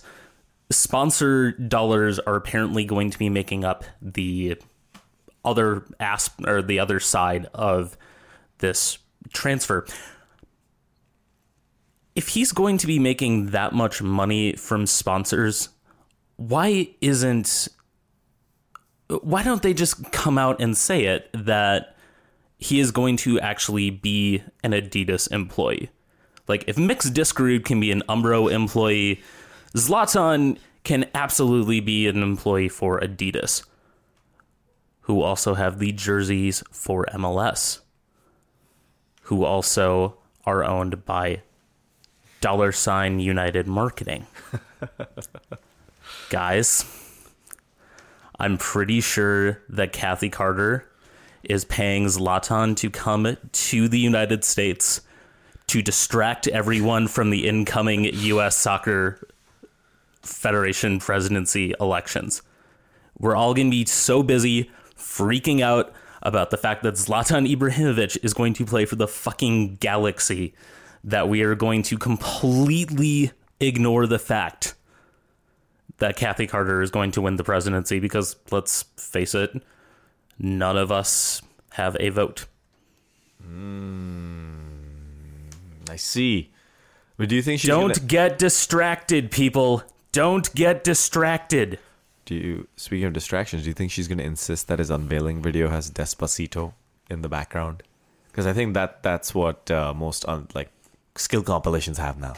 sponsor 0.73 1.53
dollars 1.53 2.19
are 2.19 2.37
apparently 2.37 2.85
going 2.85 3.11
to 3.11 3.19
be 3.19 3.29
making 3.29 3.65
up 3.65 3.85
the 4.01 4.57
other 5.45 5.85
asp- 5.99 6.47
or 6.47 6.63
the 6.63 6.79
other 6.79 7.01
side 7.01 7.47
of 7.55 7.97
this 8.59 8.99
transfer 9.33 9.87
if 12.15 12.29
he's 12.29 12.53
going 12.53 12.79
to 12.79 12.87
be 12.87 12.99
making 12.99 13.47
that 13.51 13.73
much 13.73 14.03
money 14.03 14.55
from 14.55 14.87
sponsors, 14.87 15.71
why 16.37 16.91
isn't 17.01 17.69
why 19.21 19.43
don't 19.43 19.63
they 19.63 19.75
just 19.75 20.11
come 20.11 20.39
out 20.39 20.61
and 20.61 20.77
say 20.77 21.05
it 21.05 21.29
that 21.35 21.97
he 22.57 22.81
is 22.81 22.91
going 22.91 23.17
to 23.19 23.39
actually 23.41 23.91
be 23.91 24.43
an 24.63 24.73
Adidas 24.73 25.31
employee? 25.31 25.91
Like 26.49 26.65
if 26.67 26.79
Mix 26.79 27.09
Diskerud 27.11 27.65
can 27.65 27.81
be 27.81 27.91
an 27.91 28.03
Umbro 28.09 28.51
employee, 28.51 29.23
Zlatan 29.75 30.59
can 30.85 31.09
absolutely 31.15 31.81
be 31.81 32.07
an 32.07 32.23
employee 32.23 32.69
for 32.69 33.01
Adidas, 33.01 33.65
who 35.03 35.23
also 35.23 35.55
have 35.55 35.79
the 35.79 35.93
jerseys 35.93 36.63
for 36.71 37.07
MLS, 37.15 37.81
who 39.23 39.45
also 39.45 40.17
are 40.45 40.65
owned 40.65 41.05
by 41.05 41.43
dollar 42.41 42.73
sign 42.73 43.21
United 43.21 43.67
Marketing. 43.67 44.27
Guys, 46.29 46.85
I'm 48.39 48.59
pretty 48.59 49.01
sure 49.01 49.63
that 49.69 49.93
Kathy 49.93 50.29
Carter 50.29 50.89
is 51.43 51.65
paying 51.65 52.07
Zlatan 52.07 52.77
to 52.77 52.91
come 52.91 53.37
to 53.53 53.89
the 53.89 53.99
United 53.99 54.45
States 54.45 55.01
to 55.69 55.81
distract 55.81 56.49
everyone 56.49 57.09
from 57.09 57.31
the 57.31 57.49
incoming 57.49 58.05
U.S. 58.05 58.57
Soccer 58.57 59.27
Federation 60.23 60.99
presidency 60.99 61.75
elections. 61.81 62.43
We're 63.19 63.37
all 63.37 63.55
going 63.55 63.69
to 63.69 63.71
be 63.71 63.85
so 63.87 64.23
busy 64.23 64.71
freaking 64.97 65.61
out 65.61 65.93
about 66.23 66.51
the 66.51 66.57
fact 66.57 66.83
that 66.85 66.95
Zlatan 66.95 67.53
Ibrahimovic 67.53 68.17
is 68.23 68.33
going 68.33 68.55
to 68.55 68.65
play 68.65 68.85
for 68.85 68.97
the 68.97 69.09
fucking 69.09 69.77
Galaxy 69.77 70.55
that 71.05 71.29
we 71.29 71.43
are 71.43 71.55
going 71.57 71.83
to 71.83 71.99
completely 71.99 73.33
ignore 73.59 74.07
the 74.07 74.19
fact 74.21 74.75
that 75.99 76.17
Kathy 76.17 76.47
Carter 76.47 76.81
is 76.81 76.91
going 76.93 77.11
to 77.13 77.21
win 77.21 77.37
the 77.37 77.45
presidency 77.45 77.99
because 77.99 78.37
let's 78.53 78.85
face 78.97 79.35
it, 79.35 79.51
none 80.39 80.77
of 80.77 80.93
us 80.93 81.43
have 81.73 81.97
a 81.99 82.09
vote. 82.11 82.47
Hmm, 83.43 84.53
I 85.91 85.97
see. 85.97 86.51
But 87.17 87.29
do 87.29 87.35
you 87.37 87.43
think 87.43 87.61
she's 87.61 87.69
Don't 87.69 87.95
gonna- 87.95 88.07
get 88.07 88.39
distracted, 88.39 89.31
people. 89.31 89.83
Don't 90.13 90.55
get 90.55 90.85
distracted. 90.85 91.79
Do 92.27 92.35
you 92.35 92.69
speaking 92.77 93.07
of 93.07 93.15
distractions, 93.15 93.63
do 93.63 93.69
you 93.69 93.75
think 93.75 93.91
she's 93.91 94.09
going 94.09 94.19
to 94.19 94.25
insist 94.25 94.69
that 94.69 94.79
his 94.79 94.91
unveiling 94.91 95.43
video 95.43 95.69
has 95.71 95.91
Despacito 95.91 96.75
in 97.11 97.23
the 97.23 97.29
background? 97.29 97.83
Because 98.31 98.47
I 98.47 98.53
think 98.53 98.75
that 98.75 99.03
that's 99.03 99.35
what 99.35 99.71
uh, 99.71 99.93
most 99.95 100.29
un, 100.29 100.49
like 100.55 100.71
skill 101.17 101.43
compilations 101.43 101.99
have 101.99 102.19
now. 102.21 102.35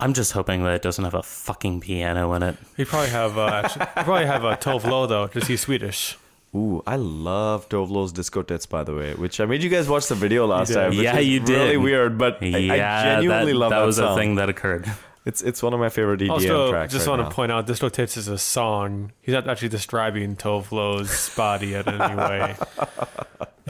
I'm 0.00 0.14
just 0.14 0.32
hoping 0.32 0.62
that 0.64 0.74
it 0.74 0.82
doesn't 0.82 1.04
have 1.04 1.14
a 1.14 1.22
fucking 1.22 1.80
piano 1.80 2.32
in 2.32 2.42
it. 2.42 2.56
He'd 2.76 2.86
probably 2.88 3.10
have 3.10 3.36
uh, 3.36 3.46
actually, 3.64 3.84
he'd 3.84 4.04
probably 4.04 4.26
have 4.26 4.44
a 4.44 4.56
Tove 4.56 4.84
Lo 4.84 5.06
though, 5.06 5.26
because 5.26 5.46
he's 5.46 5.60
Swedish. 5.60 6.16
Ooh, 6.54 6.82
I 6.86 6.96
love 6.96 7.68
Tove 7.68 7.90
Lo's 7.90 8.12
disco 8.12 8.42
tits, 8.42 8.64
by 8.64 8.82
the 8.82 8.94
way, 8.94 9.12
which 9.12 9.38
I 9.40 9.44
made 9.44 9.62
you 9.62 9.68
guys 9.68 9.88
watch 9.88 10.06
the 10.06 10.14
video 10.14 10.46
last 10.46 10.72
time. 10.72 10.94
Yeah, 10.94 11.18
is 11.18 11.26
you 11.26 11.40
Really 11.40 11.44
did. 11.44 11.58
Really 11.58 11.76
weird, 11.76 12.16
but 12.16 12.38
I, 12.42 12.46
yeah, 12.46 12.98
I 12.98 13.02
genuinely 13.02 13.52
that, 13.52 13.58
love 13.58 13.70
that, 13.70 13.80
that 13.80 13.84
was 13.84 13.96
song. 13.96 14.16
a 14.16 14.20
thing 14.20 14.34
that 14.36 14.48
occurred. 14.48 14.90
It's 15.24 15.42
it's 15.42 15.62
one 15.62 15.74
of 15.74 15.80
my 15.80 15.88
favorite 15.90 16.20
EDM 16.20 16.30
Also, 16.30 16.70
tracks. 16.70 16.92
just 16.92 17.06
right 17.06 17.12
want 17.12 17.22
now. 17.22 17.28
to 17.28 17.34
point 17.34 17.52
out, 17.52 17.66
Disco 17.66 17.88
Tits 17.88 18.16
is 18.16 18.28
a 18.28 18.38
song. 18.38 19.12
He's 19.20 19.34
not 19.34 19.48
actually 19.48 19.68
describing 19.68 20.36
Tove 20.36 20.72
Lo's 20.72 21.34
body 21.36 21.74
in 21.74 21.88
any 21.88 22.14
way. 22.16 22.56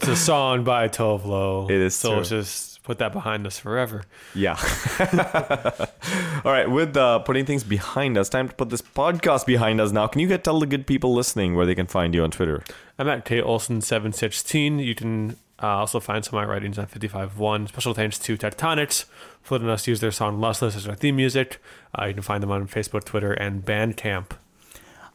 It's 0.00 0.06
a 0.06 0.14
song 0.14 0.62
by 0.62 0.86
Tove 0.86 1.24
Lo. 1.24 1.66
It 1.68 1.72
is 1.80 1.92
So 1.96 2.14
true. 2.16 2.24
just 2.24 2.84
put 2.84 2.98
that 2.98 3.12
behind 3.12 3.48
us 3.48 3.58
forever. 3.58 4.04
Yeah. 4.32 4.52
All 6.44 6.52
right, 6.52 6.70
with 6.70 6.96
uh, 6.96 7.18
putting 7.20 7.44
things 7.44 7.64
behind 7.64 8.16
us, 8.16 8.28
time 8.28 8.48
to 8.48 8.54
put 8.54 8.70
this 8.70 8.80
podcast 8.80 9.44
behind 9.44 9.80
us 9.80 9.90
now. 9.90 10.06
Can 10.06 10.20
you 10.20 10.28
get 10.28 10.44
tell 10.44 10.60
the 10.60 10.66
good 10.66 10.86
people 10.86 11.12
listening 11.14 11.56
where 11.56 11.66
they 11.66 11.74
can 11.74 11.88
find 11.88 12.14
you 12.14 12.22
on 12.22 12.30
Twitter? 12.30 12.62
I'm 12.96 13.08
at 13.08 13.24
K 13.24 13.40
Olson 13.42 13.80
seven 13.80 14.12
sixteen. 14.12 14.78
You 14.78 14.94
can 14.94 15.36
uh, 15.62 15.66
also 15.66 16.00
find 16.00 16.24
some 16.24 16.38
of 16.38 16.46
my 16.46 16.52
writings 16.52 16.78
on 16.78 16.86
fifty 16.86 17.08
five 17.08 17.38
one. 17.38 17.66
Special 17.66 17.94
thanks 17.94 18.18
to 18.20 18.36
Tectonics 18.36 19.06
for 19.42 19.54
letting 19.54 19.70
us 19.70 19.86
use 19.86 20.00
their 20.00 20.10
song 20.10 20.40
"Lustless" 20.40 20.76
as 20.76 20.86
our 20.86 20.94
theme 20.94 21.16
music. 21.16 21.60
Uh, 21.98 22.06
you 22.06 22.14
can 22.14 22.22
find 22.22 22.42
them 22.42 22.50
on 22.50 22.66
Facebook, 22.66 23.04
Twitter, 23.04 23.32
and 23.32 23.64
Bandcamp. 23.64 24.32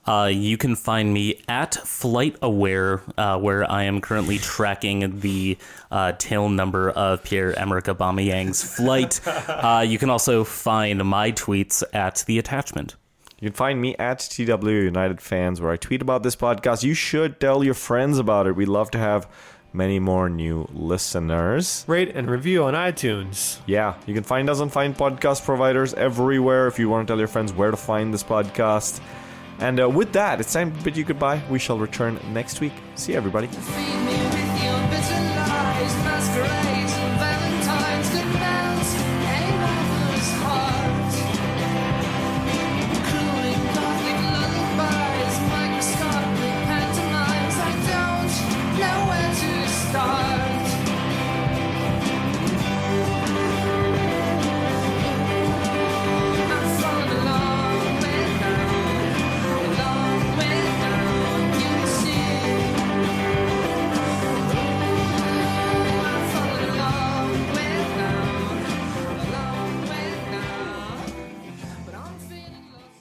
Uh, 0.05 0.29
you 0.31 0.57
can 0.57 0.75
find 0.75 1.13
me 1.13 1.41
at 1.47 1.71
FlightAware, 1.71 3.01
uh, 3.17 3.39
where 3.39 3.69
I 3.71 3.83
am 3.83 4.01
currently 4.01 4.37
tracking 4.37 5.21
the 5.21 5.57
uh, 5.89 6.11
tail 6.17 6.49
number 6.49 6.89
of 6.89 7.23
Pierre 7.23 7.57
Emerick 7.57 7.85
Aubameyang's 7.85 8.75
flight. 8.75 9.19
Uh, 9.53 9.81
you 9.81 9.97
can 9.97 10.09
also 10.09 10.43
find 10.43 11.03
my 11.05 11.31
tweets 11.31 11.83
at 11.93 12.23
the 12.27 12.37
attachment. 12.37 12.95
You 13.39 13.49
can 13.49 13.55
find 13.55 13.81
me 13.81 13.95
at 13.97 14.19
TW 14.19 14.67
United 14.67 15.21
Fans, 15.21 15.61
where 15.61 15.71
I 15.71 15.77
tweet 15.77 16.01
about 16.01 16.23
this 16.23 16.35
podcast. 16.35 16.83
You 16.83 16.93
should 16.93 17.39
tell 17.39 17.63
your 17.63 17.73
friends 17.73 18.19
about 18.19 18.47
it. 18.47 18.55
We'd 18.55 18.67
love 18.67 18.91
to 18.91 18.97
have 18.97 19.27
many 19.73 19.99
more 19.99 20.29
new 20.29 20.67
listeners. 20.73 21.83
Rate 21.87 22.11
and 22.15 22.29
review 22.29 22.63
on 22.63 22.73
iTunes. 22.73 23.59
Yeah, 23.65 23.95
you 24.05 24.13
can 24.13 24.23
find 24.23 24.49
us 24.49 24.59
on 24.59 24.69
fine 24.69 24.93
podcast 24.93 25.43
providers 25.43 25.93
everywhere 25.95 26.67
if 26.67 26.79
you 26.79 26.89
want 26.89 27.07
to 27.07 27.11
tell 27.11 27.19
your 27.19 27.27
friends 27.27 27.51
where 27.51 27.71
to 27.71 27.77
find 27.77 28.13
this 28.13 28.23
podcast. 28.23 29.01
And 29.59 29.79
uh, 29.79 29.89
with 29.89 30.13
that, 30.13 30.39
it's 30.39 30.51
time 30.51 30.75
to 30.75 30.83
bid 30.83 30.97
you 30.97 31.03
goodbye. 31.03 31.41
We 31.49 31.59
shall 31.59 31.77
return 31.77 32.19
next 32.31 32.59
week. 32.61 32.73
See 32.95 33.11
you, 33.11 33.17
everybody. 33.17 33.47
Feed 33.47 34.05
me 34.05 34.82